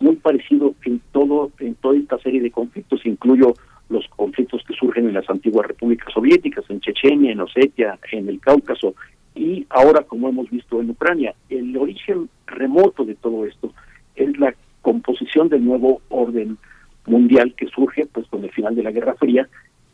[0.00, 3.54] muy parecido en todo en toda esta serie de conflictos, incluyo
[3.88, 8.40] los conflictos que surgen en las antiguas repúblicas soviéticas, en Chechenia, en Osetia, en el
[8.40, 8.94] Cáucaso
[9.34, 11.34] y ahora como hemos visto en Ucrania.
[11.48, 13.72] El origen remoto de todo esto
[14.16, 16.58] es la composición del nuevo orden
[17.06, 19.48] mundial que surge pues con el final de la Guerra Fría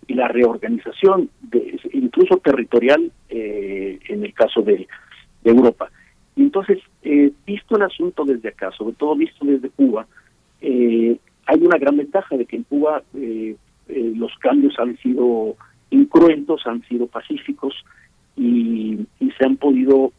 [0.06, 4.86] y la reorganización de, incluso territorial eh, en el caso de,
[5.42, 5.90] Europa.
[6.36, 10.06] Y entonces, eh, visto el asunto desde acá, sobre todo visto desde Cuba,
[10.60, 11.16] eh,
[11.46, 15.56] hay una gran ventaja de que en Cuba los cambios han sido
[15.88, 17.74] incruentos, han sido pacíficos
[18.36, 20.12] y, y se han podido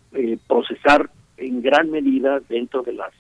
[0.48, 3.12] procesar en gran medida dentro de las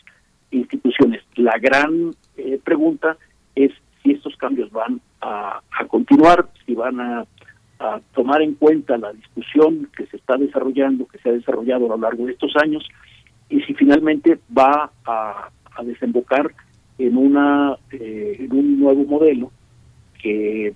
[0.51, 1.23] instituciones.
[1.35, 3.17] La gran eh, pregunta es
[3.55, 7.25] si estos cambios van a, continuar, si van a,
[8.13, 11.97] tomar en cuenta la discusión que se está desarrollando, que se ha desarrollado a lo
[11.97, 12.87] largo de estos años,
[13.49, 15.49] y si finalmente va a,
[15.83, 16.53] desembocar
[16.99, 19.51] en una eh, en un nuevo modelo
[20.21, 20.75] que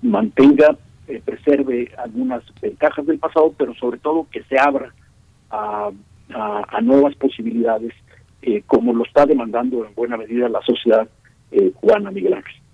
[0.00, 4.94] mantenga, eh, preserve algunas ventajas del pasado, pero sobre todo que se abra
[5.50, 5.90] a,
[6.30, 7.92] a nuevas posibilidades
[8.46, 11.08] eh, como lo está demandando en buena medida la sociedad
[11.54, 12.64] eh, cubana, Miguel Ángel.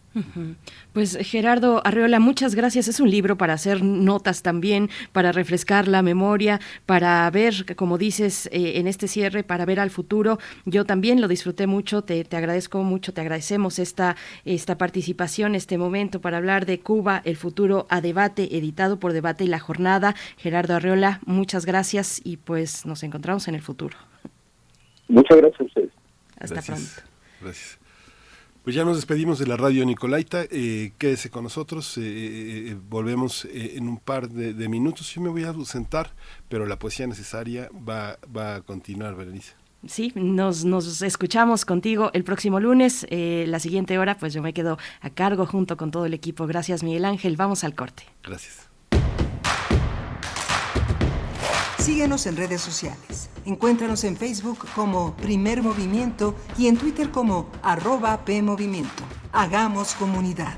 [0.93, 2.89] Pues Gerardo Arreola, muchas gracias.
[2.89, 8.49] Es un libro para hacer notas también, para refrescar la memoria, para ver, como dices
[8.53, 10.39] eh, en este cierre, para ver al futuro.
[10.65, 15.79] Yo también lo disfruté mucho, te, te, agradezco mucho, te agradecemos esta, esta participación, este
[15.79, 20.17] momento para hablar de Cuba, el futuro a debate, editado por Debate y la Jornada.
[20.39, 23.97] Gerardo Arreola, muchas gracias y pues nos encontramos en el futuro.
[25.07, 25.91] Muchas gracias a ustedes.
[26.39, 27.03] Hasta pronto.
[27.41, 27.79] Gracias.
[28.63, 30.45] Pues ya nos despedimos de la radio Nicolaita.
[30.51, 31.97] Eh, quédese con nosotros.
[31.97, 35.13] Eh, eh, volvemos en un par de, minutos.
[35.15, 36.15] Yo me voy a ausentar,
[36.49, 39.55] pero la poesía necesaria va, va a continuar, Berenice.
[39.87, 43.07] Sí, nos, nos escuchamos contigo el próximo lunes.
[43.11, 46.47] la siguiente hora, pues yo me quedo a cargo junto con todo el equipo.
[46.47, 47.37] Gracias, Miguel Ángel.
[47.37, 48.05] Vamos al corte.
[48.23, 48.70] Gracias.
[51.81, 53.31] Síguenos en redes sociales.
[53.47, 59.03] Encuéntranos en Facebook como Primer Movimiento y en Twitter como arroba PMovimiento.
[59.33, 60.53] Hagamos comunidad.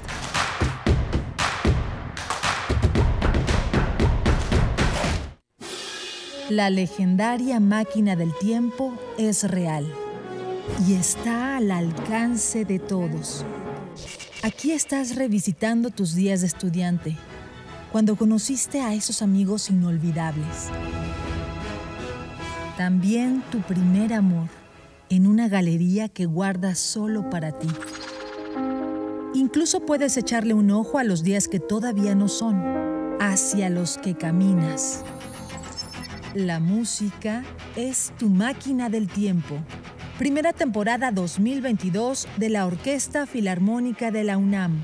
[6.50, 9.86] La legendaria máquina del tiempo es real
[10.88, 13.44] y está al alcance de todos.
[14.42, 17.16] Aquí estás revisitando tus días de estudiante,
[17.92, 20.68] cuando conociste a esos amigos inolvidables
[22.76, 24.48] también tu primer amor
[25.10, 27.68] en una galería que guardas solo para ti.
[29.34, 32.62] Incluso puedes echarle un ojo a los días que todavía no son,
[33.20, 35.04] hacia los que caminas.
[36.34, 37.44] La música
[37.76, 39.56] es tu máquina del tiempo.
[40.18, 44.82] Primera temporada 2022 de la Orquesta Filarmónica de la UNAM.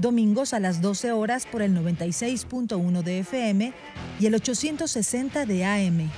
[0.00, 3.72] Domingos a las 12 horas por el 96.1 de FM
[4.18, 6.10] y el 860 de AM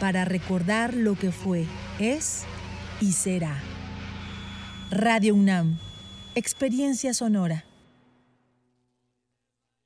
[0.00, 1.66] para recordar lo que fue,
[1.98, 2.44] es
[3.00, 3.56] y será.
[4.90, 5.78] Radio UNAM,
[6.34, 7.64] experiencia sonora.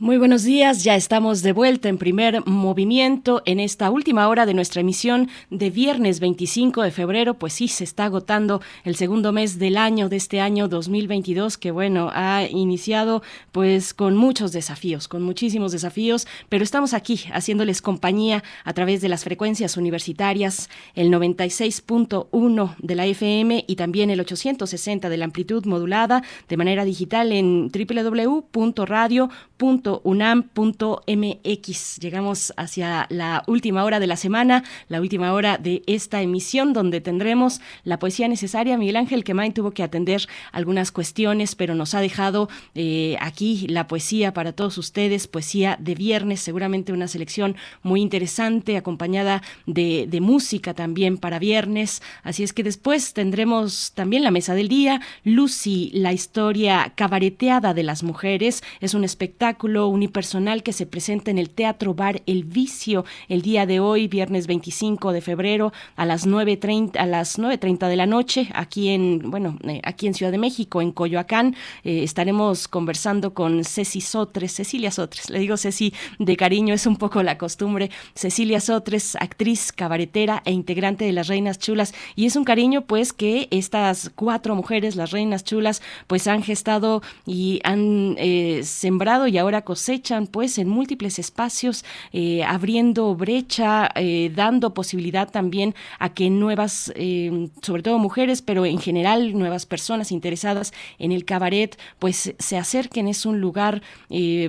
[0.00, 4.54] Muy buenos días, ya estamos de vuelta en primer movimiento en esta última hora de
[4.54, 9.58] nuestra emisión de viernes 25 de febrero, pues sí, se está agotando el segundo mes
[9.58, 15.24] del año de este año 2022 que bueno, ha iniciado pues con muchos desafíos, con
[15.24, 22.76] muchísimos desafíos, pero estamos aquí haciéndoles compañía a través de las frecuencias universitarias, el 96.1
[22.78, 27.68] de la FM y también el 860 de la amplitud modulada de manera digital en
[27.68, 31.98] www.radio.com unam.mx.
[32.00, 37.00] Llegamos hacia la última hora de la semana, la última hora de esta emisión, donde
[37.00, 38.78] tendremos la poesía necesaria.
[38.78, 43.86] Miguel Ángel Quemain tuvo que atender algunas cuestiones, pero nos ha dejado eh, aquí la
[43.86, 50.74] poesía para todos ustedes, poesía de viernes, seguramente una selección muy interesante, acompañada de música
[50.74, 52.02] también para viernes.
[52.22, 57.82] Así es que después tendremos también la mesa del día, Lucy, la historia cabareteada de
[57.82, 58.62] las mujeres.
[58.80, 63.66] Es un espectáculo unipersonal que se presenta en el Teatro Bar El Vicio el día
[63.66, 68.48] de hoy, viernes 25 de febrero a las 9.30 a las 9.30 de la noche
[68.54, 71.54] aquí en, bueno, eh, aquí en Ciudad de México, en Coyoacán.
[71.84, 76.96] Eh, estaremos conversando con Ceci Sotres, Cecilia Sotres, le digo Ceci de cariño, es un
[76.96, 77.90] poco la costumbre.
[78.14, 81.94] Cecilia Sotres, actriz, cabaretera e integrante de las Reinas Chulas.
[82.16, 87.02] Y es un cariño, pues, que estas cuatro mujeres, las Reinas Chulas, pues han gestado
[87.26, 91.84] y han eh, sembrado y ahora cosechan pues en múltiples espacios,
[92.14, 98.64] eh, abriendo brecha, eh, dando posibilidad también a que nuevas, eh, sobre todo mujeres, pero
[98.64, 103.08] en general nuevas personas interesadas en el cabaret, pues se acerquen.
[103.08, 103.82] Es un lugar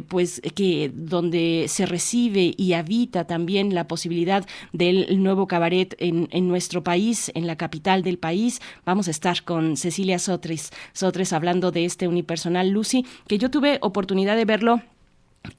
[0.08, 6.48] pues que donde se recibe y habita también la posibilidad del nuevo cabaret en, en
[6.48, 8.62] nuestro país, en la capital del país.
[8.86, 13.80] Vamos a estar con Cecilia Sotres, Sotres hablando de este unipersonal Lucy, que yo tuve
[13.82, 14.82] oportunidad de verlo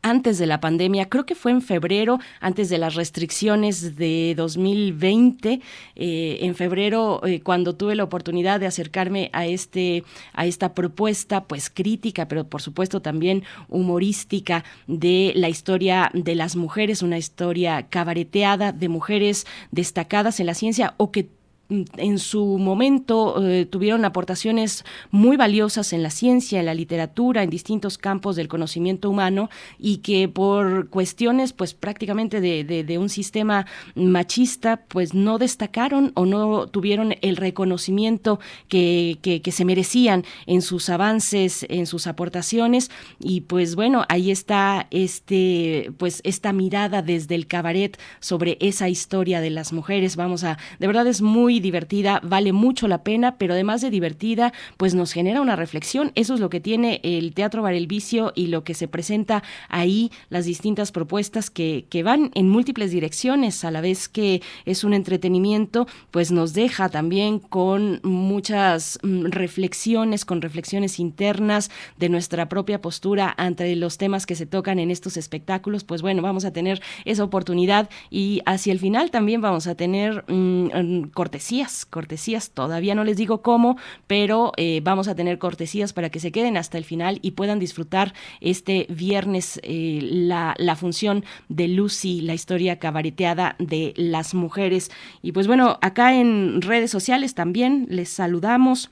[0.02, 5.60] antes de la pandemia, creo que fue en febrero, antes de las restricciones de 2020,
[5.96, 11.44] eh, en febrero, eh, cuando tuve la oportunidad de acercarme a este, a esta propuesta,
[11.44, 17.86] pues crítica, pero por supuesto también humorística de la historia de las mujeres, una historia
[17.88, 21.28] cabareteada de mujeres destacadas en la ciencia o que
[21.70, 27.50] en su momento eh, tuvieron aportaciones muy valiosas en la ciencia, en la literatura, en
[27.50, 34.82] distintos campos del conocimiento humano y que por cuestiones pues prácticamente de, un sistema machista
[34.88, 41.64] pues no destacaron o no tuvieron el reconocimiento que, que se merecían en sus avances,
[41.68, 42.90] en sus aportaciones
[43.20, 49.40] y pues bueno, ahí está este pues esta mirada desde el cabaret sobre esa historia
[49.40, 50.16] de las mujeres.
[50.16, 54.52] Vamos a, de verdad es muy divertida, vale mucho la pena, pero además de divertida,
[54.76, 56.12] pues nos genera una reflexión.
[56.14, 59.42] Eso es lo que tiene el Teatro Bar el Vicio y lo que se presenta
[59.68, 64.84] ahí, las distintas propuestas que, que van en múltiples direcciones, a la vez que es
[64.84, 72.48] un entretenimiento, pues nos deja también con muchas mm, reflexiones, con reflexiones internas de nuestra
[72.48, 75.84] propia postura ante los temas que se tocan en estos espectáculos.
[75.84, 80.24] Pues bueno, vamos a tener esa oportunidad y hacia el final también vamos a tener
[80.28, 81.10] mm, mm,
[81.50, 86.20] cortesías, cortesías, todavía no les digo cómo, pero eh, vamos a tener cortesías para que
[86.20, 91.66] se queden hasta el final y puedan disfrutar este viernes eh, la, la función de
[91.66, 94.92] Lucy, la historia cabareteada de las mujeres.
[95.22, 98.90] Y pues bueno, acá en redes sociales también les saludamos.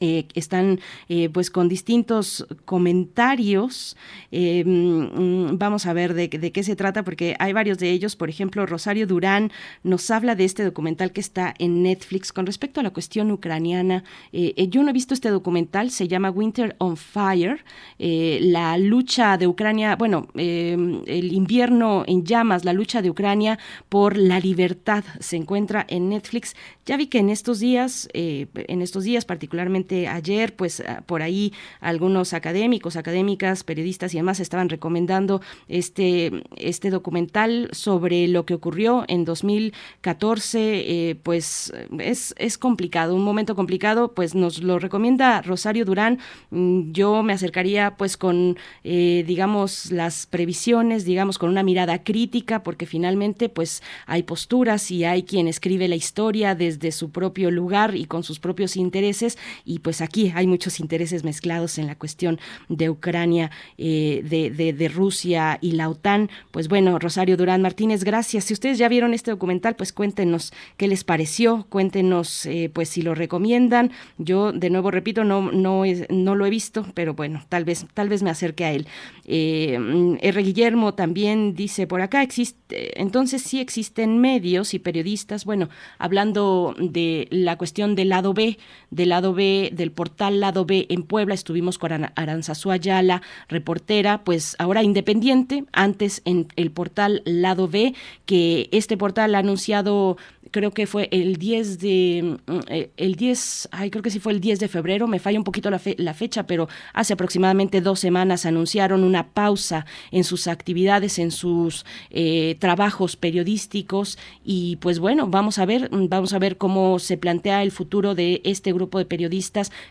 [0.00, 3.96] Eh, están eh, pues con distintos comentarios.
[4.30, 8.16] Eh, mm, vamos a ver de, qué se trata, porque hay varios de ellos.
[8.16, 9.50] Por ejemplo, Rosario Durán
[9.82, 14.04] nos habla de este documental que está en Netflix con respecto a la cuestión ucraniana.
[14.32, 17.64] yo no he visto este documental, se llama Winter on Fire,
[17.98, 24.40] la lucha de Ucrania, bueno, el invierno en llamas, la lucha de Ucrania por la
[24.40, 26.54] libertad, se encuentra en Netflix.
[26.86, 29.71] Ya vi que en estos días, en estos días particularmente,
[30.08, 36.90] ayer, pues ah, por ahí algunos académicos, académicas, periodistas y demás estaban recomendando este, este
[36.90, 44.12] documental sobre lo que ocurrió en 2014, eh, pues es, es complicado, un momento complicado,
[44.14, 46.18] pues nos lo recomienda Rosario Durán.
[46.50, 52.62] Mm, yo me acercaría pues con, eh, digamos, las previsiones, digamos, con una mirada crítica,
[52.62, 57.96] porque finalmente pues hay posturas y hay quien escribe la historia desde su propio lugar
[57.96, 62.38] y con sus propios intereses y pues aquí hay muchos intereses mezclados en la cuestión
[62.68, 66.30] de Ucrania, eh, de, de, Rusia y la OTAN.
[66.50, 68.44] Pues bueno, Rosario Durán Martínez, gracias.
[68.44, 73.02] Si ustedes ya vieron este documental, pues cuéntenos qué les pareció, cuéntenos eh, pues si
[73.02, 73.92] lo recomiendan.
[74.18, 78.08] Yo de nuevo repito, no, no, no lo he visto, pero bueno, tal vez, tal
[78.08, 78.86] vez me acerque a él.
[79.24, 79.78] Eh,
[80.20, 80.42] R.
[80.42, 85.68] Guillermo también dice por acá, existe, entonces sí existen medios y periodistas, bueno,
[85.98, 88.58] hablando de la cuestión del lado B,
[88.90, 94.56] del lado B del portal Lado B en Puebla, estuvimos con Aranzazú Ayala, reportera, pues
[94.58, 97.94] ahora independiente, antes en el portal Lado B,
[98.26, 100.16] que este portal ha anunciado
[100.52, 104.32] creo que fue el 10 de, mm, eh, el 10, ay, creo que sí fue
[104.32, 108.44] el 10 de febrero, me falla un poquito la, fecha, pero hace aproximadamente dos semanas
[108.44, 115.58] anunciaron una pausa en sus actividades, en sus eh, trabajos periodísticos y pues bueno, vamos
[115.58, 119.06] a ver, mm, vamos a ver cómo se plantea el futuro de este grupo de
[119.06, 119.31] periodistas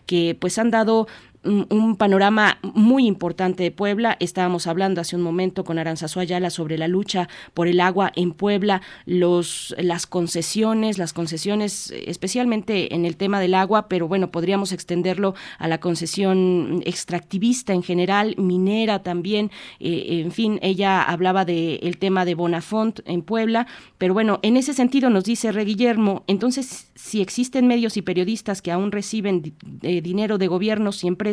[0.06, 1.06] que pues han dado
[1.44, 4.16] un, panorama muy importante de Puebla.
[4.20, 8.32] Estábamos hablando hace un momento con Aranzazu Ayala sobre la lucha por el agua en
[8.32, 14.72] Puebla, los, las concesiones, las concesiones especialmente en el tema del agua, pero bueno, podríamos
[14.72, 19.50] extenderlo a la concesión extractivista en general, minera también.
[19.80, 23.66] Eh, en fin, ella hablaba del el tema de Bonafont en Puebla,
[23.98, 28.62] pero bueno, en ese sentido nos dice Re Guillermo, entonces si existen medios y periodistas
[28.62, 31.31] que aún reciben eh, dinero de gobiernos y empresas,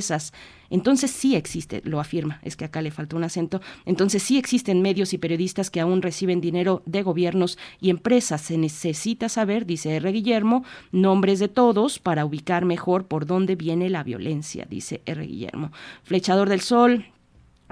[0.70, 4.82] entonces sí existe, lo afirma, es que acá le falta un acento, entonces sí existen
[4.82, 8.42] medios y periodistas que aún reciben dinero de gobiernos y empresas.
[8.42, 10.12] Se necesita saber, dice R.
[10.12, 15.26] Guillermo, nombres de todos para ubicar mejor por dónde viene la violencia, dice R.
[15.26, 15.72] Guillermo.
[16.04, 17.06] Flechador del Sol,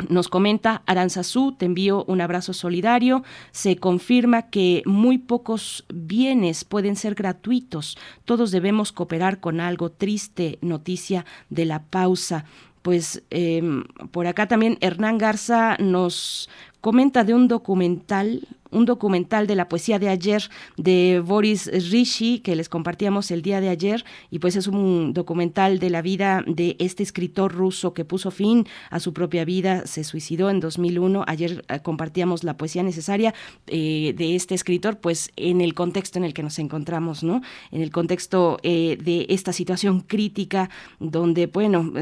[0.09, 3.23] nos comenta Aranzazú, te envío un abrazo solidario.
[3.51, 7.97] Se confirma que muy pocos bienes pueden ser gratuitos.
[8.23, 9.89] Todos debemos cooperar con algo.
[9.91, 12.45] Triste noticia de la pausa.
[12.83, 16.47] Pues em, por acá también Hernán Garza nos
[16.79, 22.55] comenta de un documental un documental de la poesía de ayer de Boris Rishi que
[22.55, 26.75] les compartíamos el día de ayer y pues es un documental de la vida de
[26.79, 31.23] este escritor ruso que puso fin a su propia vida, se suicidó en 2001.
[31.27, 33.33] Ayer eh, compartíamos la poesía necesaria
[33.67, 37.41] eh, de este escritor pues en el contexto en el que nos encontramos, ¿no?
[37.71, 40.69] En el contexto eh, de esta situación crítica
[40.99, 41.93] donde, bueno,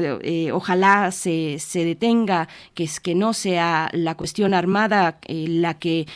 [0.52, 6.06] ojalá se, se detenga, que es que no sea la cuestión armada la que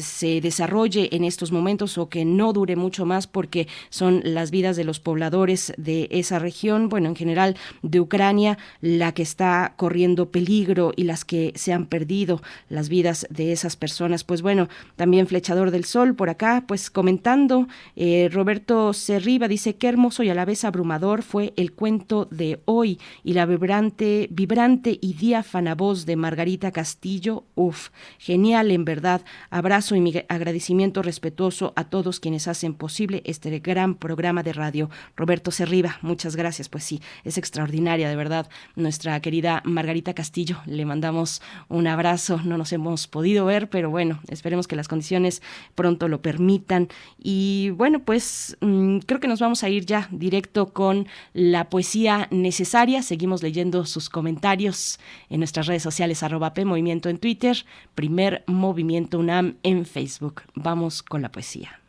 [0.00, 4.76] se desarrolle en estos momentos o que no dure mucho más porque son las vidas
[4.76, 10.30] de los pobladores de esa región, bueno, en general de Ucrania, la que está corriendo
[10.30, 14.24] peligro y las que se han perdido las vidas de esas personas.
[14.24, 19.88] Pues bueno, también Flechador del Sol por acá, pues comentando, eh, Roberto Cerriba dice, qué
[19.88, 24.98] hermoso y a la vez abrumador fue el cuento de hoy y la vibrante, vibrante
[25.00, 27.44] y diáfana voz de Margarita Castillo.
[27.54, 29.22] Uf, genial en verdad.
[29.60, 34.88] Abrazo y mi agradecimiento respetuoso a todos quienes hacen posible este gran programa de radio.
[35.16, 36.70] Roberto Cerriba, muchas gracias.
[36.70, 38.48] Pues sí, es extraordinaria, de verdad.
[38.74, 42.40] Nuestra querida Margarita Castillo, le mandamos un abrazo.
[42.42, 45.42] No nos hemos podido ver, pero bueno, esperemos que las condiciones
[45.74, 46.88] pronto lo permitan.
[47.18, 52.28] Y bueno, pues mm, creo que nos vamos a ir ya directo con la poesía
[52.30, 53.02] necesaria.
[53.02, 59.18] Seguimos leyendo sus comentarios en nuestras redes sociales, arroba P Movimiento en Twitter, primer Movimiento
[59.18, 60.42] UNAM en Facebook.
[60.54, 61.80] Vamos con la poesía.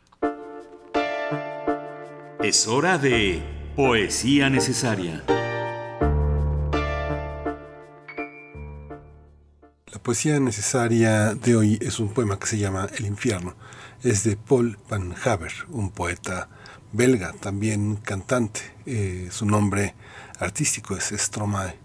[2.42, 3.42] Es hora de
[3.76, 5.22] poesía necesaria.
[9.92, 13.54] La poesía necesaria de hoy es un poema que se llama El infierno.
[14.02, 16.48] Es de Paul Van Haver, un poeta
[16.92, 18.60] belga, también cantante.
[18.86, 19.94] Eh, su nombre
[20.38, 21.78] artístico es Stromae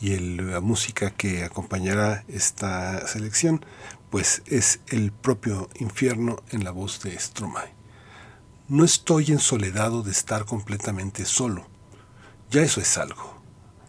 [0.00, 3.64] y la música que acompañará esta selección
[4.10, 7.74] pues es el propio infierno en la voz de Stromae.
[8.68, 11.66] No estoy ensoledado de estar completamente solo.
[12.50, 13.42] Ya eso es algo.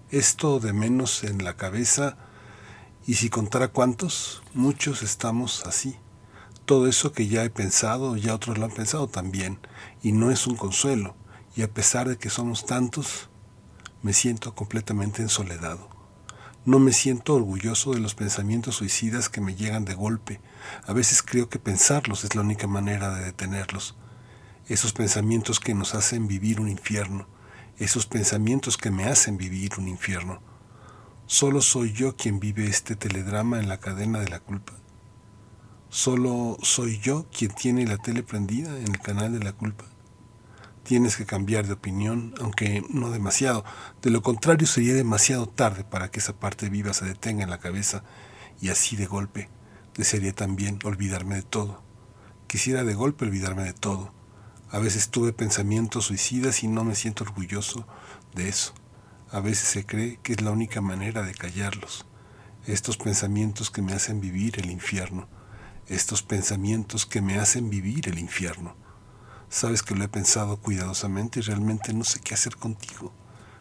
[0.10, 2.18] Esto de menos en la cabeza,
[3.06, 5.98] y si contara cuántos, muchos estamos así.
[6.66, 9.60] Todo eso que ya he pensado, ya otros lo han pensado también,
[10.02, 11.16] y no es un consuelo,
[11.56, 13.30] y a pesar de que somos tantos,
[14.02, 15.99] me siento completamente ensoledado.
[16.66, 20.42] No me siento orgulloso de los pensamientos suicidas que me llegan de golpe.
[20.86, 23.96] A veces creo que pensarlos es la única manera de detenerlos.
[24.68, 27.28] Esos pensamientos que nos hacen vivir un infierno.
[27.78, 30.42] Esos pensamientos que me hacen vivir un infierno.
[31.28, 34.74] Solo soy yo quien vive este teledrama en la cadena de la culpa.
[35.88, 39.89] Solo soy yo quien tiene la tele prendida en el canal de la culpa
[40.90, 43.64] tienes que cambiar de opinión, aunque no demasiado.
[44.02, 47.60] De lo contrario sería demasiado tarde para que esa parte viva se detenga en la
[47.60, 48.04] cabeza
[48.60, 49.50] y así de golpe
[49.96, 51.84] desearía también olvidarme de todo.
[52.48, 54.12] Quisiera de golpe olvidarme de todo.
[54.72, 57.86] A veces tuve pensamientos suicidas y no me siento orgulloso
[58.34, 58.74] de eso.
[59.30, 62.08] A veces se cree que es la única manera de callarlos.
[62.66, 65.28] Estos pensamientos que me hacen vivir el infierno.
[65.86, 68.76] Estos pensamientos que me hacen vivir el infierno.
[69.50, 73.12] Sabes que lo he pensado cuidadosamente y realmente no sé qué hacer contigo.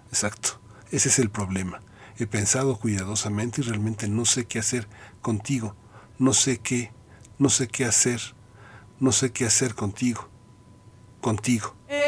[0.08, 0.60] Exacto,
[0.90, 1.80] ese es el problema.
[2.18, 4.88] He pensado cuidadosamente y realmente no sé qué hacer
[5.22, 5.74] contigo.
[6.18, 6.92] No sé qué,
[7.38, 8.20] no sé qué hacer,
[9.00, 10.28] no sé qué hacer contigo.
[11.20, 11.74] Contigo.
[11.88, 12.07] Je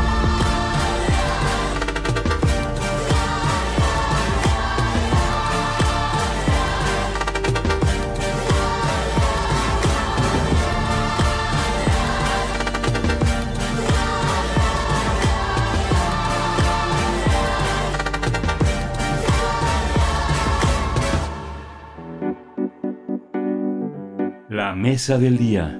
[24.81, 25.79] Mesa del día.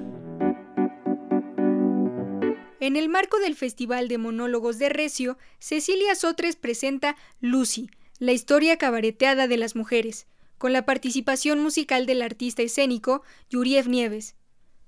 [2.78, 8.76] En el marco del Festival de Monólogos de Recio, Cecilia Sotres presenta Lucy, la historia
[8.78, 14.36] cabareteada de las mujeres, con la participación musical del artista escénico Yuriev Nieves.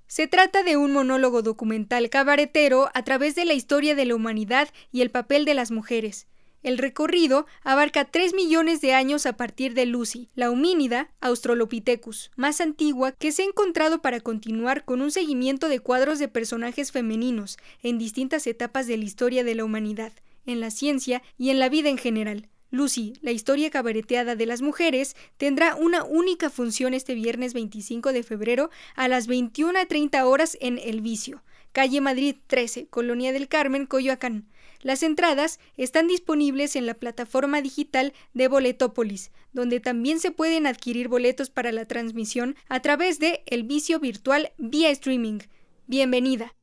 [0.06, 4.68] Se trata de un monólogo documental cabaretero a través de la historia de la humanidad
[4.92, 6.28] y el papel de las mujeres.
[6.64, 12.62] El recorrido abarca 3 millones de años a partir de Lucy, la homínida Australopithecus, más
[12.62, 17.58] antigua que se ha encontrado para continuar con un seguimiento de cuadros de personajes femeninos
[17.82, 20.14] en distintas etapas de la historia de la humanidad,
[20.46, 22.48] en la ciencia y en la vida en general.
[22.70, 28.22] Lucy, la historia cabareteada de las mujeres, tendrá una única función este viernes 25 de
[28.22, 31.42] febrero a las 21.30 horas en El Vicio,
[31.72, 34.46] calle Madrid 13, Colonia del Carmen, Coyoacán.
[34.84, 41.08] Las entradas están disponibles en la plataforma digital de Boletópolis, donde también se pueden adquirir
[41.08, 45.38] boletos para la transmisión a través de El Vicio Virtual vía streaming.
[45.86, 46.54] Bienvenida.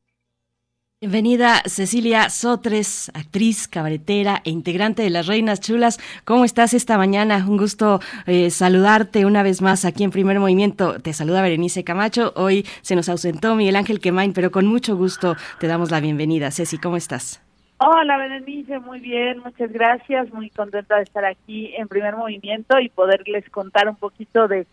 [1.00, 5.98] Bienvenida Cecilia Sotres, actriz, cabaretera e integrante de Las Reinas Chulas.
[6.24, 7.44] ¿Cómo estás esta mañana?
[7.48, 11.00] Un gusto eh, saludarte una vez más aquí en Primer Movimiento.
[11.00, 12.32] Te saluda Berenice Camacho.
[12.36, 16.52] Hoy se nos ausentó Miguel Ángel Quemain, pero con mucho gusto te damos la bienvenida.
[16.52, 17.40] Ceci, ¿cómo estás?
[17.84, 20.32] Hola, Berenice, muy bien, muchas gracias.
[20.32, 24.68] Muy contenta de estar aquí en Primer Movimiento y poderles contar un poquito de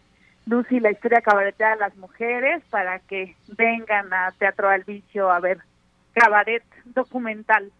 [0.45, 5.39] Lucy, la historia cabareteada de las mujeres, para que vengan a Teatro al Vicio a
[5.39, 5.57] ver
[6.13, 6.61] cabaret
[6.93, 7.71] documental.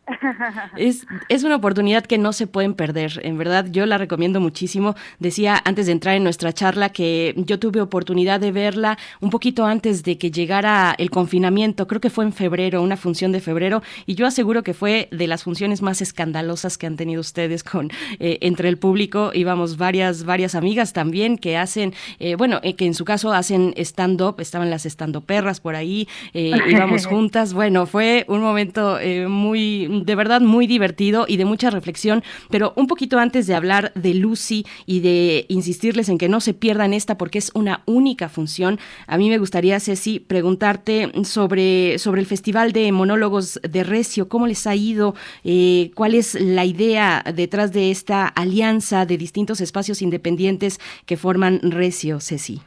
[0.77, 4.95] Es, es una oportunidad que no se pueden perder, en verdad yo la recomiendo muchísimo.
[5.19, 9.65] Decía antes de entrar en nuestra charla que yo tuve oportunidad de verla un poquito
[9.65, 13.81] antes de que llegara el confinamiento, creo que fue en febrero, una función de febrero,
[14.05, 17.91] y yo aseguro que fue de las funciones más escandalosas que han tenido ustedes con
[18.19, 19.31] eh, entre el público.
[19.33, 23.73] Íbamos varias, varias amigas también que hacen, eh, bueno, eh, que en su caso hacen
[23.77, 29.27] stand-up, estaban las stand perras por ahí, eh, íbamos juntas, bueno, fue un momento eh,
[29.27, 32.23] muy, de verdad, muy divertido y de mucha reflexión.
[32.49, 36.53] Pero un poquito antes de hablar de Lucy y de insistirles en que no se
[36.53, 42.21] pierdan esta porque es una única función, a mí me gustaría, Ceci, preguntarte sobre, sobre
[42.21, 47.23] el Festival de Monólogos de Recio, cómo les ha ido, eh, cuál es la idea
[47.35, 52.61] detrás de esta alianza de distintos espacios independientes que forman Recio, Ceci.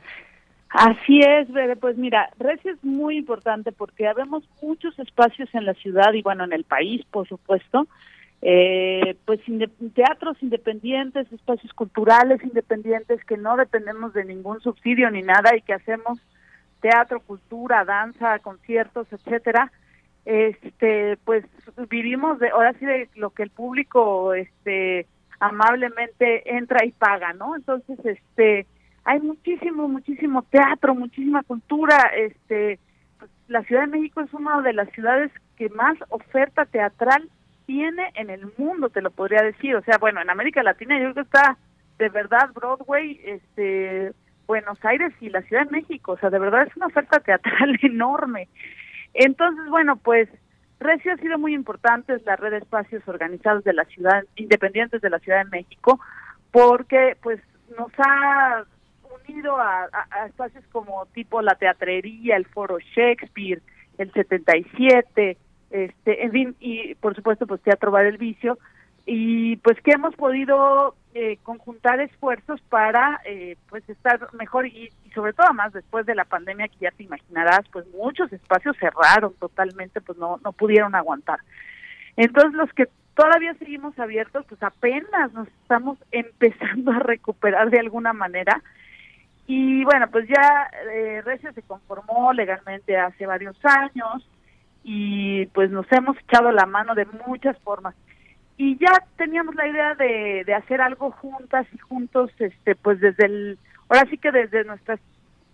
[0.73, 1.77] Así es, Bebe.
[1.77, 6.45] Pues mira, Recio es muy importante porque habemos muchos espacios en la ciudad y bueno,
[6.45, 7.87] en el país, por supuesto,
[8.41, 9.41] eh, pues
[9.95, 15.75] teatros independientes, espacios culturales independientes que no dependemos de ningún subsidio ni nada y que
[15.75, 16.19] hacemos
[16.81, 19.71] teatro, cultura, danza, conciertos, etcétera.
[20.25, 21.45] Este, pues
[21.91, 25.07] vivimos de ahora sí de lo que el público este
[25.39, 27.57] amablemente entra y paga, ¿no?
[27.57, 28.67] Entonces, este
[29.05, 31.97] hay muchísimo, muchísimo teatro, muchísima cultura.
[32.17, 32.79] Este,
[33.49, 37.29] la Ciudad de México es una de las ciudades que más oferta teatral
[37.67, 39.77] tiene en el mundo, te lo podría decir.
[39.77, 41.57] O sea, bueno, en América Latina yo creo que está
[41.99, 44.13] de verdad Broadway, este,
[44.47, 46.13] Buenos Aires y la Ciudad de México.
[46.13, 48.49] O sea, de verdad es una oferta teatral enorme.
[49.15, 50.29] Entonces, bueno, pues
[50.81, 55.11] Recio ha sido muy importante, la red de espacios organizados de la ciudad, independientes de
[55.11, 56.01] la Ciudad de México,
[56.51, 57.41] porque pues
[57.79, 58.65] nos ha
[59.33, 59.89] unido a,
[60.27, 63.63] espacios como tipo la teatrería, el foro Shakespeare,
[63.99, 65.37] el 77,
[65.71, 68.59] este, en fin, y por supuesto pues Teatro Bar del Vicio,
[69.05, 75.33] y pues que hemos podido eh, conjuntar esfuerzos para eh, pues estar mejor y, sobre
[75.33, 80.01] todo más después de la pandemia que ya te imaginarás pues muchos espacios cerraron totalmente
[80.01, 81.41] pues no no pudieron aguantar.
[82.17, 88.13] Entonces los que todavía seguimos abiertos pues apenas nos estamos empezando a recuperar de alguna
[88.13, 88.63] manera
[89.47, 94.29] y bueno pues ya eh, Recio se conformó legalmente hace varios años
[94.85, 97.95] y pues nos hemos echado la mano de muchas formas
[98.57, 103.27] y ya teníamos la idea de, de hacer algo juntas y juntos, este, pues desde
[103.27, 105.01] el, ahora sí que desde nuestras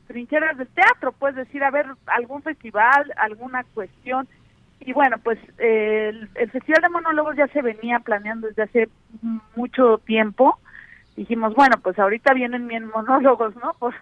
[0.09, 4.27] trincheras del teatro, pues decir, a ver, algún festival, alguna cuestión.
[4.81, 8.89] Y bueno, pues el, Festival de Monólogos ya se venía planeando desde hace
[9.55, 10.59] mucho tiempo.
[11.19, 13.75] Dijimos, bueno, pues ahorita vienen bien monólogos, ¿no?
[13.81, 13.93] Por,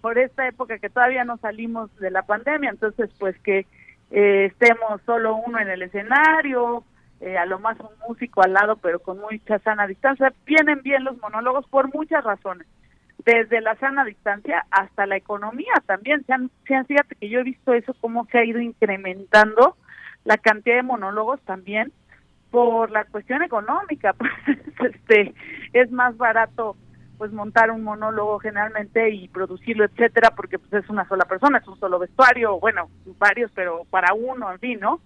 [0.00, 3.66] por esta época que todavía no salimos de la pandemia, entonces pues que
[4.10, 6.82] eh, estemos solo uno en el escenario,
[7.20, 10.32] eh, a lo más un músico al lado, pero con mucha sana distancia.
[10.46, 12.66] Vienen bien los monólogos por muchas razones,
[13.22, 16.24] desde la sana distancia hasta la economía también.
[16.24, 19.76] Sean, sean, fíjate que yo he visto eso, cómo se ha ido incrementando
[20.24, 21.92] la cantidad de monólogos también
[22.50, 24.14] por la cuestión económica.
[24.78, 25.34] Pues este
[25.72, 26.76] es más barato
[27.18, 31.68] pues montar un monólogo generalmente y producirlo, etcétera, porque pues es una sola persona, es
[31.68, 35.00] un solo vestuario, bueno, varios, pero para uno, en fin, ¿no?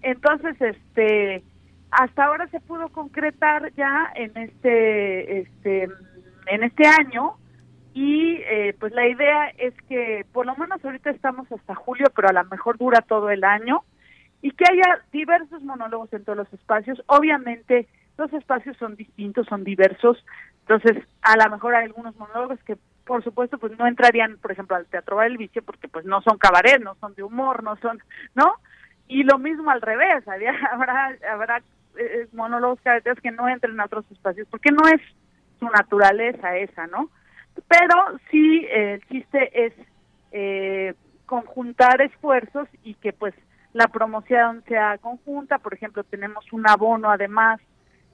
[0.00, 1.42] Entonces, este,
[1.90, 5.88] hasta ahora se pudo concretar ya en este, este,
[6.46, 7.36] en este año
[7.92, 12.28] y eh, pues la idea es que por lo menos ahorita estamos hasta julio, pero
[12.28, 13.82] a lo mejor dura todo el año
[14.40, 17.02] y que haya diversos monólogos en todos los espacios.
[17.06, 17.88] Obviamente
[18.20, 20.24] los espacios son distintos, son diversos,
[20.60, 24.76] entonces a lo mejor hay algunos monólogos que por supuesto pues no entrarían, por ejemplo,
[24.76, 28.00] al Teatro del Vicio porque pues no son cabaret, no son de humor, no son,
[28.34, 28.54] ¿no?
[29.10, 30.24] y lo mismo al revés,
[30.72, 31.62] habrá habrá
[31.98, 35.00] eh, monólogos cabareteros que no entren a otros espacios porque no es
[35.58, 37.10] su naturaleza esa, ¿no?
[37.68, 39.72] Pero sí eh, el chiste es
[40.32, 40.94] eh,
[41.26, 43.34] conjuntar esfuerzos y que pues
[43.72, 47.60] la promoción sea conjunta, por ejemplo, tenemos un abono además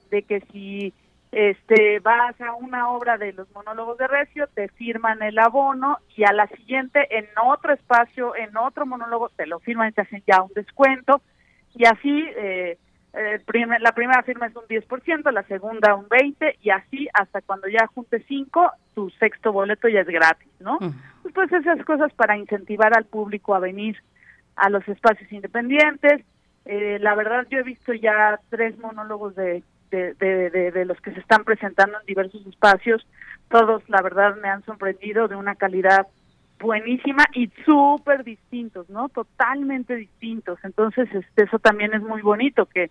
[0.09, 0.93] de que si
[1.31, 6.23] este vas a una obra de los monólogos de Recio, te firman el abono y
[6.23, 10.23] a la siguiente en otro espacio, en otro monólogo, te lo firman y te hacen
[10.25, 11.21] ya un descuento
[11.75, 12.77] y así eh,
[13.13, 13.41] eh
[13.79, 17.87] la primera firma es un 10%, la segunda un 20% y así hasta cuando ya
[17.87, 20.79] juntes 5, tu sexto boleto ya es gratis, ¿no?
[21.33, 23.97] Pues esas cosas para incentivar al público a venir
[24.55, 26.23] a los espacios independientes.
[26.65, 31.19] Eh, la verdad yo he visto ya tres monólogos de de, de, los que se
[31.19, 33.05] están presentando en diversos espacios.
[33.49, 36.07] Todos, la verdad, me han sorprendido de una calidad
[36.59, 39.09] buenísima y súper distintos, ¿no?
[39.09, 40.59] Totalmente distintos.
[40.63, 42.89] Entonces, este, eso también es muy bonito, que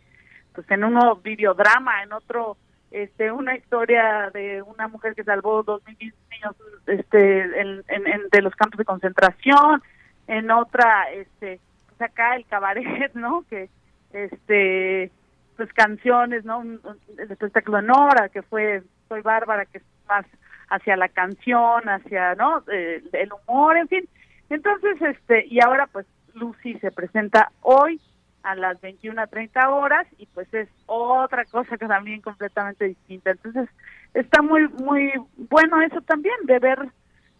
[0.54, 2.56] pues en uno videodrama, en otro
[2.90, 8.42] este una historia de una mujer que salvó dos mil niños este en, en, de
[8.42, 9.82] los campos de concentración
[10.28, 13.68] en otra este pues acá el cabaret no que
[14.12, 15.10] este
[15.56, 16.62] pues canciones, ¿no?
[16.62, 20.26] El espectáculo Nora, que fue Soy Bárbara, que es más
[20.68, 22.62] hacia la canción, hacia, ¿no?
[22.70, 24.08] Eh, el humor, en fin.
[24.50, 28.00] Entonces, este, y ahora pues Lucy se presenta hoy
[28.42, 33.32] a las 21.30 horas y pues es otra cosa que también completamente distinta.
[33.32, 33.68] Entonces,
[34.14, 36.78] está muy, muy bueno eso también, de ver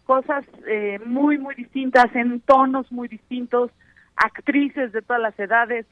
[0.05, 3.71] cosas eh, muy, muy distintas, en tonos muy distintos,
[4.15, 5.85] actrices de todas las edades,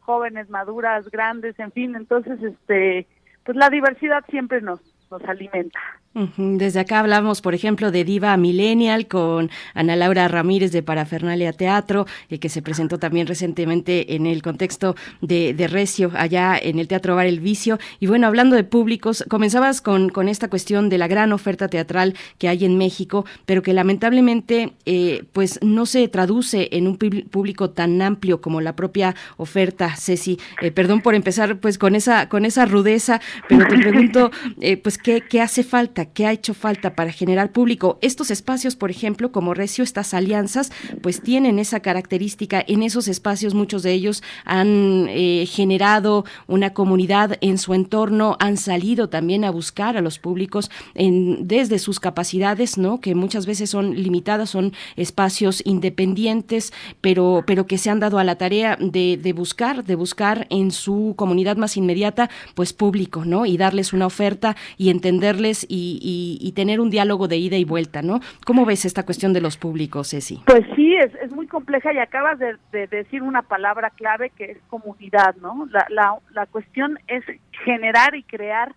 [0.00, 3.06] jóvenes, maduras, grandes, en fin, entonces este
[3.44, 4.80] pues la diversidad siempre nos
[5.10, 5.80] nos alimenta.
[6.12, 12.04] Desde acá hablamos, por ejemplo, de Diva Millennial con Ana Laura Ramírez de Parafernalia Teatro,
[12.28, 17.14] eh, que se presentó también recientemente en el contexto de, Recio, allá en el Teatro
[17.14, 17.78] Bar El Vicio.
[18.00, 22.16] Y bueno, hablando de públicos, comenzabas con, con esta cuestión de la gran oferta teatral
[22.38, 27.70] que hay en México, pero que lamentablemente eh, pues no se traduce en un público
[27.70, 30.40] tan amplio como la propia oferta, Ceci.
[30.60, 34.32] Eh, perdón por empezar pues con esa, con esa rudeza, pero te pregunto,
[34.82, 35.99] pues, ¿qué, ¿qué hace falta?
[36.06, 37.98] ¿Qué ha hecho falta para generar público?
[38.02, 40.72] Estos espacios, por ejemplo, como Recio, estas alianzas,
[41.02, 42.62] pues tienen esa característica.
[42.66, 48.56] En esos espacios muchos de ellos han eh, generado una comunidad en su entorno, han
[48.56, 53.00] salido también a buscar a los públicos en, desde sus capacidades, ¿no?
[53.00, 58.24] Que muchas veces son limitadas, son espacios independientes, pero, pero que se han dado a
[58.24, 63.46] la tarea de, de buscar, de buscar en su comunidad más inmediata, pues público, ¿no?
[63.46, 68.02] Y darles una oferta y entenderles y y, tener un diálogo de ida y vuelta,
[68.02, 68.20] ¿no?
[68.44, 70.42] ¿Cómo ves esta cuestión de los públicos, Ceci?
[70.46, 72.56] Pues sí, es, es muy compleja y acabas de,
[72.88, 75.66] decir una palabra clave que es comunidad, ¿no?
[75.70, 77.24] La, la, la cuestión es
[77.64, 78.74] generar y crear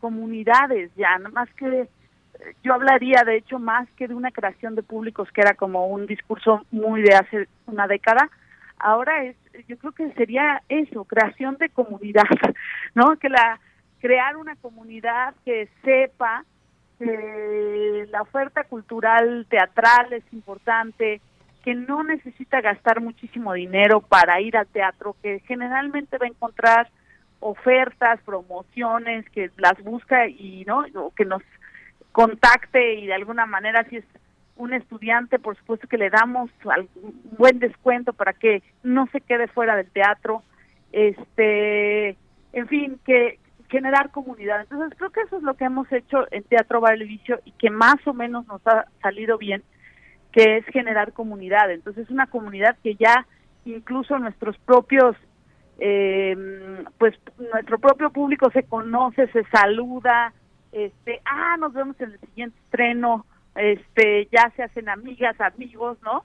[0.00, 1.88] comunidades ya, no más que
[2.62, 6.06] yo hablaría de hecho más que de una creación de públicos que era como un
[6.06, 8.28] discurso muy de hace una década,
[8.78, 9.36] ahora es
[9.68, 12.24] yo creo que sería eso, creación de comunidad,
[12.94, 13.16] ¿no?
[13.18, 13.60] Que la
[14.00, 16.44] crear una comunidad que sepa
[18.10, 21.20] la oferta cultural teatral es importante,
[21.64, 26.90] que no necesita gastar muchísimo dinero para ir al teatro, que generalmente va a encontrar
[27.40, 30.84] ofertas, promociones, que las busca y no,
[31.16, 31.42] que nos
[32.12, 34.04] contacte y de alguna manera si es
[34.56, 36.50] un estudiante, por supuesto que le damos
[36.96, 40.42] un buen descuento para que no se quede fuera del teatro,
[40.92, 42.16] este,
[42.52, 43.38] en fin, que
[43.72, 44.60] generar comunidad.
[44.60, 47.96] Entonces creo que eso es lo que hemos hecho en Teatro Vicio y que más
[48.06, 49.64] o menos nos ha salido bien,
[50.30, 51.72] que es generar comunidad.
[51.72, 53.26] Entonces una comunidad que ya
[53.64, 55.16] incluso nuestros propios
[55.78, 56.36] eh,
[56.98, 60.32] pues nuestro propio público se conoce, se saluda,
[60.70, 63.24] este, ah, nos vemos en el siguiente estreno,
[63.56, 66.24] este, ya se hacen amigas, amigos, ¿no?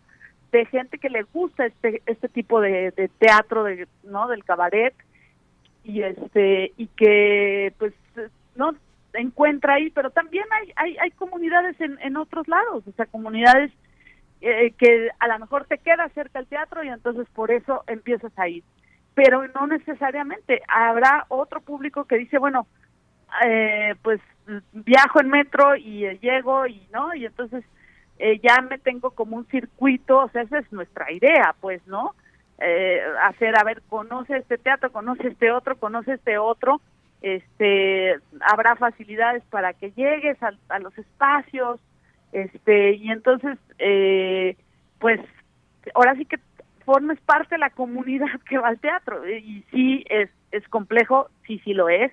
[0.52, 4.28] De gente que le gusta este este tipo de, teatro, de, ¿no?
[4.28, 4.94] Del cabaret
[5.88, 7.94] y este y que pues
[8.56, 8.76] no
[9.14, 13.72] encuentra ahí, pero también hay hay, hay comunidades en, en otros lados, o sea, comunidades
[14.42, 18.38] eh, que a lo mejor te queda cerca el teatro y entonces por eso empiezas
[18.38, 18.64] a ir.
[19.16, 20.62] Pero no necesariamente.
[20.68, 22.68] Habrá otro público que dice, bueno,
[23.46, 24.22] eh, pues
[24.74, 27.64] viajo en metro y eh, llego y no, y entonces
[28.20, 32.16] eh, ya me tengo como un circuito, o sea, esa es nuestra idea, pues, ¿no?
[32.60, 36.82] Eh, hacer, a ver, conoce este teatro, conoce este otro, conoce este otro,
[37.22, 41.80] este, habrá facilidades para que llegues a, a los espacios,
[42.32, 43.58] este, y entonces,
[45.00, 45.20] pues,
[45.94, 46.40] ahora sí que
[46.86, 51.60] formes parte de la comunidad que va al teatro, y sí es, es complejo, sí,
[51.64, 52.12] sí lo es,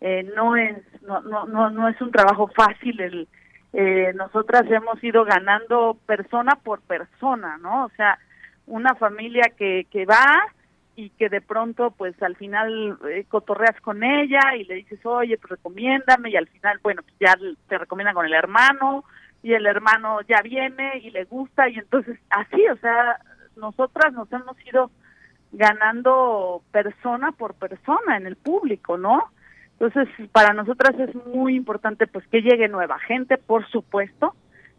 [0.00, 3.28] eh, no es no, no no no es un trabajo fácil el
[3.72, 8.18] eh, nosotras hemos ido ganando persona por persona no o sea
[8.68, 10.26] una familia que que va
[10.96, 15.36] y que de pronto pues al final eh, cotorreas con ella y le dices oye
[15.38, 17.36] pues recomiéndame y al final bueno pues ya
[17.68, 19.04] te recomiendan con el hermano
[19.42, 23.18] y el hermano ya viene y le gusta y entonces así o sea
[23.56, 24.90] nosotras nos hemos ido
[25.52, 29.32] ganando persona por persona en el público no
[29.80, 34.34] entonces, para nosotras es muy importante pues que llegue nueva gente, por supuesto,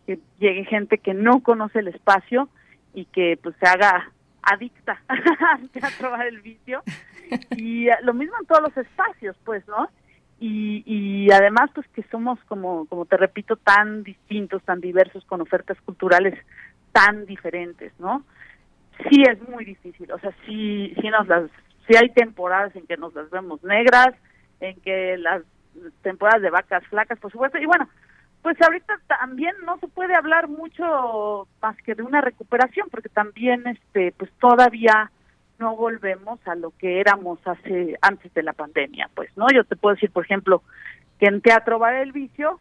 [0.06, 2.50] que llegue gente que no conoce el espacio
[2.94, 4.12] y que pues se haga
[4.42, 5.02] adicta
[5.54, 6.82] al teatro el vicio
[7.52, 9.90] y eh, lo mismo en todos los espacios, pues, ¿no?
[10.40, 15.42] Y, y además pues que somos como como te repito tan distintos, tan diversos con
[15.42, 16.38] ofertas culturales
[16.94, 18.24] tan diferentes, ¿no?
[19.10, 21.50] Sí es muy difícil, o sea, sí sí nos las
[21.88, 24.16] sí hay temporadas en que nos las vemos negras,
[24.62, 25.44] en que las
[26.02, 27.90] temporadas de vacas flacas, por supuesto, y bueno,
[28.42, 33.68] pues ahorita también no se puede hablar mucho más que de una recuperación, porque también
[33.68, 35.12] este pues todavía
[35.60, 39.48] no volvemos a lo que éramos hace antes de la pandemia, pues, ¿no?
[39.54, 40.64] Yo te puedo decir, por ejemplo,
[41.20, 42.60] que en Teatro Bar del Vicio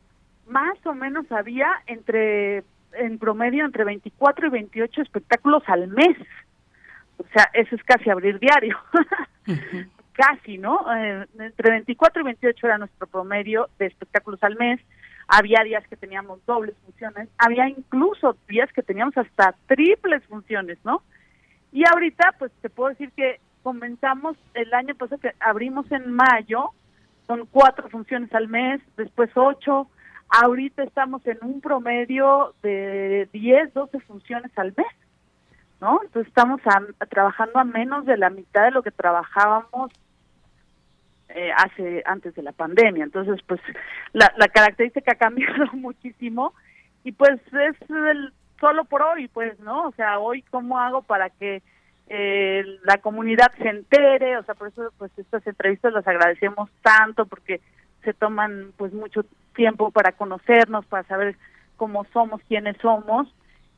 [0.49, 6.17] más o menos había entre en promedio entre 24 y 28 espectáculos al mes.
[7.19, 8.79] O sea, eso es casi abrir diario.
[10.13, 10.85] casi, ¿no?
[10.97, 14.81] Eh, entre 24 y 28 era nuestro promedio de espectáculos al mes.
[15.29, 21.03] Había días que teníamos dobles funciones, había incluso días que teníamos hasta triples funciones, ¿no?
[21.71, 26.71] Y ahorita, pues te puedo decir que comenzamos el año pasado que abrimos en mayo,
[27.27, 29.91] son cuatro funciones al mes, después ocho,
[30.31, 34.87] ahorita estamos en un promedio de 10, 12 funciones al mes,
[35.81, 36.01] ¿no?
[36.03, 36.63] Entonces estamos
[37.11, 39.91] trabajando a menos de la mitad de lo que trabajábamos
[41.31, 43.05] eh, hace antes de la pandemia.
[43.05, 43.61] Entonces, pues
[44.13, 46.55] la, la característica ha cambiado muchísimo
[47.05, 49.89] y pues es el, solo por hoy, pues, ¿no?
[49.89, 51.63] O sea, hoy cómo hago para que
[52.09, 57.27] eh, la comunidad se entere, o sea, por eso pues estas entrevistas las agradecemos tanto
[57.27, 57.61] porque
[58.03, 59.25] se toman pues mucho
[59.55, 61.37] tiempo para conocernos, para saber
[61.77, 63.29] cómo somos, quiénes somos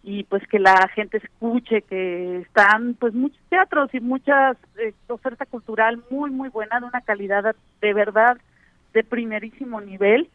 [0.02, 5.44] y pues que la gente escuche que están pues muchos teatros y muchas eh, oferta
[5.44, 8.38] cultural muy muy buena de una calidad de verdad
[8.94, 10.28] de primerísimo nivel.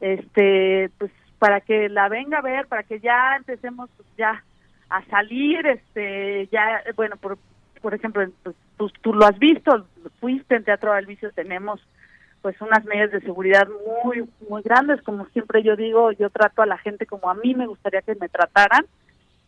[0.00, 4.42] Este pues para que la venga a ver para que ya empecemos pues, ya
[4.90, 7.38] a salir este ya bueno por
[7.80, 9.86] por ejemplo pues, tú, tú, lo has visto
[10.18, 11.80] fuiste en Teatro del Vicio tenemos
[12.42, 16.66] pues unas medidas de seguridad muy muy grandes como siempre yo digo yo trato a
[16.66, 18.86] la gente como a mí me gustaría que me trataran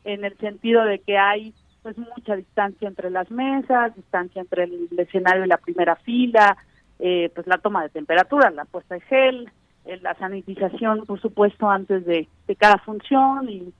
[0.06, 1.52] en el sentido de que hay
[1.82, 6.56] pues mucha distancia entre las mesas distancia entre el, escenario y la primera fila
[6.98, 9.50] eh, pues la toma de temperatura la puesta de gel
[9.84, 12.28] eh, la sanitización por supuesto antes de,
[12.58, 13.72] cada función y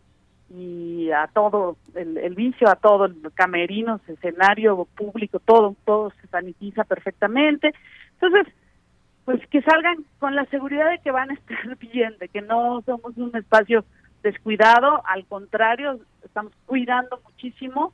[0.49, 6.85] y a todo el, vicio, a todo el camerino, escenario público, todo, todo se sanitiza
[6.85, 7.73] perfectamente.
[8.13, 8.55] Entonces,
[9.25, 12.81] pues que salgan con la seguridad de que van a estar bien, de que no
[12.83, 13.85] somos un espacio
[14.23, 17.93] descuidado, al contrario, estamos cuidando muchísimo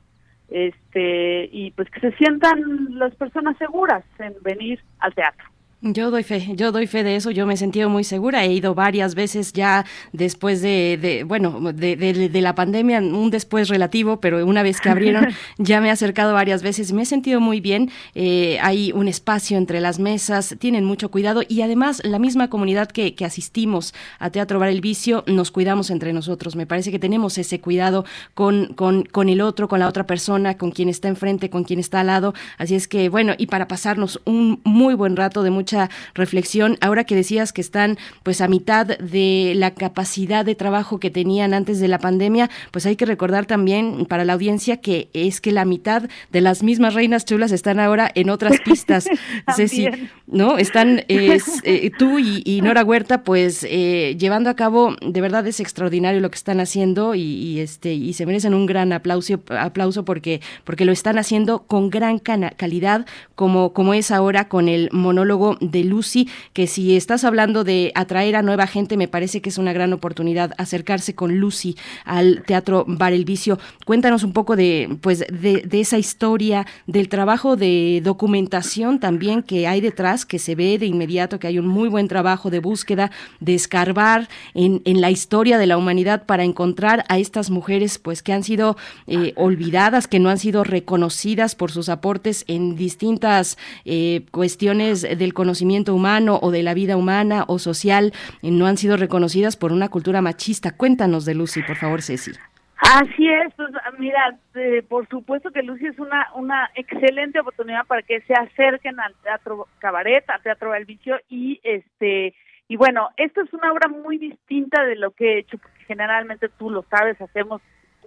[0.49, 5.52] este y pues que se sientan las personas seguras en venir al teatro.
[5.85, 8.53] Yo doy fe, yo doy fe de eso, yo me he sentido muy segura, he
[8.53, 14.63] ido varias veces ya después de, bueno, de, la pandemia, un después relativo, pero una
[14.63, 18.59] vez que abrieron ya me he acercado varias veces, me he sentido muy bien, eh,
[18.61, 23.13] hay un espacio entre las mesas, tienen mucho cuidado y además la misma comunidad que,
[23.13, 27.37] que asistimos a Teatro Bar El Vicio, nos cuidamos entre nosotros, me parece que tenemos
[27.37, 28.05] ese cuidado
[28.35, 31.81] con, con, con el otro, con la otra persona, con quien está enfrente, con quien
[31.81, 35.49] está al lado, así es que bueno, y para pasarnos un muy buen rato de
[35.49, 35.72] mucha
[36.13, 36.77] reflexión.
[36.81, 41.53] Ahora que decías que están pues a mitad de la capacidad de trabajo que tenían
[41.53, 45.51] antes de la pandemia, pues hay que recordar también para la audiencia que es que
[45.51, 49.05] la mitad de las mismas reinas chulas están ahora en otras pistas.
[49.55, 49.87] Ceci,
[50.27, 50.57] ¿no?
[50.57, 56.21] Están eh, tú y, Nora Huerta pues eh, llevando a cabo, de verdad es extraordinario
[56.21, 60.85] lo que están haciendo y, este y se merecen un gran aplauso, aplauso porque porque
[60.85, 66.29] lo están haciendo con gran calidad como como es ahora con el monólogo de Lucy,
[66.53, 69.93] que si estás hablando de atraer a nueva gente, me parece que es una gran
[69.93, 71.75] oportunidad acercarse con Lucy
[72.05, 73.59] al Teatro Bar El Vicio.
[73.85, 79.81] Cuéntanos un poco de, pues, de, esa historia, del trabajo de documentación también que hay
[79.81, 83.55] detrás, que se ve de inmediato que hay un muy buen trabajo de búsqueda, de
[83.55, 88.43] escarbar en, la historia de la humanidad para encontrar a estas mujeres, pues, que han
[88.43, 88.77] sido
[89.07, 95.33] eh, olvidadas, que no han sido reconocidas por sus aportes en distintas eh, cuestiones del
[95.33, 99.55] conocimiento conocimiento humano o de la vida humana o social eh, no han sido reconocidas
[99.55, 100.75] por una cultura machista.
[100.75, 102.31] Cuéntanos de Lucy, por favor, Ceci.
[102.77, 108.01] Así es, pues mira, eh, por supuesto que Lucy es una una excelente oportunidad para
[108.01, 112.33] que se acerquen al teatro cabaret, al teatro del vicio y este
[112.67, 116.49] y bueno, esto es una obra muy distinta de lo que he hecho porque generalmente
[116.49, 117.61] tú lo sabes, hacemos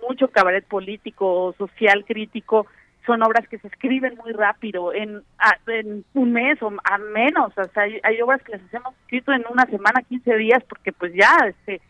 [0.07, 2.67] mucho cabaret político, social, crítico,
[3.07, 5.23] son obras que se escriben muy rápido, en,
[5.69, 9.45] en un mes o a menos, o sea, hay, obras que las hacemos escrito en
[9.49, 11.81] una semana, 15 días, porque pues ya este,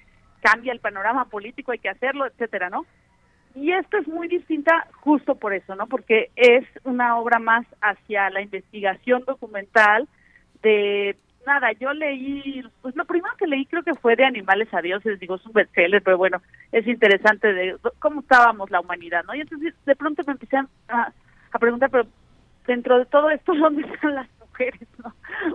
[0.40, 2.84] cambia el panorama político, hay que hacerlo, etcétera, ¿no?
[3.54, 5.86] Y esto es muy distinta justo por eso, ¿no?
[5.86, 10.06] Porque es una obra más hacia la investigación documental
[10.62, 11.16] de
[11.46, 15.18] nada, yo leí, pues lo primero que leí creo que fue de Animales a Dioses,
[15.20, 16.42] digo, es un bestseller, pero bueno,
[16.72, 19.34] es interesante de cómo estábamos la humanidad, ¿no?
[19.34, 20.58] Y entonces de pronto me empecé
[20.88, 21.12] a,
[21.58, 22.06] preguntar, pero
[22.66, 25.14] dentro de todo esto, ¿dónde están las mujeres, no?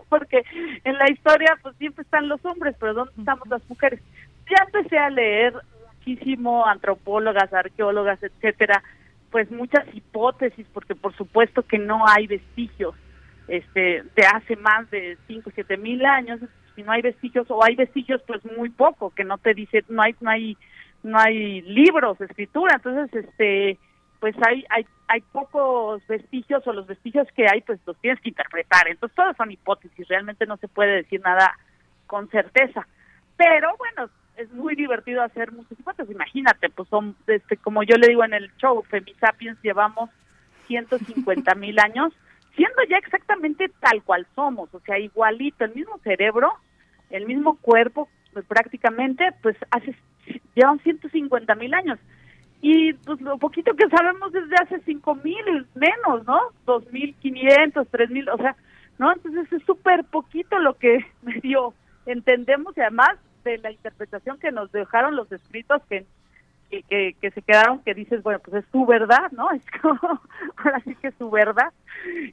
[0.09, 0.43] Porque
[0.83, 4.01] en la historia, pues siempre están los hombres, pero ¿dónde estamos las mujeres?
[4.49, 5.53] Ya empecé a leer
[5.87, 8.81] muchísimo antropólogas, arqueólogas, etcétera,
[9.29, 12.95] pues muchas hipótesis, porque por supuesto que no hay vestigios
[13.47, 16.39] este de hace más de 5 siete mil años
[16.75, 20.01] si no hay vestigios o hay vestigios pues muy poco que no te dice no
[20.01, 20.57] hay no hay
[21.03, 22.75] no hay libros escritura.
[22.75, 23.77] Entonces este
[24.19, 28.29] pues hay hay hay pocos vestigios o los vestigios que hay pues los tienes que
[28.29, 28.87] interpretar.
[28.87, 31.57] Entonces todas son hipótesis realmente no se puede decir nada
[32.07, 32.87] con certeza.
[33.37, 36.13] Pero bueno es muy divertido hacer muchas hipótesis.
[36.13, 40.09] Imagínate pues son este como yo le digo en el show Femisapiens llevamos
[40.67, 42.13] 150 mil años
[42.55, 46.51] siendo ya exactamente tal cual somos, o sea, igualito, el mismo cerebro,
[47.09, 49.95] el mismo cuerpo, pues prácticamente, pues hace,
[50.55, 51.99] llevan 150 mil años.
[52.61, 56.39] Y pues lo poquito que sabemos desde hace 5 mil, menos, ¿no?
[56.67, 58.55] 2.500, 3.000, o sea,
[58.99, 59.11] ¿no?
[59.11, 61.73] Entonces es súper poquito lo que medio
[62.05, 66.05] entendemos y además de la interpretación que nos dejaron los escritos que
[66.71, 69.49] que, que, se quedaron que dices, bueno, pues es tu verdad, ¿no?
[69.55, 69.99] Es como,
[70.57, 71.71] ahora sí que es su verdad.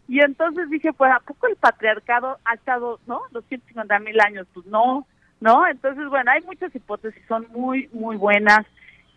[0.07, 3.23] Y entonces dije, pues, ¿a poco el patriarcado ha estado, ¿no?
[3.33, 5.07] Los 150 mil años, pues no,
[5.41, 5.67] ¿no?
[5.67, 8.67] Entonces, bueno, hay muchas hipótesis, son muy, muy buenas,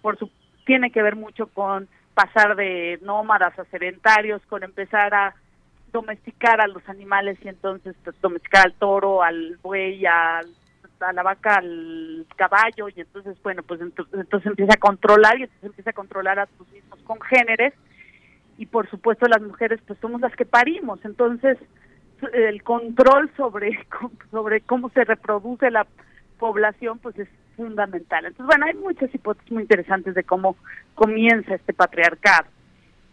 [0.02, 0.30] por su,
[0.66, 5.36] tiene que ver mucho con pasar de nómadas a sedentarios, con empezar a
[5.92, 10.48] domesticar a los animales y entonces pues, domesticar al toro, al buey, al
[11.02, 15.64] a la vaca al caballo y entonces bueno pues entonces, empieza a controlar y entonces
[15.64, 17.74] empieza a controlar a sus mismos congéneres
[18.58, 21.58] y por supuesto las mujeres pues somos las que parimos entonces
[22.34, 23.80] el control sobre,
[24.32, 25.88] sobre cómo se reproduce la
[26.40, 28.26] población, pues es fundamental.
[28.26, 30.56] Entonces, bueno, hay muchas hipótesis muy interesantes de cómo
[30.96, 32.48] comienza este patriarcado.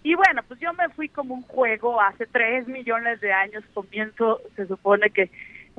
[0.03, 4.41] Y bueno, pues yo me fui como un juego hace tres millones de años, comienzo,
[4.57, 5.31] se supone que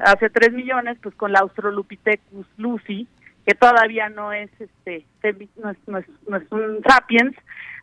[0.04, 3.08] hace tres millones, pues con la Australopithecus lucy,
[3.46, 5.06] que todavía no es este
[5.58, 7.36] no es, no es, no es un sapiens,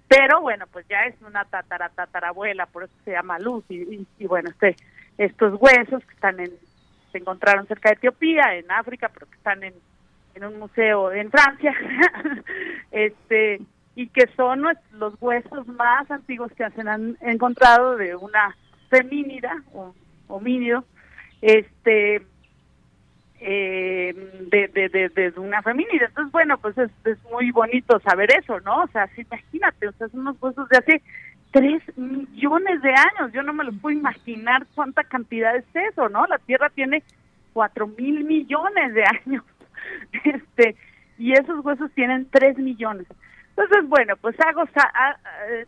[0.09, 4.51] pero bueno, pues ya es una tatara tatarabuela, por eso se llama Lucy y, bueno,
[4.51, 4.77] este
[5.19, 6.53] estos huesos que están en
[7.11, 9.75] se encontraron cerca de Etiopía, en África, pero que están en
[10.35, 11.75] en un museo en Francia,
[12.91, 13.61] este
[13.95, 14.63] y que son
[14.93, 18.55] los huesos más antiguos que se han encontrado de una
[18.91, 19.95] femínida o
[20.29, 20.85] homínido,
[21.43, 22.23] este
[23.41, 24.15] eh,
[24.51, 26.07] de, de, de, una femínida.
[26.07, 28.85] Entonces, bueno, pues es, es muy bonito saber eso, ¿no?
[28.85, 31.03] O sea, imagínate, o sea, son unos huesos de hace
[31.51, 33.33] tres millones de años.
[33.33, 36.27] Yo no me lo puedo imaginar cuánta cantidad es eso, ¿no?
[36.27, 37.03] La Tierra tiene
[37.53, 39.45] cuatro mil millones de años.
[40.25, 40.77] este
[41.19, 43.07] Y esos huesos tienen tres millones.
[43.51, 44.65] Entonces, bueno, pues hago,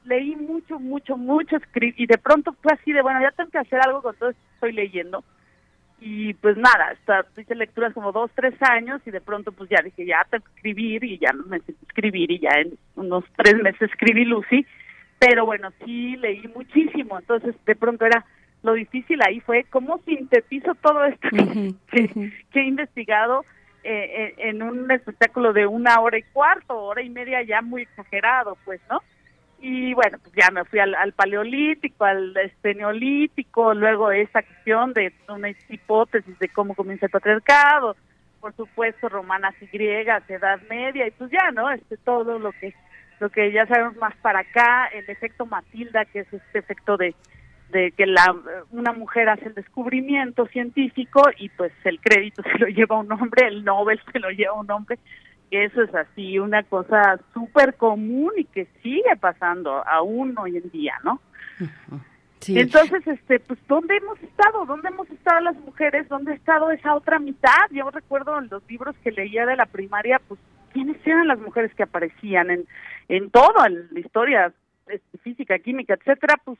[0.05, 3.80] leí mucho, mucho, mucho, y de pronto fue así de, bueno, ya tengo que hacer
[3.80, 5.24] algo con todo esto que estoy leyendo
[6.01, 9.83] y pues nada, hasta hice lecturas como dos, tres años y de pronto pues ya
[9.83, 13.57] dije, ya tengo que escribir y ya me necesito escribir y ya en unos tres
[13.62, 14.65] meses escribí Lucy,
[15.18, 18.25] pero bueno, sí leí muchísimo, entonces de pronto era
[18.62, 21.28] lo difícil ahí fue cómo sintetizo todo esto
[21.91, 23.44] que, he investigado
[23.85, 27.83] eh, eh, en un espectáculo de una hora y cuarto, hora y media ya muy
[27.83, 29.01] exagerado, pues, ¿no?
[29.61, 35.12] Y bueno, pues ya me fui al, paleolítico, al este, neolítico, luego esa cuestión de
[35.28, 37.97] una hipótesis de cómo comienza el patriarcado,
[38.41, 41.70] por supuesto romanas y griegas, edad media y pues ya, ¿no?
[41.70, 42.75] Este todo lo que
[43.20, 47.15] lo que ya sabemos más para acá, el efecto Matilda, que es este efecto de
[47.70, 48.35] de que la
[48.70, 53.49] una mujer hace el descubrimiento científico y pues el crédito se lo lleva un hombre,
[53.49, 54.99] el Nobel se lo lleva un hombre
[55.51, 60.94] eso es así una cosa súper común y que sigue pasando aún hoy en día,
[61.05, 61.20] ¿no?
[62.41, 62.59] Sí.
[62.59, 64.65] Entonces, este, pues, ¿dónde hemos estado?
[64.65, 66.09] ¿Dónde hemos estado las mujeres?
[66.09, 67.67] ¿Dónde ha estado esa otra mitad?
[67.73, 70.39] Yo recuerdo en los libros que leía de la primaria, pues,
[70.73, 72.65] ¿quiénes eran las mujeres que aparecían en,
[73.09, 74.52] en todo, en la historia
[74.86, 76.35] este, física, química, etcétera?
[76.44, 76.59] Pues,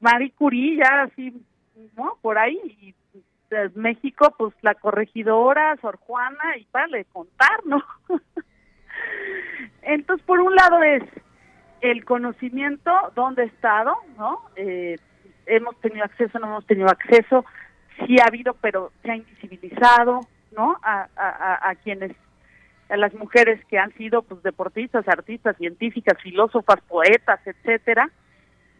[0.00, 1.32] Marie Curie, ya así,
[1.96, 2.18] ¿no?
[2.20, 2.94] Por ahí, y
[3.74, 7.82] México, pues la corregidora, Sor Juana, y para de contar, ¿no?
[9.82, 11.02] Entonces, por un lado es
[11.80, 14.40] el conocimiento, dónde ha estado, ¿no?
[14.56, 14.96] Eh,
[15.46, 17.44] hemos tenido acceso, no hemos tenido acceso,
[17.98, 20.20] sí ha habido, pero se ha invisibilizado,
[20.56, 20.76] ¿no?
[20.82, 22.12] A, a, a quienes,
[22.88, 28.10] a las mujeres que han sido, pues, deportistas, artistas, científicas, filósofas, poetas, etcétera,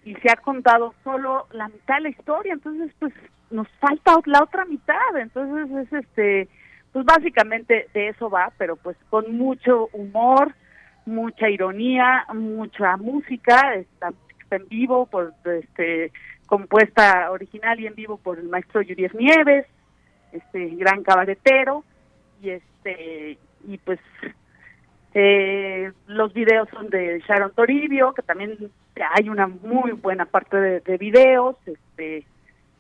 [0.04, 3.12] y se ha contado solo la mitad de la historia, entonces, pues,
[3.50, 6.48] nos falta la otra mitad, entonces es este,
[6.92, 10.54] pues básicamente de eso va, pero pues con mucho humor,
[11.04, 14.12] mucha ironía, mucha música, está,
[14.50, 16.10] en vivo por este
[16.46, 19.66] compuesta original y en vivo por el maestro Yuriel Nieves,
[20.32, 21.84] este gran cabaretero
[22.42, 23.38] y este
[23.68, 24.00] y pues
[25.14, 28.70] eh, los videos son de Sharon Toribio, que también
[29.14, 32.26] hay una muy buena parte de, de videos, este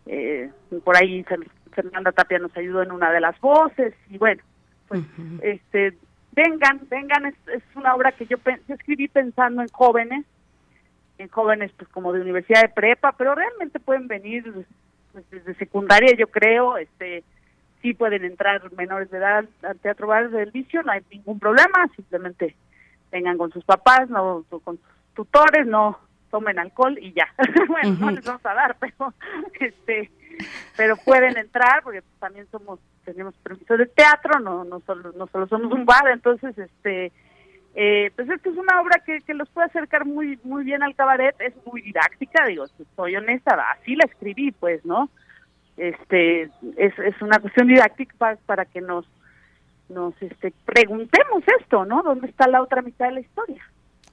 [0.06, 0.50] eh,
[0.84, 1.24] por ahí
[1.72, 4.42] Fernanda Tapia nos ayudó en una de las voces y bueno,
[4.88, 5.02] pues
[5.42, 5.96] este
[6.32, 8.36] vengan, vengan, es, una obra que yo,
[8.68, 10.24] escribí pensando en jóvenes,
[11.18, 14.44] en jóvenes pues como de universidad de prepa, pero realmente pueden venir
[15.12, 17.24] pues, desde secundaria yo creo, este
[17.82, 21.88] sí pueden entrar menores de edad al Teatro Bar del Vicio, no hay ningún problema,
[21.96, 22.54] simplemente
[23.10, 25.98] vengan con sus papás, no con sus tutores, no
[26.30, 27.28] tomen alcohol y ya.
[27.68, 29.14] bueno, no les vamos a dar, pero
[29.60, 30.10] este
[30.76, 35.46] pero pueden entrar porque también somos tenemos permiso de teatro, no no solo no solo
[35.46, 37.12] somos un bar, entonces este
[37.74, 40.94] eh, pues esto es una obra que, que los puede acercar muy muy bien al
[40.94, 42.64] cabaret, es muy didáctica, digo,
[42.96, 45.08] soy honesta, así la escribí, pues, ¿no?
[45.76, 46.42] Este
[46.76, 49.06] es, es una cuestión didáctica para, para que nos
[49.88, 52.02] nos este preguntemos esto, ¿no?
[52.02, 53.62] ¿Dónde está la otra mitad de la historia?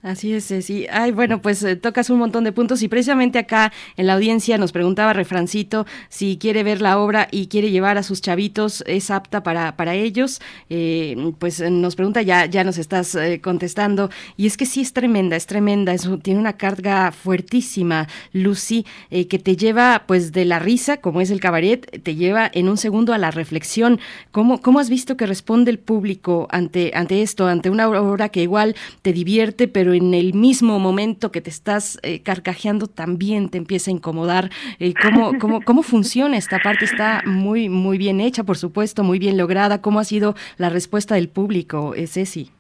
[0.08, 0.88] Así es, sí.
[0.90, 4.58] Ay, bueno, pues eh, tocas un montón de puntos y precisamente acá en la audiencia
[4.58, 9.12] nos preguntaba Refrancito si quiere ver la obra y quiere llevar a sus chavitos, es
[9.12, 10.40] apta para, para ellos.
[10.70, 14.10] Eh, pues nos pregunta, ya, ya nos estás eh, contestando.
[14.38, 19.40] Y es que sí es tremenda, es tremenda, es, tiene una carga fuertísima, Lucy, que
[19.40, 23.14] te lleva pues de la risa, como es el cabaret, te lleva en un segundo
[23.14, 24.00] a la reflexión.
[24.32, 28.42] ¿Cómo, cómo has visto que responde el público ante, ante esto, ante una obra que
[28.42, 33.58] igual te divierte, pero en el mismo momento que te estás eh, carcajeando también te
[33.58, 34.50] empieza a incomodar.
[34.80, 36.86] Eh, ¿cómo, cómo, ¿Cómo funciona esta parte?
[36.86, 39.82] Está muy, muy bien hecha, por supuesto, muy bien lograda.
[39.82, 42.52] ¿Cómo ha sido la respuesta del público, eh, Ceci?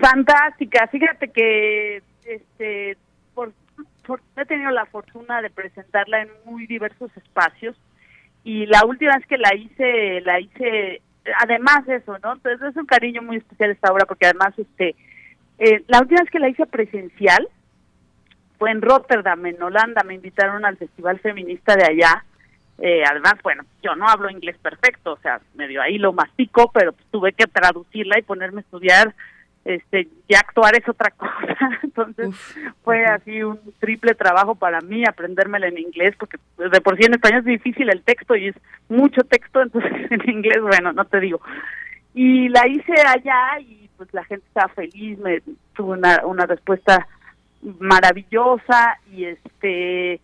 [0.00, 0.86] Fantástica.
[0.88, 2.96] Fíjate que este,
[3.34, 3.52] por,
[4.36, 7.76] he tenido la fortuna de presentarla en muy diversos espacios
[8.44, 11.02] y la última vez que la hice, la hice,
[11.38, 12.32] además eso, ¿no?
[12.32, 14.94] Entonces es un cariño muy especial esta obra porque además, este,
[15.60, 17.48] eh, la última vez que la hice presencial
[18.58, 22.24] fue en Rotterdam, en Holanda, me invitaron al Festival Feminista de allá.
[22.78, 26.92] Eh, además, bueno, yo no hablo inglés perfecto, o sea, medio ahí lo mastico, pero
[26.92, 29.14] pues, tuve que traducirla y ponerme a estudiar
[29.64, 31.78] este ya actuar es otra cosa.
[31.82, 32.34] Entonces
[32.82, 37.12] fue así un triple trabajo para mí aprendérmela en inglés porque de por sí en
[37.14, 38.56] español es difícil el texto y es
[38.88, 41.40] mucho texto entonces en inglés bueno no te digo.
[42.14, 45.42] Y la hice allá y pues la gente estaba feliz me
[45.74, 47.06] tuvo una una respuesta
[47.80, 50.22] maravillosa y este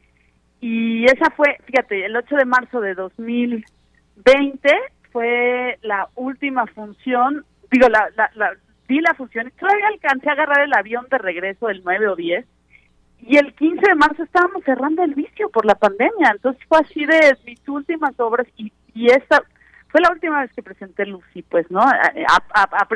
[0.63, 4.71] y esa fue fíjate el 8 de marzo de 2020
[5.13, 8.57] fue la última función digo la, la, la
[8.89, 12.17] vi la función y todavía alcancé a agarrar el avión de regreso el 9 o
[12.17, 12.47] 10
[13.21, 17.05] y el 15 de marzo estábamos cerrando el vicio por la pandemia, entonces fue así
[17.05, 19.43] de mis últimas obras y, y esta
[19.89, 21.83] fue la última vez que presenté Lucy, pues, ¿no?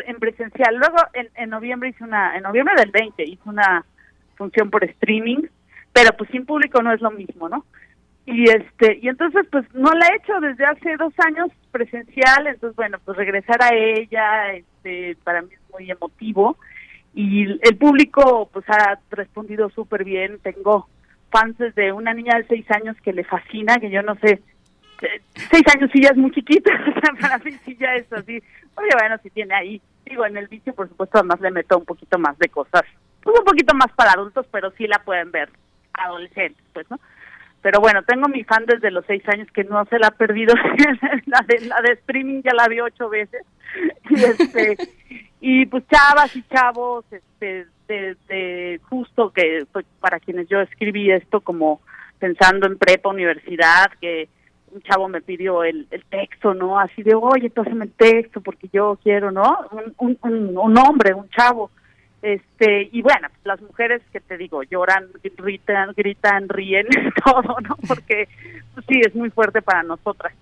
[0.07, 0.77] en presencial.
[0.77, 3.85] Luego en, en noviembre hice una, en noviembre del 20 hice una
[4.36, 5.47] función por streaming,
[5.93, 7.65] pero pues sin público no es lo mismo, ¿no?
[8.27, 12.77] y este y entonces pues no la he hecho desde hace dos años presencial entonces
[12.77, 16.57] bueno pues regresar a ella este para mí es muy emotivo
[17.15, 20.89] y el público pues ha respondido súper bien tengo
[21.31, 24.41] fans desde una niña de seis años que le fascina que yo no sé
[25.03, 26.70] eh, seis años sí ya es muy chiquita
[27.20, 28.43] para mí sí ya es así
[28.77, 31.85] oye bueno si tiene ahí digo en el vicio por supuesto además le meto un
[31.85, 32.83] poquito más de cosas
[33.23, 35.51] pues un poquito más para adultos pero sí la pueden ver
[35.95, 36.99] adolescentes pues no
[37.62, 40.55] pero bueno, tengo mi fan desde los seis años que no se la ha perdido.
[41.27, 43.45] la, de, la de streaming ya la vi ocho veces.
[44.09, 44.77] Y, este,
[45.41, 51.41] y pues chavas y chavos, este, de, justo que pues, para quienes yo escribí esto
[51.41, 51.81] como
[52.19, 54.29] pensando en prepa, universidad, que
[54.73, 56.78] un chavo me pidió el, el texto, ¿no?
[56.78, 59.58] Así de, oye, pásame el texto porque yo quiero, ¿no?
[59.99, 61.70] Un, un, un hombre, un chavo
[62.23, 66.86] este y bueno las mujeres que te digo lloran gritan gritan ríen
[67.24, 68.28] todo no porque
[68.74, 70.34] pues, sí es muy fuerte para nosotras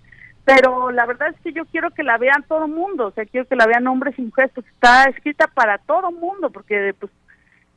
[0.44, 3.24] pero la verdad es que yo quiero que la vean todo el mundo o sea
[3.26, 7.12] quiero que la vean hombres y mujeres está escrita para todo el mundo porque pues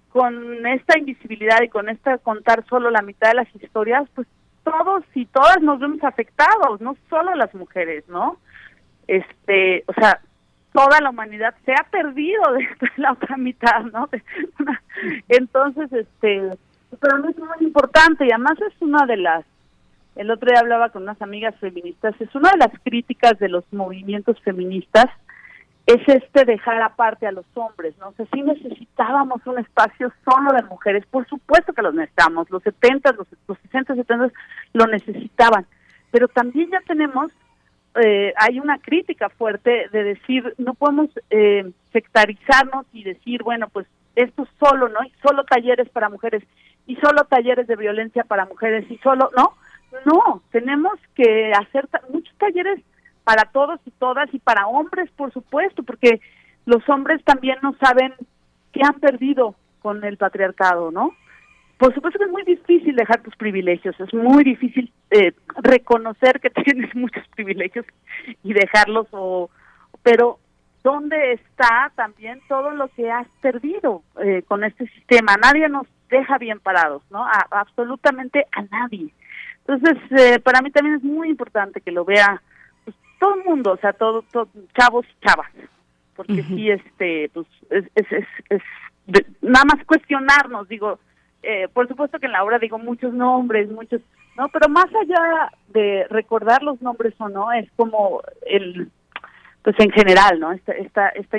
[0.10, 4.28] con esta invisibilidad y con esta contar solo la mitad de las historias pues
[4.64, 8.38] todos y todas nos vemos afectados no solo las mujeres no
[9.08, 10.22] este o sea
[10.74, 12.68] toda la humanidad se ha perdido de
[12.98, 14.10] la otra mitad, ¿no?
[15.28, 16.50] Entonces, este,
[17.00, 19.46] pero no es muy importante y además es una de las,
[20.16, 23.64] el otro día hablaba con unas amigas feministas, es una de las críticas de los
[23.72, 25.08] movimientos feministas,
[25.86, 28.10] es este dejar aparte a los hombres, ¿no?
[28.10, 32.64] O sea, sí necesitábamos un espacio solo de mujeres, por supuesto que los necesitamos, los
[32.64, 34.32] 70, los, los 60, 70
[34.74, 35.66] lo necesitaban,
[36.12, 37.32] pero también ya tenemos
[38.02, 43.86] eh, hay una crítica fuerte de decir no podemos eh, sectarizarnos y decir bueno pues
[44.16, 46.42] esto solo no y solo talleres para mujeres
[46.88, 49.56] y solo talleres de violencia para mujeres y solo no
[50.06, 52.80] no tenemos que hacer muchos talleres
[53.24, 56.22] para todos y todas y para hombres por supuesto porque
[56.66, 58.14] los hombres también no saben
[58.72, 61.14] qué han perdido con el patriarcado no
[61.82, 65.34] por supuesto que es muy difícil dejar tus privilegios, es muy difícil eh,
[65.64, 67.88] reconocer que tienes muchos privilegios
[68.44, 69.50] y dejarlos, o,
[70.04, 70.38] pero
[70.84, 75.38] ¿dónde está también todo lo que has perdido eh, con este sistema?
[75.42, 77.26] Nadie nos deja bien parados, ¿no?
[77.50, 79.12] absolutamente a nadie.
[79.66, 82.44] Entonces, eh, para mí también es muy importante que lo vea
[83.22, 84.26] todo el mundo, o sea, todo,
[84.76, 85.52] chavos y chavas,
[86.16, 88.62] porque sí, este, pues, es, es, es
[89.42, 90.98] nada más cuestionarnos, digo,
[91.44, 94.02] eh, por supuesto que en la obra digo muchos nombres, muchos,
[94.36, 98.90] no, pero más allá de recordar los nombres o no, es como el,
[99.62, 100.52] pues en general, ¿no?
[100.52, 101.38] Esta, esta, esta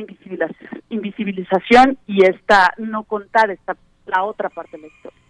[0.88, 5.21] invisibilización y esta no contar esta la otra parte de la historia.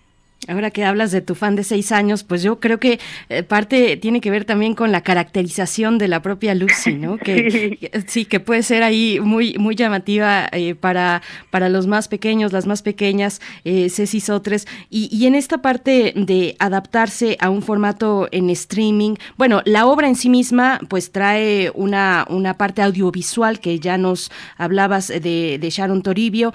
[0.49, 2.99] Ahora que hablas de tu fan de seis años, pues yo creo que
[3.29, 7.17] eh, parte tiene que ver también con la caracterización de la propia Lucy, ¿no?
[7.23, 12.53] Que, sí, que puede ser ahí muy, muy llamativa eh, para, para los más pequeños,
[12.53, 14.67] las más pequeñas, eh, Ceci Sotres.
[14.91, 20.09] Y, y en esta parte de adaptarse a un formato en streaming, bueno, la obra
[20.09, 25.71] en sí misma pues trae una, una parte audiovisual que ya nos hablabas de, de
[25.71, 26.53] Sharon Toribio,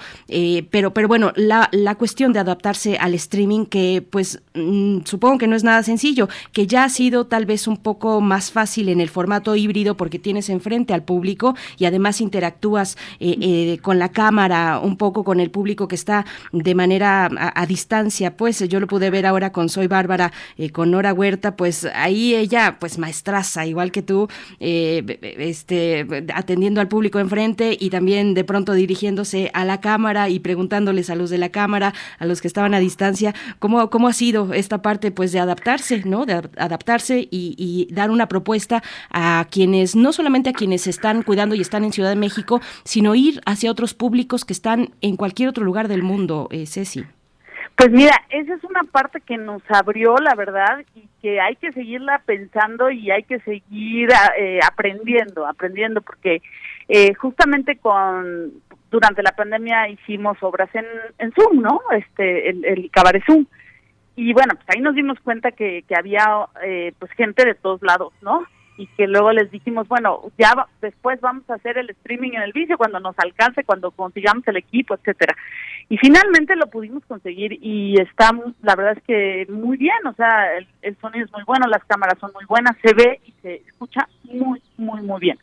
[0.70, 3.77] pero, pero bueno, la, la cuestión de adaptarse al streaming que
[4.10, 7.76] pues mm, supongo que no es nada sencillo, que ya ha sido tal vez un
[7.76, 12.96] poco más fácil en el formato híbrido porque tienes enfrente al público y además interactúas
[13.20, 17.66] eh, eh, con la cámara, un poco con el público que está de manera a,
[17.66, 18.36] distancia.
[18.36, 22.34] Pues yo lo pude ver ahora con Soy Bárbara, eh, con Nora Huerta, pues ahí
[22.34, 28.72] ella, pues maestraza, igual que tú, este, atendiendo al público enfrente y también de pronto
[28.72, 32.74] dirigiéndose a la cámara y preguntándoles a los de la cámara, a los que estaban
[32.74, 33.34] a distancia,
[33.68, 36.24] ¿Cómo, cómo ha sido esta parte pues de adaptarse, ¿no?
[36.24, 41.60] De adaptarse y, dar una propuesta a quienes, no solamente a quienes están cuidando y
[41.60, 45.64] están en Ciudad de México, sino ir hacia otros públicos que están en cualquier otro
[45.64, 47.04] lugar del mundo, eh, Ceci.
[47.76, 51.70] Pues mira, esa es una parte que nos abrió, la verdad, y que hay que
[51.72, 56.40] seguirla pensando y hay que seguir eh, aprendiendo, aprendiendo, porque
[56.88, 60.86] eh, justamente con durante la pandemia hicimos obras en,
[61.18, 61.82] en Zoom, ¿no?
[61.92, 63.44] Este, el Cabaret Zoom
[64.18, 66.26] y bueno, pues ahí nos dimos cuenta que, que había
[66.64, 68.42] eh, pues gente de todos lados, ¿no?
[68.76, 72.52] Y que luego les dijimos, bueno, ya después vamos a hacer el streaming en el
[72.52, 75.36] vicio cuando nos alcance, cuando consigamos el equipo, etcétera.
[75.88, 78.32] Y finalmente lo pudimos conseguir y está,
[78.62, 81.84] la verdad es que muy bien, o sea, el, el sonido es muy bueno, las
[81.84, 85.38] cámaras son muy buenas, se ve y se escucha muy, muy, muy bien.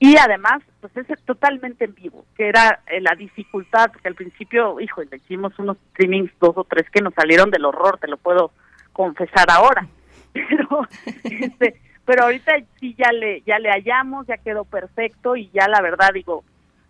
[0.00, 4.80] Y además, pues es totalmente en vivo, que era eh, la dificultad, porque al principio,
[4.80, 8.16] hijo, le hicimos unos streamings, dos o tres que nos salieron del horror, te lo
[8.16, 8.52] puedo
[8.92, 9.86] confesar ahora.
[10.32, 10.86] Pero,
[11.24, 15.82] este, pero ahorita sí ya le, ya le hallamos, ya quedó perfecto y ya la
[15.82, 16.44] verdad digo,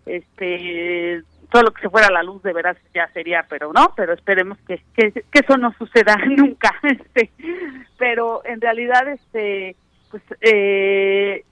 [0.06, 3.94] este, todo lo que se fuera a la luz de veras ya sería, pero no,
[3.96, 7.30] pero esperemos que, que, que eso no suceda nunca, este,
[7.98, 9.76] pero en realidad, este,
[10.10, 11.44] pues, eh,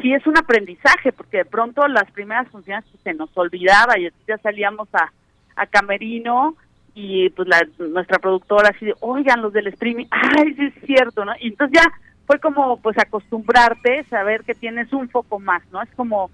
[0.00, 4.08] sí es un aprendizaje, porque de pronto las primeras funciones pues, se nos olvidaba y
[4.26, 5.12] ya salíamos a,
[5.56, 6.56] a Camerino
[6.94, 11.24] y pues la, nuestra productora así de, oigan, los del streaming, ay, sí es cierto,
[11.24, 11.32] ¿no?
[11.40, 11.92] Y entonces ya
[12.26, 15.82] fue como pues acostumbrarte, saber que tienes un foco más, ¿no?
[15.82, 16.30] Es como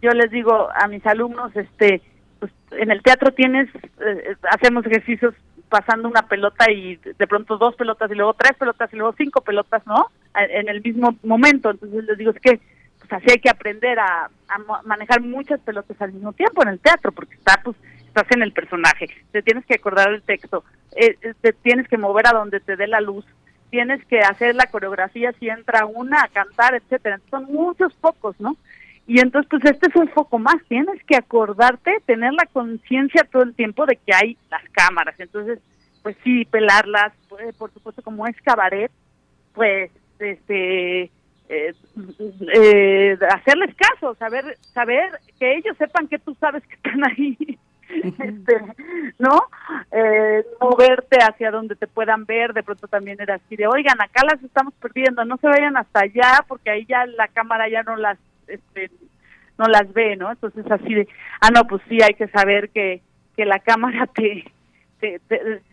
[0.00, 2.02] yo les digo a mis alumnos, este,
[2.38, 3.68] pues en el teatro tienes,
[4.00, 5.34] eh, hacemos ejercicios
[5.68, 9.40] pasando una pelota y de pronto dos pelotas y luego tres pelotas y luego cinco
[9.42, 10.06] pelotas, ¿no?
[10.34, 12.60] En el mismo momento, entonces les digo, es que
[13.08, 14.30] pues así hay que aprender a,
[14.84, 18.52] manejar muchas pelotas al mismo tiempo en el teatro, porque está, pues, estás en el
[18.52, 20.64] personaje, te tienes que acordar el texto,
[20.96, 23.24] eh, eh, te tienes que mover a donde te dé la luz,
[23.70, 27.20] tienes que hacer la coreografía si entra una a cantar, etcétera.
[27.30, 28.56] Son muchos focos, ¿no?
[29.06, 30.56] Y entonces, pues este es un foco más.
[30.68, 35.18] Tienes que acordarte, tener la conciencia todo el tiempo de que hay las cámaras.
[35.18, 35.58] Entonces,
[36.02, 38.90] pues sí, pelarlas, pues, por supuesto, como es cabaret,
[39.54, 41.10] pues, este,
[41.48, 41.74] eh,
[42.54, 48.60] eh, hacerles caso, saber, saber que ellos sepan que tú sabes que están ahí, este,
[49.18, 49.40] ¿no?
[49.90, 54.22] Eh, moverte hacia donde te puedan ver, de pronto también era así de, oigan, acá
[54.30, 57.96] las estamos perdiendo, no se vayan hasta allá porque ahí ya la cámara ya no
[57.96, 58.90] las, este,
[59.56, 60.30] no las ve, ¿no?
[60.30, 61.08] Entonces así de,
[61.40, 63.00] ah, no, pues sí, hay que saber que,
[63.36, 64.44] que la cámara te,
[65.00, 65.20] te,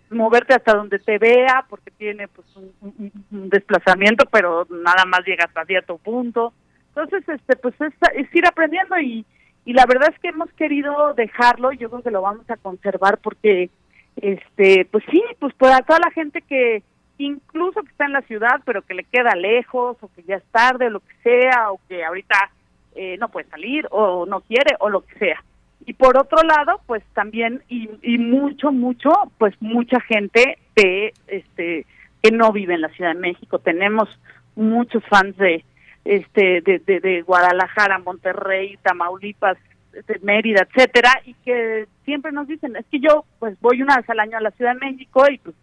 [0.09, 5.65] moverte hasta donde te vea porque tiene pues un, desplazamiento pero nada más llegas a
[5.65, 6.53] cierto punto.
[6.89, 9.25] Entonces este pues es, es, ir aprendiendo y
[9.65, 13.17] y la verdad es que hemos querido dejarlo yo creo que lo vamos a conservar
[13.17, 13.69] porque
[14.15, 16.83] este pues sí pues para toda la gente que
[17.17, 20.45] incluso que está en la ciudad pero que le queda lejos o que ya es
[20.51, 22.51] tarde o lo que sea o que ahorita
[22.95, 25.43] eh, no puede salir o no quiere o lo que sea
[25.85, 31.85] y por otro lado pues también y, y mucho mucho pues mucha gente de este
[32.21, 33.59] que no vive en la Ciudad de México.
[33.59, 34.09] Tenemos
[34.55, 35.63] muchos fans de
[36.05, 39.57] este de, de, Guadalajara Monterrey Tamaulipas
[39.91, 44.09] de Mérida etcétera y que siempre nos dicen es que yo pues voy una vez
[44.09, 45.55] al año a la Ciudad de México y pues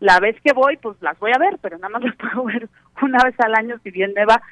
[0.00, 2.68] la vez que voy pues las voy a ver pero nada más las puedo ver
[3.00, 4.42] una vez al año si bien me va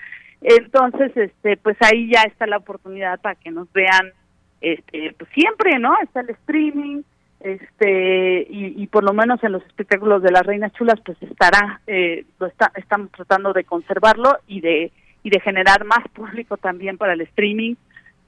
[0.40, 4.12] entonces este pues ahí ya está la oportunidad para que nos vean
[4.60, 7.02] este pues siempre no está el streaming
[7.40, 12.24] este y, por lo menos en los espectáculos de las reinas chulas pues estará eh,
[12.38, 17.12] lo está, estamos tratando de conservarlo y de y de generar más público también para
[17.12, 17.74] el streaming.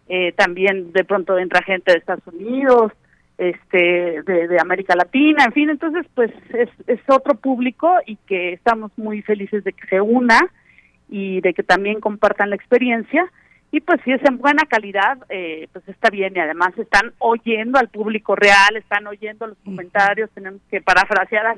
[0.08, 2.92] Eh, también de pronto entra gente de Estados Unidos
[3.38, 8.52] este de, de, América Latina, en fin, entonces pues es, es otro público y que
[8.52, 10.38] estamos muy felices de que se una
[11.08, 13.30] y de que también compartan la experiencia
[13.72, 16.36] y pues si es en buena calidad, eh, pues está bien.
[16.36, 21.56] Y además están oyendo al público real, están oyendo los comentarios, tenemos que parafrasear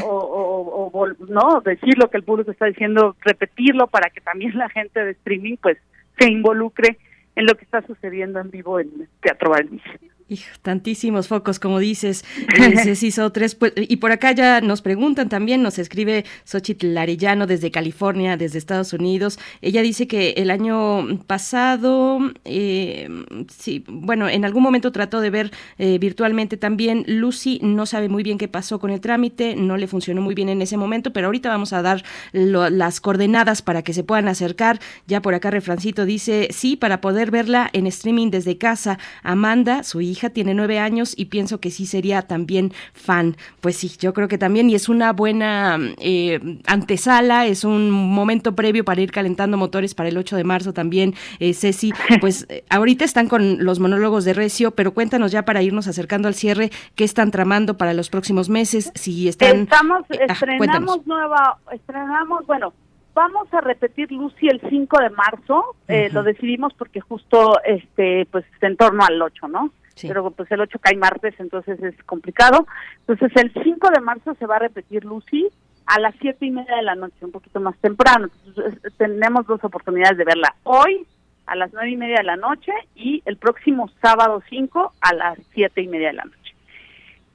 [0.00, 4.56] o, o, o, no decir lo que el público está diciendo, repetirlo para que también
[4.56, 5.76] la gente de streaming pues
[6.18, 6.98] se involucre
[7.34, 9.82] en lo que está sucediendo en vivo en Teatro Valdivia.
[10.28, 12.24] Hijo, tantísimos focos, como dices,
[12.58, 13.54] eh, se hizo tres.
[13.54, 18.58] Pues, y por acá ya nos preguntan también, nos escribe Xochitl Larellano desde California, desde
[18.58, 19.38] Estados Unidos.
[19.62, 23.08] Ella dice que el año pasado, eh,
[23.56, 27.04] sí, bueno, en algún momento trató de ver eh, virtualmente también.
[27.06, 30.48] Lucy no sabe muy bien qué pasó con el trámite, no le funcionó muy bien
[30.48, 34.80] en ese momento, pero ahorita vamos a dar las coordenadas para que se puedan acercar.
[35.06, 38.98] Ya por acá Refrancito dice, sí, para poder verla en streaming desde casa.
[39.22, 43.36] Amanda, su hija, hija tiene nueve años y pienso que sí sería también fan.
[43.60, 48.54] Pues sí, yo creo que también, y es una buena eh, antesala, es un momento
[48.54, 51.14] previo para ir calentando motores para el 8 de marzo también.
[51.38, 55.62] Eh, Ceci, pues eh, ahorita están con los monólogos de Recio, pero cuéntanos ya para
[55.62, 59.60] irnos acercando al cierre, qué están tramando para los próximos meses, si están...
[59.60, 62.72] Estamos, ah, estrenamos nueva, estrenamos, bueno,
[63.14, 65.76] vamos a repetir Lucy el 5 de marzo,
[66.12, 69.70] lo decidimos porque justo este pues en torno al 8, ¿no?
[70.02, 72.66] Pero pues el 8 cae martes, entonces es complicado.
[73.06, 75.48] Entonces el 5 de marzo se va a repetir Lucy
[75.86, 78.28] a las siete y media de la noche, un poquito más temprano.
[78.46, 81.06] Entonces, tenemos dos oportunidades de verla hoy
[81.46, 85.38] a las nueve y media de la noche y el próximo sábado 5 a las
[85.54, 86.54] siete y media de la noche.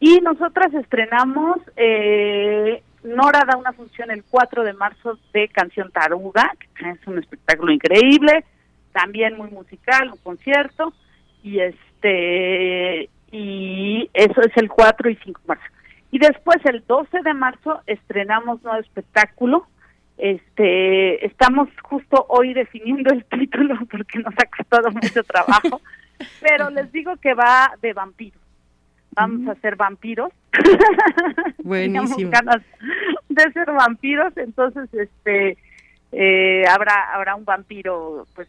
[0.02, 6.52] Y nosotras estrenamos, eh, Nora da una función el 4 de marzo de Canción Taruga,
[6.76, 8.44] que es un espectáculo increíble,
[8.92, 10.94] también muy musical, un concierto,
[11.42, 15.64] y es este y eso es el 4 y 5 de marzo.
[16.12, 19.68] Y después el 12 de marzo estrenamos nuevo espectáculo.
[20.18, 25.82] Este, estamos justo hoy definiendo el título porque nos ha costado mucho trabajo,
[26.42, 28.42] pero les digo que va de vampiros.
[29.14, 30.32] Vamos a ser vampiros.
[31.64, 32.30] Buenísimo.
[32.30, 32.62] ganas
[33.30, 35.58] de ser vampiros, entonces este
[36.12, 38.48] eh, habrá habrá un vampiro pues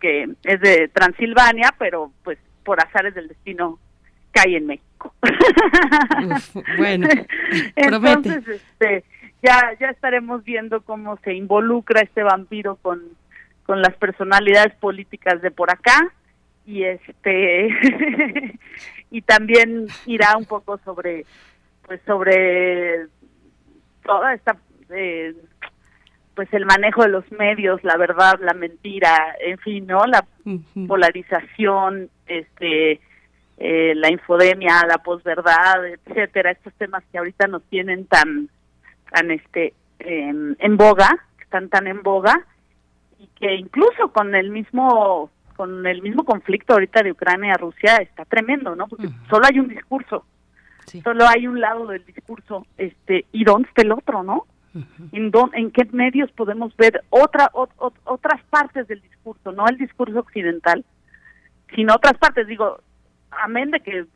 [0.00, 3.78] que es de Transilvania, pero pues por azares del destino
[4.32, 5.14] cae en México.
[6.76, 7.08] bueno,
[7.76, 9.04] entonces este,
[9.42, 13.00] ya ya estaremos viendo cómo se involucra este vampiro con
[13.64, 16.12] con las personalidades políticas de por acá
[16.66, 17.68] y este
[19.10, 21.24] y también irá un poco sobre
[21.86, 23.06] pues sobre
[24.04, 24.56] toda esta
[24.90, 25.34] eh,
[26.34, 30.04] pues el manejo de los medios, la verdad, la mentira, en fin, ¿no?
[30.06, 30.24] La
[30.88, 33.00] polarización, este,
[33.58, 38.48] eh, la infodemia, la posverdad, etcétera, estos temas que ahorita nos tienen tan,
[39.10, 42.34] tan, este, en boga, están tan en boga
[43.22, 48.24] y que incluso con el mismo, con el mismo conflicto ahorita de Ucrania Rusia está
[48.24, 48.88] tremendo, ¿no?
[48.88, 50.24] Porque solo hay un discurso,
[51.04, 54.46] solo hay un lado del discurso, este, y dónde está el otro, ¿no?
[54.74, 60.84] En, en qué medios podemos ver otra, otras partes del discurso, no el discurso occidental,
[61.74, 62.46] sino otras partes.
[62.46, 62.80] Digo,
[63.30, 64.06] amén de que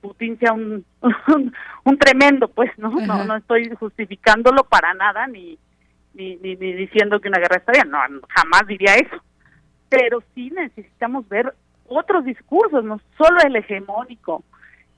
[0.00, 0.84] Putin sea un,
[1.84, 2.90] un, tremendo, pues, ¿no?
[2.90, 3.24] ¿no?
[3.24, 5.58] No estoy justificándolo para nada, ni,
[6.14, 7.98] ni, ni, diciendo que una guerra bien, no,
[8.28, 9.22] jamás diría eso.
[9.88, 11.54] Pero sí necesitamos ver
[11.86, 14.44] otros discursos, no solo el hegemónico.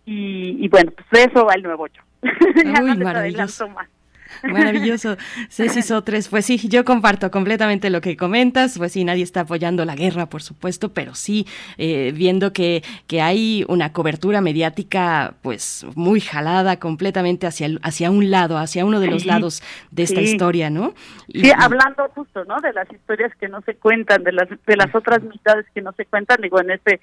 [0.05, 2.03] Y, y bueno, pues eso va el nuevo ocho.
[2.23, 3.89] ya no les adelanto más.
[4.43, 5.17] Maravilloso,
[5.49, 6.29] Ceci Sotres.
[6.29, 8.79] Pues sí, yo comparto completamente lo que comentas.
[8.79, 11.47] Pues sí, nadie está apoyando la guerra, por supuesto, pero sí
[11.79, 18.31] eh, viendo que, que hay una cobertura mediática, pues muy jalada completamente hacia, hacia un
[18.31, 20.95] lado, hacia uno de los lados de esta historia, ¿no?
[21.29, 22.61] Y, sí, hablando justo, ¿no?
[22.61, 25.93] De las historias que no se cuentan, de las de las otras mitades que no
[25.93, 26.41] se cuentan.
[26.41, 27.01] Digo, en este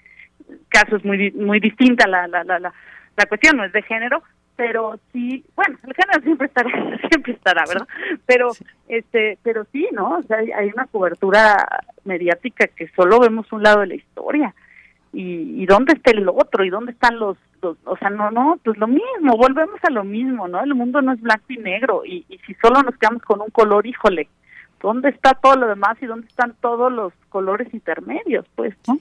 [0.69, 2.73] caso es muy muy distinta la la la, la,
[3.17, 4.23] la cuestión, no es de género,
[4.59, 6.69] pero sí, bueno, el género siempre estará,
[7.09, 7.87] siempre estará, ¿verdad?
[8.25, 8.49] Pero,
[8.89, 10.17] este, pero sí, ¿no?
[10.17, 11.65] O sea, hay, una cobertura
[12.03, 14.53] mediática que solo vemos un lado de la historia.
[15.13, 18.77] Y, y dónde está el otro y dónde están los, o sea no no pues
[18.77, 22.25] lo mismo volvemos a lo mismo no el mundo no es blanco y negro y,
[22.29, 24.29] y si solo nos quedamos con un color híjole
[24.79, 28.99] dónde está todo lo demás y dónde están todos los colores intermedios pues no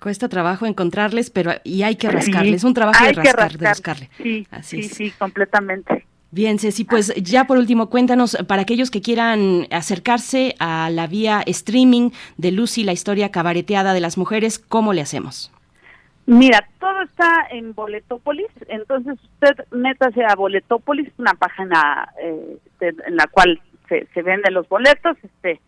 [0.00, 4.10] Cuesta trabajo encontrarles, pero y hay que rascarles, un trabajo de, rascar, de rascarle.
[4.16, 6.06] Sí, sí, sí, completamente.
[6.32, 11.42] Bien, Ceci, pues ya por último, cuéntanos, para aquellos que quieran acercarse a la vía
[11.44, 15.52] streaming de Lucy, la historia cabareteada de las mujeres, ¿cómo le hacemos?
[16.26, 23.26] Mira, todo está en Boletópolis, entonces usted métase a Boletópolis, una página eh, en la
[23.26, 25.60] cual se, se venden los boletos, este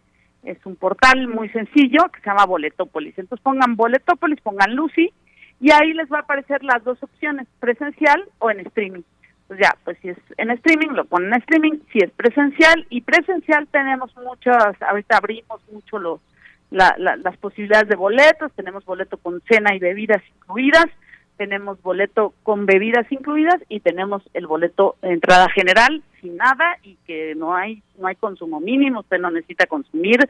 [0.45, 3.19] es un portal muy sencillo que se llama Boletópolis.
[3.19, 5.13] Entonces pongan Boletópolis, pongan Lucy
[5.61, 9.03] y ahí les va a aparecer las dos opciones, presencial o en streaming.
[9.47, 13.03] Pues ya, pues si es en streaming, lo ponen en streaming, si es presencial y
[13.03, 16.21] presencial tenemos muchas, ahorita abrimos mucho los
[16.73, 20.87] las posibilidades de boletos, tenemos boleto con cena y bebidas incluidas,
[21.43, 26.95] tenemos boleto con bebidas incluidas y tenemos el boleto de entrada general sin nada y
[27.05, 30.21] que no hay no hay consumo mínimo, usted no necesita consumir,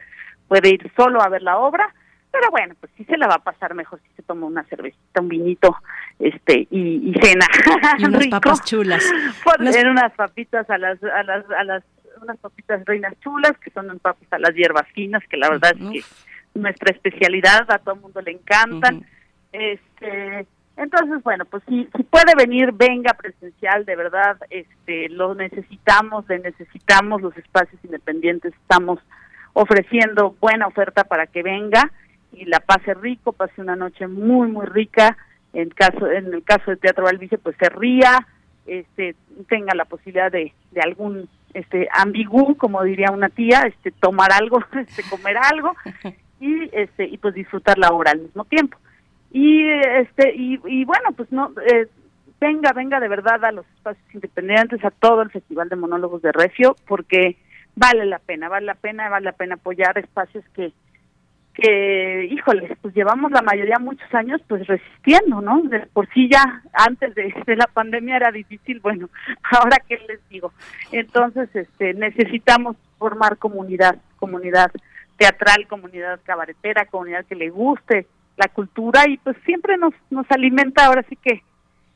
[0.47, 1.93] puede ir solo a ver la obra,
[2.31, 5.21] pero bueno, pues sí se la va a pasar mejor si se toma una cervecita,
[5.21, 5.77] un vinito,
[6.17, 7.45] este y, cena.
[7.99, 9.07] Y unas papas chulas.
[9.43, 11.83] Poner unas papitas a las a las a las
[12.23, 15.91] unas papitas reinas chulas que son papas a las hierbas finas que la verdad es
[15.91, 19.05] que nuestra especialidad, a todo el mundo le encantan.
[19.51, 26.27] Este, entonces, bueno, pues si, si puede venir, venga presencial, de verdad, este, lo necesitamos,
[26.27, 28.99] le necesitamos los espacios independientes, estamos
[29.53, 31.91] ofreciendo buena oferta para que venga
[32.31, 35.15] y la pase rico, pase una noche muy, muy rica,
[35.53, 38.25] en caso, en el caso de Teatro Valvice, pues se ría,
[38.65, 39.15] este,
[39.47, 44.63] tenga la posibilidad de, de algún este ambigú, como diría una tía, este tomar algo,
[44.75, 45.75] este comer algo
[46.39, 48.79] y este y pues disfrutar la obra al mismo tiempo
[49.33, 51.87] y este y, bueno pues no eh,
[52.39, 56.31] venga venga de verdad a los espacios independientes a todo el festival de monólogos de
[56.31, 57.35] Recio porque
[57.75, 60.71] vale la pena vale la pena vale la pena apoyar espacios que
[61.55, 66.61] que híjoles pues llevamos la mayoría muchos años pues resistiendo no de por sí ya
[66.71, 69.09] antes de, de la pandemia era difícil bueno
[69.51, 70.53] ahora qué les digo.
[70.91, 74.71] Entonces este necesitamos formar comunidad comunidad
[75.17, 80.85] teatral, comunidad cabaretera, comunidad que le guste la cultura y pues siempre nos, nos alimenta
[80.85, 81.43] ahora sí que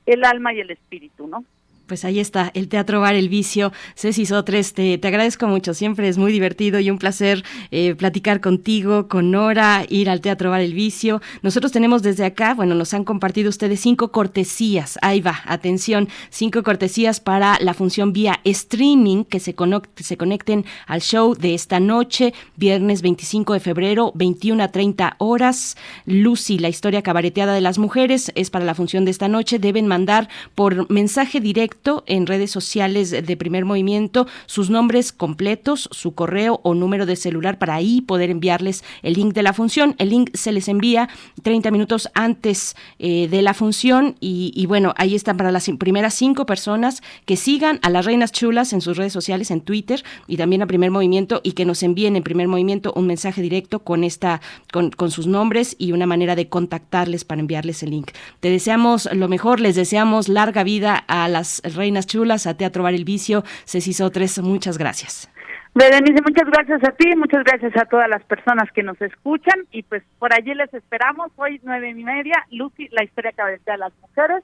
[0.06, 1.44] el alma y el espíritu, ¿no?
[1.88, 3.72] Pues ahí está, el Teatro Bar El Vicio.
[3.96, 9.08] Ceci Sotres, te, agradezco mucho, siempre es muy divertido y un placer eh, platicar contigo,
[9.08, 11.22] con Nora, ir al Teatro Bar El Vicio.
[11.44, 16.62] Nosotros tenemos desde acá, bueno, nos han compartido ustedes cinco cortesías, ahí va, atención, cinco
[16.62, 19.56] cortesías para la función vía streaming que se,
[19.96, 25.78] se conecten al show de esta noche, viernes 25 de febrero, 21 a 30 horas.
[26.06, 29.58] Lucy, la historia cabareteada de las mujeres, es para la función de esta noche.
[29.58, 31.77] Deben mandar por mensaje directo
[32.08, 37.60] en redes sociales de primer movimiento sus nombres completos, su correo o número de celular
[37.60, 39.96] para ahí poder enviarles el link de la función.
[39.98, 41.10] El link se les envía
[41.44, 46.46] 30 minutos antes eh, de la función y, bueno, ahí están para las primeras cinco
[46.46, 50.62] personas que sigan a las Reinas Chulas en sus redes sociales, en Twitter y también
[50.62, 54.42] a primer movimiento y que nos envíen en primer movimiento un mensaje directo con esta,
[54.72, 58.12] con, con sus nombres y una manera de contactarles para enviarles el link.
[58.40, 62.94] Te deseamos lo mejor, les deseamos larga vida a las Reinas Chulas, a Teatro Bar
[62.94, 63.44] El Vicio.
[63.66, 65.30] Ceci Sotres, muchas gracias.
[65.74, 69.84] Berenice, muchas gracias a ti, muchas gracias a todas las personas que nos escuchan y
[69.84, 73.94] pues por allí les esperamos, hoy nueve y media, Lucy, la historia que de las
[74.02, 74.44] mujeres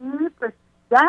[0.00, 0.54] y pues
[0.90, 1.06] ya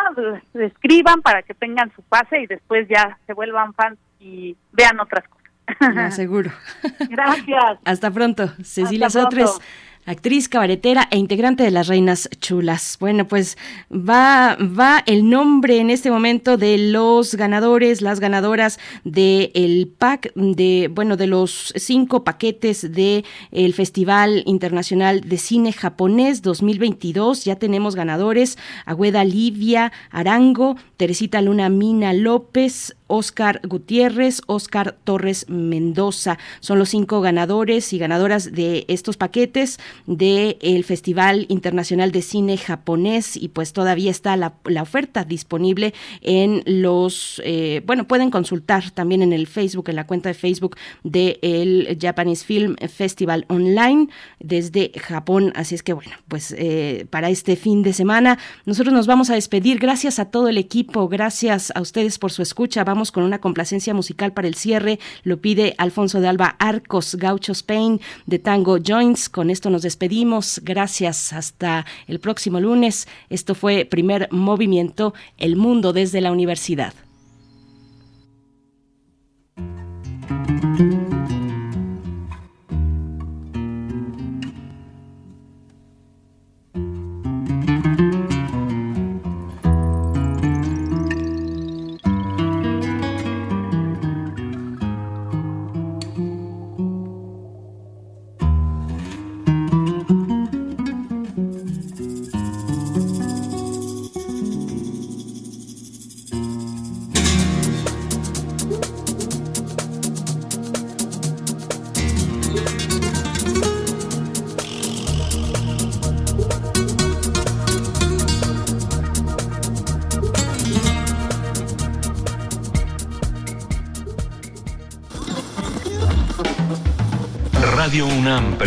[0.53, 5.25] escriban para que tengan su pase y después ya se vuelvan fans y vean otras
[5.29, 6.15] cosas.
[6.15, 6.51] seguro.
[7.09, 7.79] Gracias.
[7.85, 9.59] Hasta pronto, Cecilia Sotres
[10.05, 12.97] actriz, cabaretera e integrante de las Reinas Chulas.
[12.99, 13.57] Bueno, pues
[13.91, 20.33] va, va el nombre en este momento de los ganadores, las ganadoras del el pack
[20.35, 27.45] de, bueno, de los cinco paquetes del el Festival Internacional de Cine Japonés 2022.
[27.45, 36.37] Ya tenemos ganadores, Agüeda Livia Arango, Teresita Luna Mina López, Oscar Gutiérrez, Oscar Torres Mendoza.
[36.59, 43.37] Son los cinco ganadores y ganadoras de estos paquetes del Festival Internacional de Cine Japonés
[43.37, 49.31] y pues todavía está la, oferta disponible en los, eh, bueno, pueden consultar también en
[49.31, 54.07] el Facebook, en la cuenta de Facebook del el Japanese Film Festival Online
[54.39, 55.53] desde Japón.
[55.55, 59.35] Así es que bueno, pues eh, para este fin de semana nosotros nos vamos a
[59.35, 59.79] despedir.
[59.79, 62.83] Gracias a todo el equipo, gracias a ustedes por su escucha.
[63.11, 64.99] Con una complacencia musical para el cierre.
[65.23, 69.29] Lo pide Alfonso de Alba Arcos, Gaucho Spain de Tango Joints.
[69.29, 70.61] Con esto nos despedimos.
[70.63, 71.33] Gracias.
[71.33, 73.07] Hasta el próximo lunes.
[73.29, 76.93] Esto fue Primer Movimiento, El Mundo desde la Universidad.